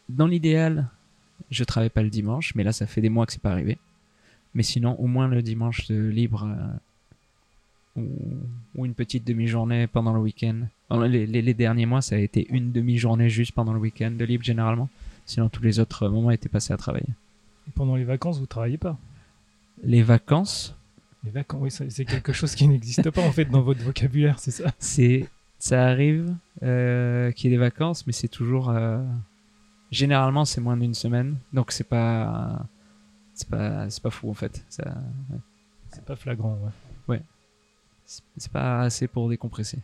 Dans 0.09 0.27
l'idéal, 0.27 0.89
je 1.51 1.63
travaille 1.65 1.91
pas 1.91 2.03
le 2.03 2.11
dimanche, 2.11 2.55
mais 2.57 2.65
là 2.65 2.73
ça 2.73 2.87
fait 2.87 3.01
des 3.01 3.09
mois 3.09 3.25
que 3.27 3.33
c'est 3.33 3.41
pas 3.43 3.53
arrivé. 3.53 3.79
Mais 4.55 4.65
sinon, 4.65 4.97
au 4.99 5.07
moins 5.07 5.29
le 5.29 5.43
dimanche 5.43 5.87
de 5.87 5.95
libre 6.09 6.45
euh, 6.45 6.67
ou, 8.01 8.11
ou 8.75 8.87
une 8.87 8.95
petite 8.95 9.27
demi-journée 9.27 9.87
pendant 9.87 10.13
le 10.13 10.21
week-end. 10.21 10.63
Les, 11.09 11.27
les- 11.27 11.43
les 11.43 11.55
derniers 11.55 11.87
mois, 11.87 12.03
ça 12.03 12.17
a 12.17 12.19
été 12.19 12.47
une 12.51 12.73
demi-journée 12.73 13.29
juste 13.31 13.53
pendant 13.53 13.73
le 13.73 13.79
week-end 13.79 14.11
de 14.11 14.25
libre 14.25 14.43
généralement. 14.45 14.89
Sinon, 15.27 15.49
tous 15.49 15.63
les 15.63 15.79
autres 15.79 16.09
moments 16.09 16.31
étaient 16.33 16.49
passés 16.49 16.73
à 16.73 16.77
travailler. 16.77 17.07
Et 17.69 17.71
Pendant 17.75 17.95
les 17.97 18.05
vacances, 18.05 18.39
vous 18.41 18.47
travaillez 18.47 18.79
pas? 18.79 18.99
Les 19.85 20.03
vacances, 20.03 20.75
Les 21.25 21.31
vacances, 21.31 21.61
oui, 21.63 21.71
c'est 21.91 22.05
quelque 22.05 22.33
chose 22.33 22.55
qui 22.55 22.67
n'existe 22.73 23.11
pas 23.11 23.23
en 23.27 23.31
fait 23.33 23.45
dans 23.45 23.63
votre 23.63 23.83
vocabulaire, 23.83 24.39
c'est 24.39 24.51
ça? 24.51 24.73
C'est 24.79 25.29
ça 25.59 25.87
arrive 25.87 26.35
euh, 26.63 27.31
qu'il 27.33 27.51
y 27.51 27.55
ait 27.55 27.57
des 27.57 27.61
vacances, 27.61 28.07
mais 28.07 28.13
c'est 28.15 28.29
toujours 28.29 28.71
euh, 28.71 29.03
généralement 29.91 30.45
c'est 30.45 30.61
moins 30.61 30.77
d'une 30.77 30.95
semaine, 30.95 31.37
donc 31.53 31.71
c'est 31.73 31.85
pas 31.89 32.65
c'est 33.35 33.49
pas 33.49 33.89
c'est 33.91 34.03
pas 34.03 34.11
fou 34.11 34.31
en 34.31 34.35
fait. 34.35 34.65
Ça, 34.69 34.95
C'est 35.91 36.05
pas 36.05 36.17
flagrant, 36.17 36.59
ouais. 37.09 37.21
c'est 37.21 37.40
c'est 38.37 38.53
pas 38.53 38.81
assez 38.81 39.07
pour 39.07 39.29
décompresser. 39.29 39.79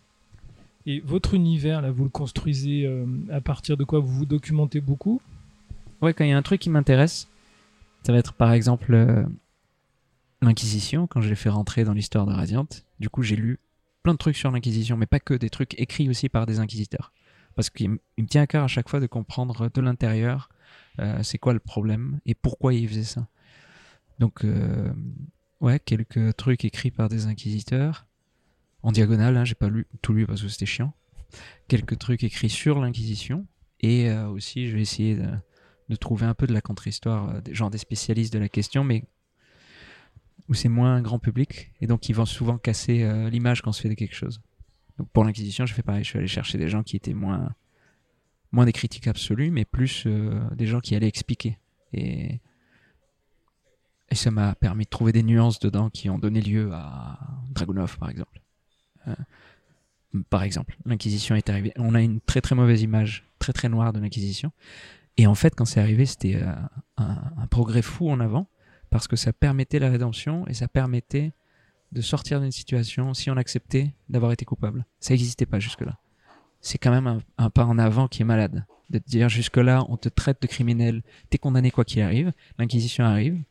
Et 0.86 1.00
votre 1.00 1.34
univers, 1.34 1.82
là, 1.82 1.90
vous 1.90 2.04
le 2.04 2.10
construisez 2.10 2.86
euh, 2.86 3.06
à 3.30 3.40
partir 3.40 3.76
de 3.76 3.84
quoi? 3.84 3.98
Vous 3.98 4.12
vous 4.12 4.26
documentez 4.26 4.80
beaucoup? 4.80 5.20
Ouais, 6.00 6.14
quand 6.14 6.24
il 6.24 6.30
y 6.30 6.32
a 6.32 6.36
un 6.36 6.42
truc 6.42 6.60
qui 6.60 6.70
m'intéresse, 6.70 7.26
ça 8.04 8.12
va 8.12 8.18
être 8.18 8.34
par 8.34 8.52
exemple 8.52 8.94
euh, 8.94 9.24
l'Inquisition, 10.42 11.08
quand 11.08 11.20
je 11.20 11.28
l'ai 11.28 11.34
fait 11.34 11.48
rentrer 11.48 11.82
dans 11.82 11.92
l'histoire 11.92 12.24
de 12.24 12.32
Radiant. 12.32 12.68
Du 13.00 13.08
coup, 13.08 13.22
j'ai 13.22 13.34
lu 13.34 13.58
plein 14.04 14.12
de 14.12 14.18
trucs 14.18 14.36
sur 14.36 14.52
l'Inquisition, 14.52 14.96
mais 14.96 15.06
pas 15.06 15.18
que 15.18 15.34
des 15.34 15.50
trucs 15.50 15.78
écrits 15.80 16.08
aussi 16.08 16.28
par 16.28 16.46
des 16.46 16.60
inquisiteurs. 16.60 17.12
Parce 17.56 17.68
qu'il 17.68 17.90
me 17.90 18.26
tient 18.28 18.42
à 18.42 18.46
cœur 18.46 18.62
à 18.62 18.68
chaque 18.68 18.88
fois 18.88 19.00
de 19.00 19.06
comprendre 19.06 19.68
de 19.72 19.80
l'intérieur 19.80 20.50
euh, 21.00 21.22
c'est 21.22 21.38
quoi 21.38 21.52
le 21.52 21.58
problème 21.58 22.20
et 22.26 22.34
pourquoi 22.34 22.74
ils 22.74 22.88
faisaient 22.88 23.02
ça. 23.02 23.26
Donc, 24.18 24.46
ouais, 25.60 25.78
quelques 25.78 26.36
trucs 26.36 26.64
écrits 26.64 26.90
par 26.90 27.08
des 27.08 27.26
inquisiteurs. 27.26 28.06
En 28.86 28.92
diagonale, 28.92 29.36
hein, 29.36 29.44
j'ai 29.44 29.56
pas 29.56 29.68
lu 29.68 29.88
tout 30.00 30.12
lu 30.12 30.26
parce 30.26 30.42
que 30.42 30.46
c'était 30.46 30.64
chiant. 30.64 30.94
Quelques 31.66 31.98
trucs 31.98 32.22
écrits 32.22 32.48
sur 32.48 32.78
l'Inquisition. 32.78 33.44
Et 33.80 34.08
euh, 34.08 34.28
aussi, 34.28 34.68
je 34.68 34.76
vais 34.76 34.80
essayer 34.80 35.16
de, 35.16 35.96
trouver 35.96 36.24
un 36.24 36.34
peu 36.34 36.46
de 36.46 36.52
la 36.52 36.60
contre-histoire, 36.60 37.30
euh, 37.30 37.40
des 37.40 37.52
genre 37.52 37.68
des 37.68 37.78
spécialistes 37.78 38.32
de 38.32 38.38
la 38.38 38.48
question, 38.48 38.84
mais 38.84 39.02
où 40.48 40.54
c'est 40.54 40.68
moins 40.68 41.02
grand 41.02 41.18
public, 41.18 41.72
et 41.80 41.88
donc 41.88 42.08
ils 42.08 42.14
vont 42.14 42.26
souvent 42.26 42.58
casser 42.58 43.02
euh, 43.02 43.28
l'image 43.28 43.60
quand 43.60 43.70
on 43.70 43.72
se 43.72 43.82
fait 43.82 43.88
de 43.88 43.94
quelque 43.94 44.14
chose. 44.14 44.40
Donc 44.98 45.10
pour 45.10 45.24
l'Inquisition, 45.24 45.66
je 45.66 45.74
fais 45.74 45.82
pareil, 45.82 46.04
je 46.04 46.10
suis 46.10 46.18
allé 46.20 46.28
chercher 46.28 46.56
des 46.56 46.68
gens 46.68 46.84
qui 46.84 46.94
étaient 46.94 47.12
moins, 47.12 47.50
moins 48.52 48.66
des 48.66 48.72
critiques 48.72 49.08
absolues, 49.08 49.50
mais 49.50 49.64
plus 49.64 50.04
euh, 50.06 50.48
des 50.54 50.68
gens 50.68 50.78
qui 50.78 50.94
allaient 50.94 51.08
expliquer. 51.08 51.58
Et, 51.92 52.40
et 54.10 54.14
ça 54.14 54.30
m'a 54.30 54.54
permis 54.54 54.84
de 54.84 54.90
trouver 54.90 55.10
des 55.10 55.24
nuances 55.24 55.58
dedans 55.58 55.90
qui 55.90 56.08
ont 56.08 56.20
donné 56.20 56.40
lieu 56.40 56.70
à 56.72 57.18
Dragunov, 57.50 57.98
par 57.98 58.10
exemple. 58.10 58.40
Euh, 59.08 59.14
par 60.30 60.42
exemple, 60.42 60.76
l'Inquisition 60.84 61.34
est 61.34 61.50
arrivée. 61.50 61.72
On 61.76 61.94
a 61.94 62.00
une 62.00 62.20
très 62.20 62.40
très 62.40 62.54
mauvaise 62.54 62.82
image, 62.82 63.24
très 63.38 63.52
très 63.52 63.68
noire 63.68 63.92
de 63.92 64.00
l'Inquisition. 64.00 64.52
Et 65.16 65.26
en 65.26 65.34
fait, 65.34 65.54
quand 65.54 65.64
c'est 65.64 65.80
arrivé, 65.80 66.06
c'était 66.06 66.36
euh, 66.36 66.52
un, 66.96 67.46
progrès 67.48 67.82
fou 67.82 68.10
en 68.10 68.20
avant, 68.20 68.48
parce 68.90 69.08
que 69.08 69.16
ça 69.16 69.32
permettait 69.32 69.78
la 69.78 69.90
rédemption 69.90 70.46
et 70.46 70.54
ça 70.54 70.68
permettait 70.68 71.32
de 71.92 72.00
sortir 72.00 72.40
d'une 72.40 72.52
situation 72.52 73.14
si 73.14 73.30
on 73.30 73.36
acceptait 73.36 73.94
d'avoir 74.08 74.32
été 74.32 74.44
coupable. 74.44 74.84
Ça 75.00 75.14
n'existait 75.14 75.46
pas 75.46 75.58
jusque-là. 75.58 75.98
C'est 76.60 76.78
quand 76.78 76.90
même 76.90 77.20
un, 77.38 77.50
pas 77.50 77.64
en 77.64 77.78
avant 77.78 78.08
qui 78.08 78.22
est 78.22 78.26
malade. 78.26 78.64
De 78.90 78.98
dire 78.98 79.28
jusque-là, 79.28 79.84
on 79.88 79.96
te 79.96 80.08
traite 80.08 80.40
de 80.42 80.46
criminel, 80.46 81.02
t'es 81.30 81.38
condamné 81.38 81.70
quoi 81.70 81.84
qu'il 81.84 82.02
arrive, 82.02 82.32
l'Inquisition 82.58 83.04
arrive, 83.04 83.42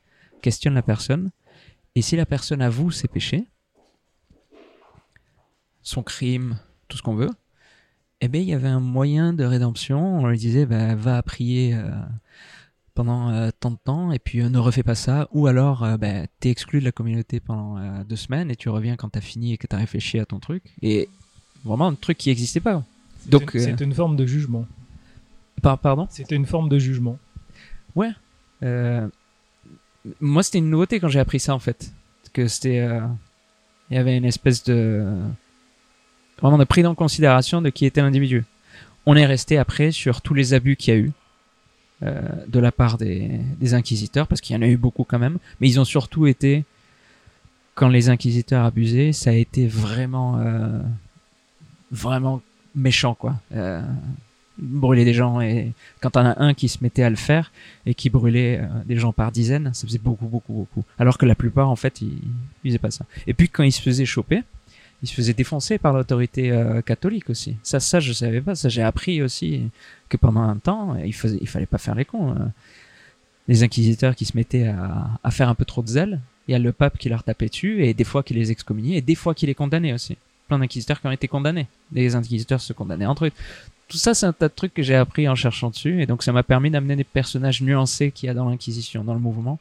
questionne 0.41 0.76
la 0.76 0.82
personne, 0.82 1.32
et 1.96 2.02
si 2.02 2.15
la 2.15 2.26
personne 2.26 2.62
avoue 2.62 2.91
ses 2.91 3.08
péchés, 3.08 3.48
son 5.86 6.04
crime, 6.04 6.58
tout 6.89 6.98
ce 6.98 7.02
qu'on 7.04 7.15
veut, 7.15 7.30
eh 8.21 8.28
bien, 8.28 8.41
il 8.41 8.48
y 8.48 8.54
avait 8.54 8.67
un 8.67 8.80
moyen 8.80 9.32
de 9.34 9.43
rédemption. 9.45 10.19
On 10.19 10.28
lui 10.28 10.38
disait, 10.38 10.65
bah, 10.65 10.95
va 10.95 11.21
prier 11.24 11.74
euh, 11.76 11.89
pendant 12.95 13.30
euh, 13.30 13.50
tant 13.60 13.71
de 13.71 13.78
temps 13.84 14.12
et 14.12 14.19
puis 14.19 14.41
euh, 14.41 14.50
ne 14.50 14.58
refais 14.58 14.84
pas 14.84 14.95
ça. 14.95 15.28
Ou 15.32 15.48
alors, 15.48 15.86
bah, 15.98 16.28
t'es 16.39 16.50
exclu 16.50 16.80
de 16.80 16.86
la 16.86 16.91
communauté 16.91 17.39
pendant 17.39 18.04
deux 18.04 18.15
semaines 18.15 18.50
et 18.52 18.56
tu 18.56 18.67
reviens 18.69 18.95
quand 18.95 19.10
t'as 19.10 19.21
fini 19.21 19.54
et 19.54 19.58
que 19.58 19.67
t'as 19.67 19.78
réfléchi 19.78 20.19
à 20.19 20.26
ton 20.26 20.39
truc. 20.39 20.63
Et 20.82 21.08
vraiment, 21.63 21.88
un 21.88 21.93
truc 21.95 22.17
qui 22.17 22.30
n'existait 22.30 22.60
pas. 22.60 22.84
Donc, 23.28 23.52
C'était- 23.54 23.60
C'était 23.71 23.84
une 23.86 23.93
forme 23.93 24.15
de 24.15 24.26
jugement. 24.26 24.65
Par- 25.62 25.80
pardon? 25.80 26.08
C'était 26.10 26.36
une 26.36 26.45
forme 26.45 26.67
de 26.69 26.78
jugement. 26.80 27.17
Euh, 28.63 29.08
moi, 30.21 30.43
c'était 30.43 30.60
une 30.60 30.69
nouveauté 30.69 31.00
quand 31.00 31.10
j'ai 31.10 31.19
appris 31.19 31.39
ça, 31.39 31.54
en 31.54 31.60
fait. 31.60 31.91
Que 32.34 32.48
c'était. 32.48 32.88
Il 33.89 33.95
y 33.95 33.98
avait 34.00 34.17
une 34.17 34.26
espèce 34.26 34.63
de. 34.63 35.06
Vraiment 36.41 36.58
de 36.58 36.63
prise 36.63 36.86
en 36.86 36.95
considération 36.95 37.62
de 37.62 37.69
qui 37.69 37.86
était 37.86 38.02
l'individu. 38.02 38.43
On 39.06 39.15
est 39.15 39.26
resté 39.26 39.58
après 39.58 39.91
sur 39.91 40.21
tous 40.21 40.34
les 40.34 40.54
abus 40.54 40.76
qu'il 40.76 40.93
y 40.93 40.98
a 40.98 41.00
eu 41.00 41.12
euh, 42.04 42.21
de 42.48 42.60
la 42.60 42.71
part 42.71 42.98
des, 42.98 43.39
des 43.60 43.74
inquisiteurs, 43.74 44.28
parce 44.28 44.41
qu'il 44.41 44.56
y 44.56 44.60
en 44.60 44.62
a 44.62 44.67
eu 44.67 44.78
beaucoup 44.78 45.04
quand 45.04 45.19
même, 45.19 45.38
mais 45.60 45.69
ils 45.69 45.80
ont 45.80 45.86
surtout 45.86 46.28
été. 46.28 46.65
Quand 47.76 47.89
les 47.89 48.10
inquisiteurs 48.10 48.65
abusaient, 48.65 49.12
ça 49.12 49.32
a 49.32 49.34
été 49.34 49.67
vraiment. 49.67 50.39
euh, 50.39 50.80
vraiment 51.91 52.41
méchant, 52.76 53.15
quoi. 53.15 53.36
Euh, 53.54 53.82
brûler 54.58 55.04
des 55.04 55.13
gens 55.13 55.41
et 55.41 55.74
quand 56.00 56.12
t'en 56.12 56.26
as 56.26 56.41
un 56.41 56.54
qui 56.54 56.69
se 56.69 56.78
mettait 56.82 57.04
à 57.04 57.10
le 57.10 57.17
faire 57.17 57.52
et 57.86 57.93
qui 57.93 58.10
brûlait 58.10 58.60
euh, 58.60 58.67
des 58.86 58.95
gens 58.95 59.12
par 59.12 59.32
dizaines, 59.32 59.71
ça 59.74 59.86
faisait 59.86 60.00
beaucoup, 60.00 60.28
beaucoup, 60.28 60.54
beaucoup. 60.54 60.84
Alors 60.98 61.17
que 61.17 61.26
la 61.26 61.36
plupart, 61.36 61.69
en 61.69 61.76
fait, 61.76 62.02
ils, 62.02 62.19
ils 62.63 62.69
faisaient 62.69 62.80
pas 62.80 62.91
ça. 62.91 63.06
Et 63.28 63.34
puis 63.34 63.50
quand 63.50 63.63
il 63.63 63.71
se 63.71 63.82
faisait 63.82 64.06
choper, 64.06 64.43
il 65.03 65.08
se 65.08 65.13
faisait 65.13 65.34
défoncer 65.34 65.77
par 65.77 65.93
l'autorité 65.93 66.51
euh, 66.51 66.81
catholique 66.81 67.29
aussi. 67.29 67.55
Ça, 67.63 67.79
ça, 67.79 67.99
je 67.99 68.13
savais 68.13 68.41
pas. 68.41 68.55
Ça, 68.55 68.69
j'ai 68.69 68.81
appris 68.81 69.21
aussi 69.21 69.69
que 70.10 70.17
pendant 70.17 70.41
un 70.41 70.58
temps, 70.58 70.95
il 70.95 71.13
faisait, 71.13 71.38
il 71.41 71.47
fallait 71.47 71.65
pas 71.65 71.77
faire 71.77 71.95
les 71.95 72.05
cons. 72.05 72.31
hein. 72.31 72.51
Les 73.47 73.62
inquisiteurs 73.62 74.15
qui 74.15 74.25
se 74.25 74.36
mettaient 74.36 74.67
à, 74.67 75.10
à 75.23 75.31
faire 75.31 75.49
un 75.49 75.55
peu 75.55 75.65
trop 75.65 75.84
de 75.84 75.88
zèle, 75.88 76.19
il 76.47 76.53
y 76.53 76.55
a 76.55 76.60
le 76.60 76.71
pape 76.71 76.97
qui 76.97 77.10
leur 77.10 77.23
tapait 77.23 77.47
dessus 77.47 77.86
et 77.86 77.93
des 77.93 78.03
fois 78.03 78.23
qui 78.23 78.34
les 78.34 78.51
excommuniait 78.51 78.97
et 78.97 79.01
des 79.01 79.15
fois 79.15 79.36
qui 79.36 79.45
les 79.45 79.53
condamnait 79.53 79.93
aussi. 79.93 80.17
Plein 80.47 80.60
d'inquisiteurs 80.60 80.99
qui 81.01 81.08
ont 81.08 81.12
été 81.12 81.27
condamnés. 81.27 81.67
Les 81.91 82.15
inquisiteurs 82.15 82.62
se 82.62 82.73
condamnaient 82.73 83.05
entre 83.05 83.25
eux. 83.25 83.31
Tout 83.88 83.97
ça, 83.97 84.15
c'est 84.15 84.25
un 84.25 84.34
tas 84.34 84.47
de 84.47 84.53
trucs 84.53 84.73
que 84.73 84.81
j'ai 84.81 84.95
appris 84.95 85.29
en 85.29 85.36
cherchant 85.36 85.69
dessus 85.69 86.01
et 86.01 86.08
donc 86.08 86.23
ça 86.23 86.31
m'a 86.31 86.41
permis 86.41 86.71
d'amener 86.71 86.95
des 86.95 87.03
personnages 87.03 87.62
nuancés 87.62 88.10
qu'il 88.12 88.27
y 88.27 88.29
a 88.29 88.34
dans 88.34 88.49
l'inquisition, 88.49 89.03
dans 89.03 89.13
le 89.13 89.19
mouvement 89.19 89.60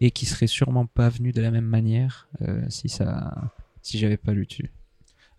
et 0.00 0.10
qui 0.10 0.26
seraient 0.26 0.48
sûrement 0.48 0.86
pas 0.86 1.08
venus 1.08 1.34
de 1.34 1.40
la 1.40 1.52
même 1.52 1.66
manière 1.66 2.26
euh, 2.42 2.60
si 2.68 2.88
ça, 2.88 3.32
si 3.84 3.98
j'avais 3.98 4.16
pas 4.16 4.32
lu 4.32 4.46
dessus. 4.46 4.72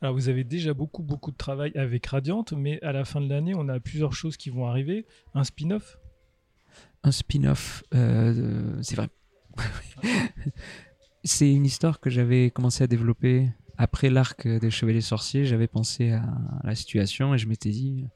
Alors 0.02 0.14
vous 0.14 0.30
avez 0.30 0.44
déjà 0.44 0.74
beaucoup 0.74 1.04
beaucoup 1.04 1.32
de 1.32 1.38
travail 1.38 1.72
avec 1.76 2.06
Radiant, 2.06 2.46
mais 2.56 2.82
à 2.82 2.94
la 2.94 3.04
fin 3.04 3.20
de 3.20 3.30
l'année, 3.30 3.54
on 3.56 3.68
a 3.68 3.80
plusieurs 3.80 4.14
choses 4.14 4.38
qui 4.38 4.50
vont 4.50 4.66
arriver. 4.66 5.06
Un 5.34 5.44
spin-off? 5.44 5.98
un 7.06 7.12
spin-off, 7.12 7.84
euh, 7.94 8.78
c'est 8.82 8.96
vrai. 8.96 9.10
c'est 11.24 11.54
une 11.54 11.66
histoire 11.66 12.00
que 12.00 12.10
j'avais 12.10 12.50
commencé 12.50 12.84
à 12.84 12.88
développer 12.88 13.48
après 13.78 14.10
l'arc 14.10 14.48
des 14.48 14.72
Chevaliers 14.72 15.02
Sorciers. 15.02 15.46
J'avais 15.46 15.68
pensé 15.68 16.12
à 16.12 16.26
la 16.64 16.76
situation 16.76 17.36
et 17.36 17.38
je 17.38 17.48
m'étais 17.48 17.70
dit, 17.70 18.08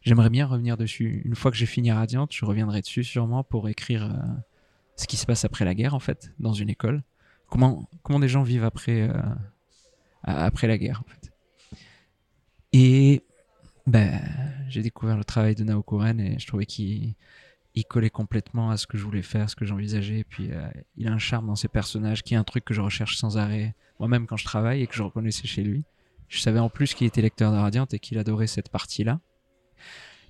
j'aimerais 0.00 0.28
bien 0.28 0.46
revenir 0.46 0.76
dessus. 0.76 1.22
Une 1.24 1.36
fois 1.36 1.52
que 1.52 1.56
j'ai 1.56 1.66
fini 1.66 1.92
Radiant, 1.92 2.26
je 2.30 2.44
reviendrai 2.44 2.80
dessus 2.80 3.04
sûrement 3.04 3.44
pour 3.44 3.68
écrire 3.68 4.06
euh, 4.06 4.18
ce 4.96 5.06
qui 5.06 5.16
se 5.16 5.24
passe 5.24 5.44
après 5.44 5.64
la 5.64 5.74
guerre, 5.74 5.94
en 5.94 6.00
fait, 6.00 6.32
dans 6.40 6.52
une 6.52 6.68
école. 6.68 7.04
Comment, 7.48 7.88
comment 8.02 8.18
des 8.18 8.28
gens 8.28 8.42
vivent 8.42 8.64
après, 8.64 9.02
euh, 9.02 9.22
après 10.24 10.66
la 10.66 10.78
guerre, 10.78 11.02
en 11.04 11.10
fait. 11.10 11.32
Et 12.72 13.22
ben, 13.86 14.20
j'ai 14.68 14.82
découvert 14.82 15.16
le 15.16 15.24
travail 15.24 15.54
de 15.54 15.64
Naoko 15.64 15.98
Ren 15.98 16.18
et 16.18 16.38
je 16.38 16.46
trouvais 16.46 16.66
qu'il 16.66 17.14
il 17.74 17.84
collait 17.84 18.10
complètement 18.10 18.70
à 18.70 18.76
ce 18.76 18.86
que 18.86 18.98
je 18.98 19.04
voulais 19.04 19.22
faire, 19.22 19.48
ce 19.48 19.56
que 19.56 19.64
j'envisageais. 19.64 20.20
Et 20.20 20.24
puis, 20.24 20.50
euh, 20.52 20.68
il 20.96 21.08
a 21.08 21.12
un 21.12 21.18
charme 21.18 21.46
dans 21.46 21.56
ses 21.56 21.68
personnages 21.68 22.22
qui 22.22 22.34
est 22.34 22.36
un 22.36 22.44
truc 22.44 22.64
que 22.64 22.74
je 22.74 22.80
recherche 22.80 23.16
sans 23.16 23.38
arrêt, 23.38 23.74
moi-même 23.98 24.26
quand 24.26 24.36
je 24.36 24.44
travaille 24.44 24.82
et 24.82 24.86
que 24.86 24.94
je 24.94 25.02
reconnaissais 25.02 25.46
chez 25.46 25.62
lui. 25.62 25.84
Je 26.28 26.40
savais 26.40 26.58
en 26.58 26.68
plus 26.68 26.94
qu'il 26.94 27.06
était 27.06 27.22
lecteur 27.22 27.52
de 27.52 27.56
Radiant 27.56 27.86
et 27.92 27.98
qu'il 27.98 28.18
adorait 28.18 28.46
cette 28.46 28.70
partie-là. 28.70 29.20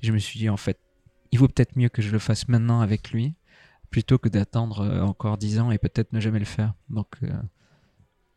Je 0.02 0.12
me 0.12 0.18
suis 0.18 0.38
dit, 0.38 0.48
en 0.48 0.56
fait, 0.56 0.78
il 1.30 1.38
vaut 1.38 1.48
peut-être 1.48 1.76
mieux 1.76 1.88
que 1.88 2.02
je 2.02 2.10
le 2.10 2.18
fasse 2.18 2.48
maintenant 2.48 2.80
avec 2.80 3.12
lui, 3.12 3.34
plutôt 3.90 4.18
que 4.18 4.28
d'attendre 4.28 4.80
euh, 4.80 5.02
encore 5.02 5.38
dix 5.38 5.60
ans 5.60 5.70
et 5.70 5.78
peut-être 5.78 6.12
ne 6.12 6.20
jamais 6.20 6.38
le 6.38 6.44
faire. 6.44 6.74
Donc, 6.90 7.08
euh, 7.22 7.32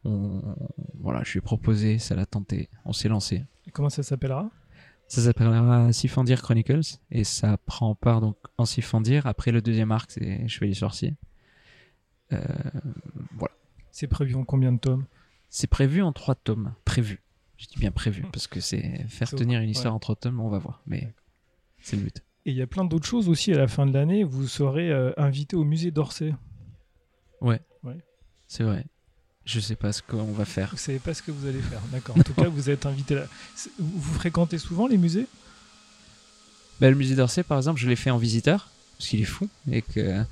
on- 0.05 0.55
voilà, 0.99 1.23
je 1.23 1.33
lui 1.33 1.37
ai 1.39 1.41
proposé, 1.41 1.99
ça 1.99 2.15
l'a 2.15 2.25
tenté, 2.25 2.69
on 2.85 2.93
s'est 2.93 3.09
lancé. 3.09 3.43
Et 3.67 3.71
comment 3.71 3.89
ça 3.89 4.03
s'appellera? 4.03 4.49
Ça 5.07 5.21
s'appellera 5.21 5.91
Sifandir 5.93 6.41
Chronicles 6.41 6.97
et 7.11 7.23
ça 7.23 7.57
prend 7.57 7.93
part 7.93 8.21
donc 8.21 8.37
en 8.57 8.65
Sifandir. 8.65 9.27
Après 9.27 9.51
le 9.51 9.61
deuxième 9.61 9.91
arc, 9.91 10.09
c'est 10.11 10.47
Chevalier 10.47 10.73
Sorcier. 10.73 11.13
Euh, 12.33 12.39
voilà. 13.37 13.53
C'est 13.91 14.07
prévu 14.07 14.33
en 14.35 14.43
combien 14.43 14.71
de 14.71 14.79
tomes? 14.79 15.05
C'est 15.49 15.67
prévu 15.67 16.01
en 16.01 16.11
trois 16.11 16.33
tomes. 16.33 16.73
Prévu. 16.85 17.21
Je 17.57 17.67
dis 17.67 17.77
bien 17.77 17.91
prévu 17.91 18.23
parce 18.33 18.47
que 18.47 18.59
c'est 18.59 19.05
faire 19.07 19.29
tenir 19.29 19.61
une 19.61 19.69
histoire 19.69 19.93
ouais. 19.93 19.97
en 19.97 19.99
trois 19.99 20.15
tomes, 20.15 20.39
on 20.39 20.49
va 20.49 20.57
voir. 20.57 20.81
Mais 20.87 21.13
c'est 21.81 21.97
le 21.97 22.01
but. 22.03 22.23
Et 22.47 22.51
il 22.51 22.57
y 22.57 22.61
a 22.61 22.67
plein 22.67 22.83
d'autres 22.85 23.07
choses 23.07 23.29
aussi 23.29 23.53
à 23.53 23.57
la 23.57 23.67
fin 23.67 23.85
de 23.85 23.93
l'année. 23.93 24.23
Vous 24.23 24.47
serez 24.47 24.91
euh, 24.91 25.11
invité 25.17 25.55
au 25.55 25.63
musée 25.63 25.91
d'Orsay. 25.91 26.33
C'est 28.47 28.63
vrai. 28.63 28.85
Je 29.45 29.59
sais 29.59 29.75
pas 29.75 29.93
ce 29.93 30.01
qu'on 30.01 30.31
va 30.31 30.45
faire. 30.45 30.69
Vous 30.71 30.77
savez 30.77 30.99
pas 30.99 31.13
ce 31.13 31.21
que 31.21 31.31
vous 31.31 31.47
allez 31.47 31.61
faire, 31.61 31.81
d'accord. 31.91 32.17
En 32.17 32.23
tout 32.23 32.33
cas, 32.41 32.47
vous 32.47 32.69
êtes 32.69 32.85
invité 32.85 33.15
là. 33.15 33.25
Vous 33.77 34.13
fréquentez 34.15 34.57
souvent 34.57 34.87
les 34.87 34.97
musées? 34.97 35.27
Bah, 36.81 36.89
le 36.89 36.95
musée 36.95 37.15
d'Orsay, 37.15 37.43
par 37.43 37.57
exemple, 37.57 37.79
je 37.79 37.87
l'ai 37.87 37.95
fait 37.95 38.09
en 38.09 38.17
visiteur, 38.17 38.69
parce 38.97 39.09
qu'il 39.09 39.21
est 39.21 39.25
fou, 39.25 39.47
et 39.71 39.81
que 39.81 40.23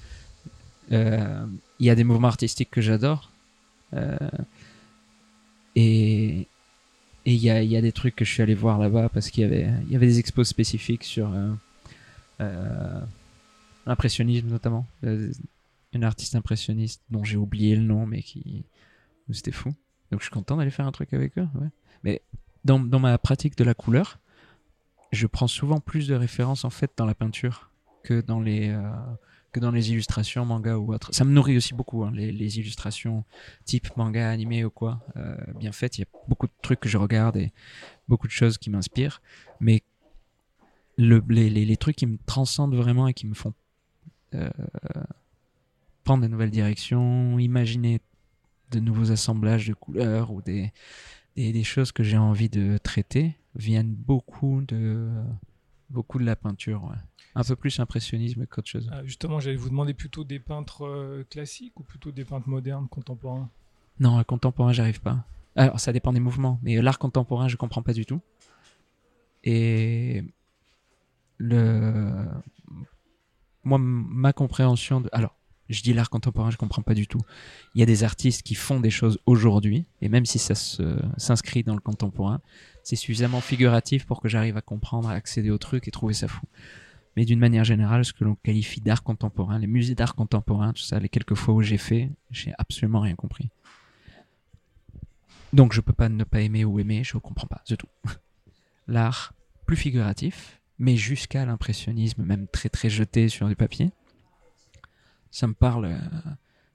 euh, 0.91 1.45
il 1.79 1.85
y 1.85 1.89
a 1.89 1.95
des 1.95 2.03
mouvements 2.03 2.27
artistiques 2.27 2.71
que 2.71 2.81
j'adore. 2.81 3.31
Euh, 3.93 4.17
et 5.75 6.47
il 7.25 7.35
y 7.35 7.49
a, 7.49 7.61
il 7.61 7.69
y 7.69 7.77
a 7.77 7.81
des 7.81 7.91
trucs 7.91 8.15
que 8.15 8.25
je 8.25 8.31
suis 8.31 8.41
allé 8.41 8.55
voir 8.55 8.77
là-bas 8.79 9.09
parce 9.09 9.29
qu'il 9.29 9.41
y 9.41 9.45
avait, 9.45 9.69
il 9.85 9.91
y 9.91 9.95
avait 9.95 10.07
des 10.07 10.19
expos 10.19 10.47
spécifiques 10.47 11.03
sur 11.03 11.31
euh, 12.41 13.01
l'impressionnisme 13.85 14.47
notamment. 14.47 14.85
Une 15.93 16.03
artiste 16.03 16.35
impressionniste 16.35 17.01
dont 17.11 17.23
j'ai 17.23 17.37
oublié 17.37 17.75
le 17.75 17.83
nom, 17.83 18.05
mais 18.05 18.23
qui. 18.23 18.63
C'était 19.31 19.51
fou. 19.51 19.73
Donc 20.11 20.19
je 20.19 20.25
suis 20.25 20.31
content 20.31 20.57
d'aller 20.57 20.71
faire 20.71 20.85
un 20.85 20.91
truc 20.91 21.13
avec 21.13 21.37
eux. 21.37 21.47
Mais 22.03 22.21
dans, 22.65 22.79
dans 22.79 22.99
ma 22.99 23.17
pratique 23.17 23.57
de 23.57 23.63
la 23.63 23.73
couleur, 23.73 24.19
je 25.11 25.27
prends 25.27 25.47
souvent 25.47 25.79
plus 25.79 26.07
de 26.07 26.15
références 26.15 26.65
en 26.65 26.69
fait 26.69 26.91
dans 26.97 27.05
la 27.05 27.15
peinture 27.15 27.71
que 28.03 28.21
dans 28.21 28.39
les 28.39 28.69
euh, 28.69 28.91
que 29.51 29.59
dans 29.59 29.71
les 29.71 29.91
illustrations 29.91 30.45
manga 30.45 30.77
ou 30.77 30.93
autre. 30.93 31.13
Ça 31.13 31.23
me 31.23 31.31
nourrit 31.31 31.55
aussi 31.55 31.73
beaucoup 31.73 32.03
hein, 32.03 32.11
les, 32.13 32.59
illustrations 32.59 33.23
type 33.65 33.95
manga 33.95 34.29
animé 34.29 34.65
ou 34.65 34.71
quoi 34.71 35.01
euh, 35.15 35.37
bien 35.59 35.71
faites. 35.71 35.97
Il 35.97 36.01
y 36.01 36.03
a 36.03 36.07
beaucoup 36.27 36.47
de 36.47 36.53
trucs 36.61 36.79
que 36.79 36.89
je 36.89 36.97
regarde 36.97 37.37
et 37.37 37.53
beaucoup 38.07 38.27
de 38.27 38.31
choses 38.31 38.57
qui 38.57 38.71
m'inspirent, 38.71 39.21
mais 39.59 39.83
le, 40.97 41.23
les, 41.29 41.49
les, 41.49 41.65
les 41.65 41.77
trucs 41.77 41.95
qui 41.95 42.07
me 42.07 42.17
transcendent 42.25 42.75
vraiment 42.75 43.07
et 43.07 43.13
qui 43.13 43.27
me 43.27 43.35
font 43.35 43.53
euh, 44.33 44.49
prendre 46.03 46.23
de 46.23 46.27
nouvelles 46.27 46.51
directions, 46.51 47.37
imaginer 47.39 48.01
de 48.73 48.79
nouveaux 48.79 49.11
assemblages 49.11 49.67
de 49.67 49.73
couleurs 49.73 50.31
ou 50.31 50.41
des, 50.41 50.71
des, 51.35 51.51
des 51.53 51.63
choses 51.63 51.91
que 51.91 52.03
j'ai 52.03 52.17
envie 52.17 52.49
de 52.49 52.77
traiter 52.77 53.37
viennent 53.55 53.93
beaucoup 53.93 54.61
de 54.61 55.09
beaucoup 55.89 56.17
de 56.17 56.25
la 56.25 56.35
peinture 56.35 56.83
ouais. 56.85 56.97
un 57.35 57.43
peu 57.43 57.55
plus 57.55 57.79
impressionnisme 57.79 58.47
qu'autre 58.47 58.67
chose. 58.67 58.89
Ah, 58.91 59.05
Justement, 59.05 59.39
j'allais 59.39 59.55
vous 59.55 59.69
demander 59.69 59.93
plutôt 59.93 60.23
des 60.23 60.39
peintres 60.39 60.85
euh, 60.85 61.23
classiques 61.29 61.79
ou 61.79 61.83
plutôt 61.83 62.11
des 62.11 62.25
peintres 62.25 62.49
modernes, 62.49 62.87
contemporains? 62.87 63.49
Non 63.99 64.17
le 64.17 64.23
contemporain 64.23 64.73
j'arrive 64.73 65.01
pas. 65.01 65.23
Alors 65.55 65.79
ça 65.79 65.93
dépend 65.93 66.13
des 66.13 66.19
mouvements 66.19 66.59
mais 66.63 66.81
l'art 66.81 66.97
contemporain 66.97 67.47
je 67.47 67.57
comprends 67.57 67.83
pas 67.83 67.93
du 67.93 68.05
tout. 68.05 68.21
Et 69.43 70.23
le 71.37 72.25
moi 73.63 73.77
ma 73.79 74.33
compréhension 74.33 75.01
de 75.01 75.09
alors 75.11 75.35
je 75.69 75.81
dis 75.81 75.93
l'art 75.93 76.09
contemporain 76.09 76.51
je 76.51 76.57
comprends 76.57 76.81
pas 76.81 76.93
du 76.93 77.07
tout. 77.07 77.21
Il 77.75 77.79
y 77.79 77.83
a 77.83 77.85
des 77.85 78.03
artistes 78.03 78.43
qui 78.43 78.55
font 78.55 78.79
des 78.79 78.89
choses 78.89 79.19
aujourd'hui 79.25 79.85
et 80.01 80.09
même 80.09 80.25
si 80.25 80.39
ça 80.39 80.55
s'inscrit 80.55 81.63
dans 81.63 81.73
le 81.73 81.79
contemporain 81.79 82.41
c'est 82.83 82.95
suffisamment 82.95 83.41
figuratif 83.41 84.05
pour 84.05 84.21
que 84.21 84.27
j'arrive 84.27 84.57
à 84.57 84.61
comprendre 84.61 85.09
à 85.09 85.13
accéder 85.13 85.51
au 85.51 85.57
truc 85.57 85.87
et 85.87 85.91
trouver 85.91 86.13
ça 86.13 86.27
fou. 86.27 86.45
Mais 87.15 87.25
d'une 87.25 87.39
manière 87.39 87.63
générale 87.63 88.03
ce 88.05 88.13
que 88.13 88.23
l'on 88.23 88.35
qualifie 88.35 88.81
d'art 88.81 89.03
contemporain 89.03 89.59
les 89.59 89.67
musées 89.67 89.95
d'art 89.95 90.15
contemporain 90.15 90.73
tout 90.73 90.83
ça 90.83 90.99
les 90.99 91.09
quelques 91.09 91.35
fois 91.35 91.53
où 91.53 91.61
j'ai 91.61 91.77
fait 91.77 92.09
j'ai 92.31 92.53
absolument 92.57 92.99
rien 92.99 93.15
compris. 93.15 93.49
Donc 95.53 95.73
je 95.73 95.81
peux 95.81 95.93
pas 95.93 96.09
ne 96.09 96.23
pas 96.23 96.41
aimer 96.41 96.65
ou 96.65 96.79
aimer 96.79 97.03
je 97.03 97.17
comprends 97.17 97.47
pas 97.47 97.61
c'est 97.65 97.77
tout. 97.77 97.89
L'art 98.87 99.33
plus 99.65 99.77
figuratif 99.77 100.59
mais 100.79 100.97
jusqu'à 100.97 101.45
l'impressionnisme 101.45 102.23
même 102.23 102.47
très 102.47 102.69
très 102.69 102.89
jeté 102.89 103.29
sur 103.29 103.47
du 103.47 103.55
papier 103.55 103.91
ça 105.33 105.47
me 105.47 105.53
parle 105.53 105.85
euh, 105.85 105.97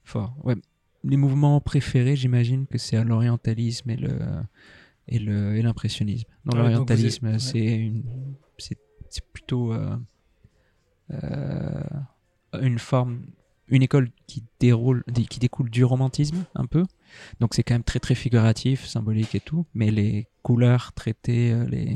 fort. 0.03 0.35
Ouais. 0.43 0.55
Les 1.03 1.15
mouvements 1.17 1.61
préférés 1.61 2.17
j'imagine 2.17 2.67
que 2.67 2.77
c'est 2.77 3.01
l'orientalisme 3.03 3.89
et 3.89 3.95
le 3.95 4.19
et 5.07 5.17
le 5.17 5.55
et 5.55 5.61
l'impressionnisme. 5.61 6.27
Dans 6.45 6.57
Ouais, 6.57 6.63
vous 6.63 6.67
l'orientalisme 6.67 7.27
ouais. 7.27 7.39
c'est 7.39 7.65
une 7.65 8.03
c'est 8.57 8.77
c'est 9.09 9.25
plutôt 9.31 9.73
euh, 9.73 9.95
euh, 11.11 11.83
une 12.61 12.79
forme 12.79 13.21
une 13.69 13.81
école 13.81 14.09
qui 14.27 14.43
déroule 14.59 15.03
qui 15.29 15.39
découle 15.39 15.69
du 15.69 15.85
romantisme 15.85 16.43
un 16.53 16.65
peu. 16.65 16.83
Donc 17.39 17.53
c'est 17.53 17.63
quand 17.63 17.75
même 17.75 17.83
très 17.83 17.99
très 17.99 18.15
figuratif 18.15 18.85
symbolique 18.85 19.35
et 19.35 19.39
tout. 19.39 19.65
Mais 19.73 19.89
les 19.89 20.27
couleurs 20.43 20.91
traitées 20.91 21.55
les 21.67 21.95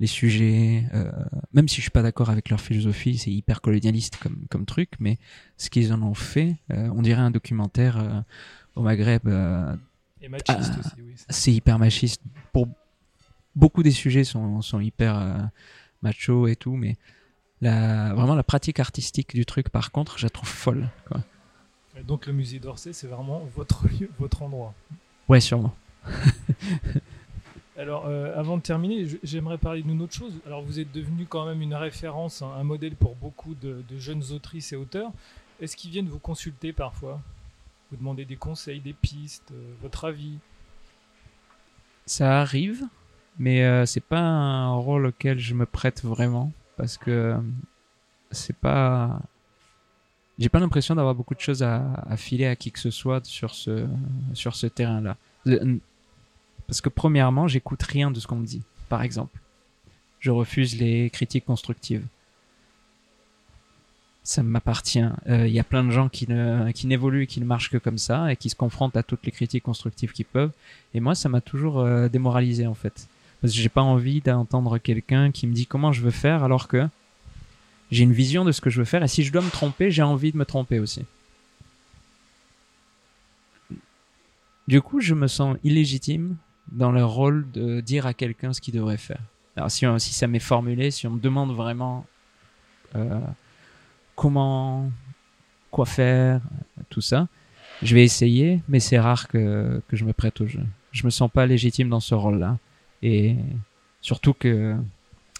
les 0.00 0.06
sujets 0.06 0.86
euh, 0.94 1.10
même 1.52 1.68
si 1.68 1.76
je 1.76 1.82
suis 1.82 1.90
pas 1.90 2.02
d'accord 2.02 2.30
avec 2.30 2.48
leur 2.50 2.60
philosophie 2.60 3.18
c'est 3.18 3.30
hyper 3.30 3.60
colonialiste 3.60 4.16
comme 4.16 4.46
comme 4.50 4.64
truc 4.66 4.90
mais 4.98 5.18
ce 5.56 5.70
qu'ils 5.70 5.92
en 5.92 6.02
ont 6.02 6.14
fait 6.14 6.56
euh, 6.72 6.88
on 6.94 7.02
dirait 7.02 7.20
un 7.20 7.30
documentaire 7.30 7.98
euh, 7.98 8.20
au 8.74 8.82
Maghreb 8.82 9.28
Et 10.20 10.28
machistes 10.28 10.72
Ah. 10.76 10.78
aussi, 10.80 10.90
oui. 10.98 11.14
c'est- 11.28 11.52
hyper 11.52 11.78
machiste. 11.78 12.22
Pour 12.52 12.68
beaucoup 13.54 13.82
des 13.82 13.90
sujets 13.90 14.24
sont, 14.24 14.62
sont 14.62 14.80
hyper 14.80 15.50
macho 16.00 16.46
et 16.48 16.56
tout, 16.56 16.74
mais 16.74 16.96
la, 17.60 18.14
vraiment 18.14 18.34
la 18.34 18.42
pratique 18.42 18.80
artistique 18.80 19.34
du 19.34 19.44
truc, 19.44 19.68
par 19.68 19.92
contre, 19.92 20.18
je 20.18 20.24
la 20.26 20.30
trouve 20.30 20.48
folle. 20.48 20.88
Quoi. 21.06 21.22
Et 21.98 22.02
Donc 22.02 22.26
le 22.26 22.32
musée 22.32 22.58
d'Orsay, 22.60 22.92
c'est 22.94 23.06
vraiment 23.08 23.40
votre 23.54 23.86
lieu, 23.88 24.08
votre 24.18 24.42
endroit. 24.42 24.72
Ouais, 25.28 25.40
sûrement. 25.40 25.74
Alors, 27.82 28.06
euh, 28.06 28.38
avant 28.38 28.58
de 28.58 28.62
terminer, 28.62 29.08
j'aimerais 29.24 29.58
parler 29.58 29.82
d'une 29.82 30.00
autre 30.02 30.14
chose. 30.14 30.34
Alors, 30.46 30.62
vous 30.62 30.78
êtes 30.78 30.92
devenu 30.92 31.26
quand 31.26 31.44
même 31.46 31.60
une 31.62 31.74
référence, 31.74 32.40
un, 32.40 32.52
un 32.52 32.62
modèle 32.62 32.94
pour 32.94 33.16
beaucoup 33.16 33.56
de, 33.56 33.82
de 33.90 33.98
jeunes 33.98 34.22
autrices 34.30 34.72
et 34.72 34.76
auteurs. 34.76 35.10
Est-ce 35.60 35.76
qu'ils 35.76 35.90
viennent 35.90 36.08
vous 36.08 36.20
consulter 36.20 36.72
parfois? 36.72 37.20
Vous 37.90 37.96
demander 37.96 38.24
des 38.24 38.36
conseils, 38.36 38.78
des 38.78 38.92
pistes, 38.92 39.50
euh, 39.50 39.72
votre 39.82 40.04
avis? 40.04 40.38
Ça 42.06 42.40
arrive, 42.40 42.84
mais 43.40 43.64
euh, 43.64 43.84
c'est 43.84 44.04
pas 44.04 44.20
un 44.20 44.76
rôle 44.76 45.06
auquel 45.06 45.40
je 45.40 45.52
me 45.54 45.66
prête 45.66 46.04
vraiment 46.04 46.52
parce 46.76 46.96
que 46.96 47.10
euh, 47.10 47.36
c'est 48.30 48.56
pas. 48.56 49.20
J'ai 50.38 50.48
pas 50.48 50.60
l'impression 50.60 50.94
d'avoir 50.94 51.16
beaucoup 51.16 51.34
de 51.34 51.40
choses 51.40 51.64
à, 51.64 51.94
à 51.94 52.16
filer 52.16 52.46
à 52.46 52.54
qui 52.54 52.70
que 52.70 52.78
ce 52.78 52.90
soit 52.90 53.26
sur 53.26 53.56
ce 53.56 53.88
sur 54.34 54.54
ce 54.54 54.68
terrain-là. 54.68 55.16
Parce 56.66 56.80
que 56.80 56.88
premièrement, 56.88 57.48
j'écoute 57.48 57.82
rien 57.82 58.10
de 58.10 58.18
ce 58.20 58.26
qu'on 58.26 58.36
me 58.36 58.46
dit. 58.46 58.62
Par 58.88 59.02
exemple, 59.02 59.38
je 60.20 60.30
refuse 60.30 60.78
les 60.78 61.10
critiques 61.10 61.44
constructives. 61.44 62.04
Ça 64.24 64.42
m'appartient. 64.42 65.04
Euh, 65.28 65.48
Il 65.48 65.52
y 65.52 65.58
a 65.58 65.64
plein 65.64 65.82
de 65.82 65.90
gens 65.90 66.08
qui 66.08 66.28
ne 66.28 66.70
qui 66.70 66.86
n'évoluent, 66.86 67.26
qui 67.26 67.40
ne 67.40 67.44
marchent 67.44 67.70
que 67.70 67.76
comme 67.78 67.98
ça 67.98 68.32
et 68.32 68.36
qui 68.36 68.48
se 68.48 68.54
confrontent 68.54 68.96
à 68.96 69.02
toutes 69.02 69.26
les 69.26 69.32
critiques 69.32 69.64
constructives 69.64 70.12
qu'ils 70.12 70.26
peuvent. 70.26 70.52
Et 70.94 71.00
moi, 71.00 71.14
ça 71.14 71.28
m'a 71.28 71.40
toujours 71.40 71.80
euh, 71.80 72.08
démoralisé 72.08 72.66
en 72.66 72.74
fait. 72.74 73.08
Parce 73.40 73.52
que 73.52 73.58
j'ai 73.58 73.68
pas 73.68 73.82
envie 73.82 74.20
d'entendre 74.20 74.78
quelqu'un 74.78 75.32
qui 75.32 75.48
me 75.48 75.52
dit 75.52 75.66
comment 75.66 75.90
je 75.90 76.02
veux 76.02 76.12
faire 76.12 76.44
alors 76.44 76.68
que 76.68 76.88
j'ai 77.90 78.04
une 78.04 78.12
vision 78.12 78.44
de 78.44 78.52
ce 78.52 78.60
que 78.60 78.70
je 78.70 78.78
veux 78.78 78.84
faire 78.84 79.02
et 79.02 79.08
si 79.08 79.24
je 79.24 79.32
dois 79.32 79.42
me 79.42 79.50
tromper, 79.50 79.90
j'ai 79.90 80.02
envie 80.02 80.30
de 80.30 80.36
me 80.36 80.44
tromper 80.44 80.78
aussi. 80.78 81.04
Du 84.68 84.80
coup, 84.80 85.00
je 85.00 85.14
me 85.14 85.26
sens 85.26 85.56
illégitime 85.64 86.36
dans 86.72 86.92
le 86.92 87.04
rôle 87.04 87.50
de 87.52 87.80
dire 87.80 88.06
à 88.06 88.14
quelqu'un 88.14 88.52
ce 88.52 88.60
qu'il 88.60 88.74
devrait 88.74 88.96
faire. 88.96 89.20
Alors 89.56 89.70
si, 89.70 89.86
si 89.98 90.14
ça 90.14 90.26
m'est 90.26 90.38
formulé, 90.38 90.90
si 90.90 91.06
on 91.06 91.10
me 91.10 91.20
demande 91.20 91.54
vraiment 91.54 92.06
euh, 92.96 93.20
comment, 94.16 94.90
quoi 95.70 95.86
faire, 95.86 96.40
tout 96.88 97.00
ça, 97.00 97.28
je 97.82 97.94
vais 97.94 98.04
essayer, 98.04 98.62
mais 98.68 98.80
c'est 98.80 98.98
rare 98.98 99.28
que, 99.28 99.82
que 99.88 99.96
je 99.96 100.04
me 100.04 100.12
prête 100.12 100.40
au 100.40 100.46
jeu. 100.46 100.64
Je 100.92 101.04
me 101.04 101.10
sens 101.10 101.30
pas 101.30 101.46
légitime 101.46 101.88
dans 101.88 102.00
ce 102.00 102.14
rôle-là. 102.14 102.58
Et 103.02 103.36
surtout 104.00 104.34
que 104.34 104.76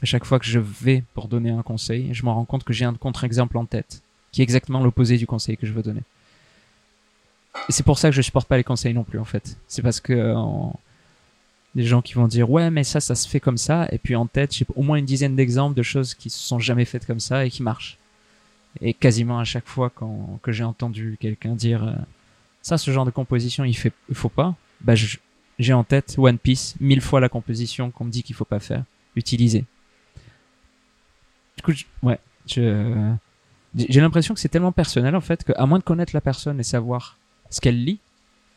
à 0.03 0.05
chaque 0.05 0.25
fois 0.25 0.39
que 0.39 0.47
je 0.47 0.59
vais 0.59 1.05
pour 1.15 1.29
donner 1.29 1.51
un 1.51 1.63
conseil, 1.63 2.13
je 2.13 2.25
me 2.25 2.31
rends 2.31 2.45
compte 2.45 2.65
que 2.65 2.73
j'ai 2.73 2.85
un 2.85 2.95
contre-exemple 2.95 3.57
en 3.57 3.65
tête, 3.65 4.03
qui 4.33 4.41
est 4.41 4.45
exactement 4.45 4.83
l'opposé 4.83 5.17
du 5.17 5.27
conseil 5.27 5.57
que 5.57 5.67
je 5.67 5.73
veux 5.73 5.83
donner. 5.83 6.03
Et 7.69 7.73
c'est 7.73 7.85
pour 7.85 7.99
ça 7.99 8.11
que 8.11 8.17
je 8.17 8.23
supporte 8.23 8.49
pas 8.49 8.57
les 8.57 8.65
conseils 8.65 8.95
non 8.95 9.05
plus, 9.05 9.19
en 9.19 9.25
fait. 9.25 9.57
C'est 9.69 9.83
parce 9.83 10.01
que 10.01 10.35
des 11.75 11.85
gens 11.85 12.03
qui 12.03 12.15
vont 12.15 12.29
dire 12.29 12.51
ouais, 12.51 12.71
mais 12.71 12.85
ça, 12.85 13.01
ça 13.01 13.15
se 13.15 13.29
fait 13.29 13.41
comme 13.41 13.57
ça, 13.59 13.89
et 13.93 13.99
puis 13.99 14.15
en 14.17 14.27
tête, 14.27 14.55
j'ai 14.55 14.67
au 14.77 14.83
moins 14.83 14.97
une 14.99 15.07
dizaine 15.07 15.37
d'exemples 15.37 15.75
de 15.77 15.83
choses 15.83 16.15
qui 16.15 16.29
se 16.31 16.39
sont 16.39 16.59
jamais 16.59 16.85
faites 16.85 17.07
comme 17.07 17.21
ça 17.21 17.45
et 17.47 17.51
qui 17.51 17.63
marchent. 17.63 17.99
Et 18.81 18.95
quasiment 18.95 19.39
à 19.39 19.45
chaque 19.45 19.67
fois 19.69 19.91
quand, 19.95 20.39
que 20.43 20.53
j'ai 20.53 20.65
entendu 20.65 21.17
quelqu'un 21.21 21.55
dire 21.55 21.85
euh, 21.85 21.93
ça, 22.63 22.79
ce 22.79 22.91
genre 22.91 23.05
de 23.05 23.11
composition, 23.11 23.65
il 23.65 23.75
fait, 23.77 23.93
il 24.09 24.15
faut 24.15 24.29
pas, 24.31 24.55
bah 24.81 24.95
j'ai 25.59 25.73
en 25.75 25.85
tête 25.85 26.15
One 26.19 26.39
Piece, 26.39 26.75
mille 26.81 27.01
fois 27.03 27.21
la 27.21 27.29
composition 27.29 27.91
qu'on 27.91 28.05
me 28.05 28.11
dit 28.11 28.23
qu'il 28.23 28.35
faut 28.35 28.45
pas 28.47 28.61
faire, 28.61 28.85
utiliser. 29.17 29.65
Du 31.57 31.63
coup, 31.63 31.73
je- 31.73 31.85
ouais, 32.03 32.19
je, 32.47 33.13
j'ai 33.77 34.01
l'impression 34.01 34.35
que 34.35 34.41
c'est 34.41 34.49
tellement 34.49 34.73
personnel 34.73 35.15
en 35.15 35.21
fait 35.21 35.45
qu'à 35.45 35.67
moins 35.67 35.79
de 35.79 35.85
connaître 35.85 36.13
la 36.15 36.21
personne 36.21 36.59
et 36.61 36.65
savoir 36.65 37.19
ce 37.51 37.61
qu'elle 37.61 37.83
lit, 37.85 37.99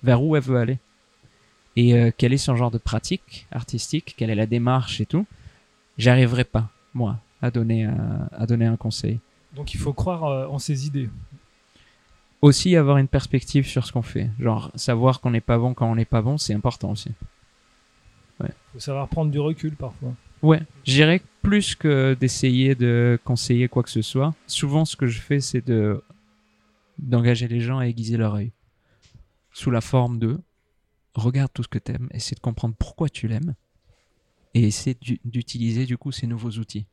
vers 0.04 0.24
où 0.24 0.36
elle 0.36 0.44
veut 0.44 0.58
aller, 0.58 0.78
et 1.76 1.94
euh, 1.94 2.12
quel 2.16 2.34
est 2.34 2.38
son 2.38 2.56
genre 2.56 2.72
de 2.72 2.78
pratique 2.78 3.48
artistique, 3.52 4.16
quelle 4.18 4.30
est 4.30 4.36
la 4.36 4.46
démarche 4.46 5.02
et 5.02 5.06
tout, 5.06 5.26
j'arriverai 5.98 6.44
pas 6.44 6.70
moi 6.94 7.20
à 7.42 7.52
donner 7.52 7.84
un, 7.84 8.30
à 8.32 8.46
donner 8.46 8.66
un 8.66 8.78
conseil. 8.78 9.20
Donc, 9.56 9.74
il 9.74 9.80
faut 9.80 9.94
croire 9.94 10.26
euh, 10.26 10.48
en 10.48 10.60
ses 10.60 10.88
idées. 10.88 11.10
Aussi 12.42 12.76
avoir 12.76 12.98
une 12.98 13.08
perspective 13.08 13.66
sur 13.68 13.86
ce 13.86 13.92
qu'on 13.92 14.02
fait, 14.02 14.30
genre 14.40 14.72
savoir 14.76 15.20
qu'on 15.20 15.32
n'est 15.32 15.42
pas 15.42 15.58
bon 15.58 15.74
quand 15.74 15.90
on 15.90 15.96
n'est 15.96 16.06
pas 16.06 16.22
bon, 16.22 16.38
c'est 16.38 16.54
important 16.54 16.92
aussi. 16.92 17.12
Il 18.42 18.50
faut 18.74 18.80
savoir 18.80 19.08
prendre 19.08 19.32
du 19.32 19.40
recul 19.40 19.76
parfois. 19.76 20.14
Ouais, 20.42 20.62
que 20.86 21.20
plus 21.42 21.76
que 21.76 22.16
d'essayer 22.20 22.76
de 22.76 23.18
conseiller 23.24 23.68
quoi 23.68 23.84
que 23.84 23.90
ce 23.90 24.02
soit, 24.02 24.34
souvent 24.48 24.84
ce 24.84 24.96
que 24.96 25.08
je 25.08 25.22
fais 25.22 25.40
c'est 25.40 25.66
de 25.66 26.04
d'engager 27.00 27.48
les 27.48 27.62
gens 27.62 27.80
à 27.80 27.88
aiguiser 27.88 28.18
leur 28.18 28.36
œil 28.36 28.52
sous 29.54 29.72
la 29.72 29.82
forme 29.82 30.20
de 30.20 30.38
regarde 31.16 31.52
tout 31.54 31.64
ce 31.64 31.68
que 31.68 31.80
t'aimes, 31.80 32.08
essaie 32.12 32.36
de 32.36 32.40
comprendre 32.40 32.76
pourquoi 32.78 33.10
tu 33.10 33.28
l'aimes 33.28 33.56
et 34.54 34.68
essaie 34.68 34.96
d'u- 35.00 35.20
d'utiliser 35.26 35.86
du 35.86 35.98
coup 35.98 36.12
ces 36.12 36.28
nouveaux 36.28 36.52
outils. 36.52 36.88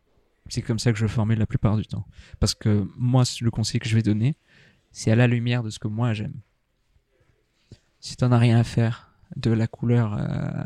C'est 0.49 0.62
comme 0.62 0.79
ça 0.79 0.93
que 0.93 0.99
je 0.99 1.05
le 1.05 1.09
formule 1.09 1.39
la 1.39 1.47
plupart 1.47 1.77
du 1.77 1.87
temps. 1.87 2.07
Parce 2.41 2.55
que 2.55 2.89
moi, 2.97 3.23
le 3.41 3.51
conseil 3.51 3.81
que 3.81 3.89
je 3.89 3.95
vais 3.95 4.03
donner, 4.03 4.37
c'est 4.91 5.11
à 5.11 5.16
la 5.16 5.27
lumière 5.27 5.62
de 5.62 5.70
ce 5.70 5.79
que 5.79 5.89
moi 5.89 6.12
j'aime. 6.12 6.41
Si 8.01 8.16
t'en 8.16 8.33
as 8.33 8.39
rien 8.39 8.59
à 8.59 8.64
faire 8.64 9.14
de 9.37 9.51
la 9.53 9.66
couleur 9.68 10.14
euh, 10.18 10.64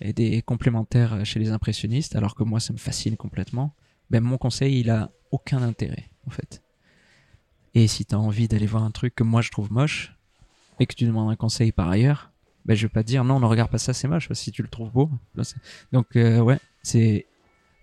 et 0.00 0.12
des 0.12 0.42
complémentaires 0.42 1.24
chez 1.24 1.38
les 1.38 1.50
impressionnistes, 1.50 2.16
alors 2.16 2.34
que 2.34 2.42
moi 2.42 2.58
ça 2.58 2.72
me 2.72 2.78
fascine 2.78 3.16
complètement, 3.16 3.74
ben 4.10 4.22
mon 4.22 4.36
conseil 4.36 4.80
il 4.80 4.90
a 4.90 5.10
aucun 5.30 5.62
intérêt 5.62 6.10
en 6.26 6.30
fait. 6.30 6.62
Et 7.74 7.86
si 7.86 8.04
t'as 8.04 8.16
envie 8.16 8.48
d'aller 8.48 8.66
voir 8.66 8.82
un 8.82 8.90
truc 8.90 9.14
que 9.14 9.24
moi 9.24 9.40
je 9.40 9.50
trouve 9.50 9.72
moche 9.72 10.16
et 10.80 10.86
que 10.86 10.94
tu 10.94 11.06
demandes 11.06 11.30
un 11.30 11.36
conseil 11.36 11.70
par 11.72 11.88
ailleurs, 11.88 12.32
ben 12.64 12.74
je 12.74 12.86
vais 12.86 12.90
pas 12.90 13.02
te 13.02 13.08
dire 13.08 13.24
non 13.24 13.40
ne 13.40 13.46
regarde 13.46 13.70
pas 13.70 13.78
ça 13.78 13.92
c'est 13.92 14.08
moche 14.08 14.28
si 14.32 14.52
tu 14.52 14.62
le 14.62 14.68
trouves 14.68 14.90
beau. 14.90 15.10
Donc 15.92 16.16
euh, 16.16 16.40
ouais 16.40 16.58
c'est 16.82 17.26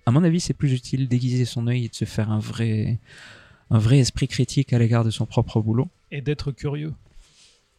à 0.05 0.11
mon 0.11 0.23
avis 0.23 0.39
c'est 0.39 0.53
plus 0.53 0.73
utile 0.73 1.07
d'aiguiser 1.07 1.45
son 1.45 1.67
œil 1.67 1.85
et 1.85 1.89
de 1.89 1.95
se 1.95 2.05
faire 2.05 2.31
un 2.31 2.39
vrai 2.39 2.99
un 3.69 3.79
vrai 3.79 3.99
esprit 3.99 4.27
critique 4.27 4.73
à 4.73 4.79
l'égard 4.79 5.03
de 5.03 5.11
son 5.11 5.25
propre 5.25 5.61
boulot. 5.61 5.87
Et 6.11 6.21
d'être 6.21 6.51
curieux. 6.51 6.93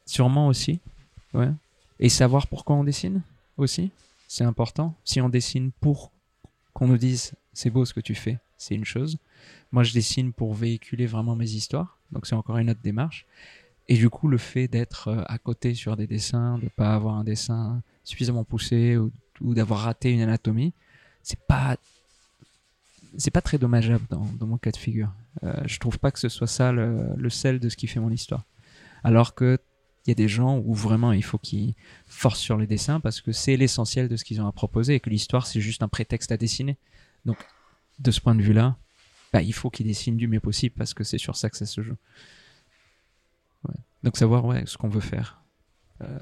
Sûrement 0.06 0.48
aussi. 0.48 0.80
Ouais. 1.34 1.50
Et 2.00 2.08
savoir 2.08 2.46
pourquoi 2.46 2.76
on 2.76 2.84
dessine 2.84 3.22
aussi. 3.58 3.90
C'est 4.26 4.44
important. 4.44 4.94
Si 5.04 5.20
on 5.20 5.28
dessine 5.28 5.70
pour 5.80 6.10
qu'on 6.72 6.86
nous 6.86 6.96
dise 6.96 7.34
c'est 7.52 7.68
beau 7.68 7.84
ce 7.84 7.92
que 7.92 8.00
tu 8.00 8.14
fais, 8.14 8.38
c'est 8.56 8.74
une 8.74 8.86
chose. 8.86 9.18
Moi, 9.72 9.82
je 9.82 9.92
dessine 9.92 10.32
pour 10.32 10.54
véhiculer 10.54 11.06
vraiment 11.06 11.36
mes 11.36 11.50
histoires. 11.50 11.98
Donc, 12.10 12.26
c'est 12.26 12.34
encore 12.34 12.58
une 12.58 12.70
autre 12.70 12.80
démarche. 12.82 13.26
Et 13.92 13.96
du 13.96 14.08
coup, 14.08 14.26
le 14.26 14.38
fait 14.38 14.68
d'être 14.68 15.08
euh, 15.08 15.22
à 15.26 15.36
côté 15.36 15.74
sur 15.74 15.98
des 15.98 16.06
dessins, 16.06 16.56
de 16.56 16.68
pas 16.68 16.94
avoir 16.94 17.16
un 17.16 17.24
dessin 17.24 17.82
suffisamment 18.04 18.42
poussé 18.42 18.96
ou, 18.96 19.12
d'avoir 19.54 19.80
raté 19.80 20.10
une 20.10 20.22
anatomie, 20.22 20.72
c'est 21.22 21.38
pas 21.40 21.76
c'est 23.18 23.30
pas 23.30 23.42
très 23.42 23.58
dommageable 23.58 24.06
dans, 24.08 24.46
mon 24.46 24.56
cas 24.56 24.70
de 24.70 24.78
figure. 24.78 25.12
Euh, 25.42 25.52
je 25.66 25.78
trouve 25.78 25.98
pas 25.98 26.10
que 26.10 26.18
ce 26.18 26.30
soit 26.30 26.46
ça 26.46 26.72
le, 26.72 27.08
le 27.14 27.28
sel 27.28 27.60
de 27.60 27.68
ce 27.68 27.76
qui 27.76 27.86
fait 27.86 28.00
mon 28.00 28.08
histoire. 28.10 28.46
Alors 29.04 29.34
que 29.34 29.58
il 30.06 30.10
y 30.10 30.12
a 30.12 30.14
des 30.14 30.26
gens 30.26 30.56
où 30.56 30.72
vraiment 30.72 31.12
il 31.12 31.22
faut 31.22 31.36
qu'ils 31.36 31.74
forcent 32.06 32.40
sur 32.40 32.56
les 32.56 32.66
dessins 32.66 32.98
parce 32.98 33.20
que 33.20 33.30
c'est 33.30 33.58
l'essentiel 33.58 34.08
de 34.08 34.16
ce 34.16 34.24
qu'ils 34.24 34.40
ont 34.40 34.46
à 34.46 34.52
proposer 34.52 34.94
et 34.94 35.00
que 35.00 35.10
l'histoire 35.10 35.46
c'est 35.46 35.60
juste 35.60 35.82
un 35.82 35.88
prétexte 35.88 36.32
à 36.32 36.38
dessiner. 36.38 36.78
Donc 37.26 37.36
de 37.98 38.10
ce 38.10 38.22
point 38.22 38.34
de 38.34 38.42
vue-là, 38.42 38.74
bah, 39.34 39.42
il 39.42 39.52
faut 39.52 39.68
qu'ils 39.68 39.86
dessinent 39.86 40.16
du 40.16 40.28
mieux 40.28 40.40
possible 40.40 40.76
parce 40.78 40.94
que 40.94 41.04
c'est 41.04 41.18
sur 41.18 41.36
ça 41.36 41.50
que 41.50 41.58
ça 41.58 41.66
se 41.66 41.82
joue. 41.82 41.96
Donc 44.02 44.16
savoir 44.16 44.44
ouais, 44.44 44.64
ce 44.66 44.76
qu'on 44.76 44.88
veut 44.88 45.00
faire. 45.00 45.42
Euh, 46.02 46.18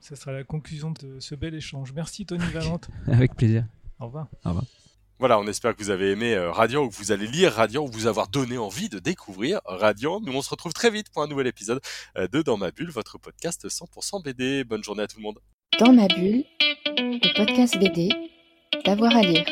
Ça 0.00 0.16
sera 0.16 0.32
la 0.32 0.44
conclusion 0.44 0.90
de 0.90 1.20
ce 1.20 1.34
bel 1.34 1.54
échange. 1.54 1.92
Merci 1.92 2.26
Tony 2.26 2.44
Valente. 2.52 2.88
avec 3.06 3.34
plaisir. 3.34 3.66
Au 4.00 4.06
revoir. 4.06 4.28
Voilà, 5.18 5.38
on 5.38 5.46
espère 5.46 5.76
que 5.76 5.82
vous 5.82 5.90
avez 5.90 6.10
aimé 6.10 6.34
euh, 6.34 6.50
Radiant 6.50 6.84
ou 6.84 6.88
que 6.88 6.96
vous 6.96 7.12
allez 7.12 7.26
lire 7.26 7.52
Radiant 7.52 7.84
ou 7.84 7.88
vous 7.88 8.06
avoir 8.06 8.28
donné 8.28 8.58
envie 8.58 8.88
de 8.88 8.98
découvrir 8.98 9.60
Radiant. 9.64 10.20
Nous, 10.20 10.32
on 10.32 10.42
se 10.42 10.50
retrouve 10.50 10.72
très 10.72 10.90
vite 10.90 11.10
pour 11.10 11.22
un 11.22 11.28
nouvel 11.28 11.46
épisode 11.46 11.80
euh, 12.18 12.26
de 12.26 12.42
Dans 12.42 12.56
ma 12.56 12.70
bulle, 12.70 12.90
votre 12.90 13.18
podcast 13.18 13.68
100% 13.68 14.22
BD. 14.24 14.64
Bonne 14.64 14.82
journée 14.82 15.04
à 15.04 15.06
tout 15.06 15.18
le 15.18 15.22
monde. 15.22 15.38
Dans 15.78 15.92
ma 15.92 16.08
bulle, 16.08 16.44
le 16.96 17.36
podcast 17.36 17.78
BD, 17.78 18.10
d'avoir 18.84 19.14
à 19.16 19.22
lire. 19.22 19.44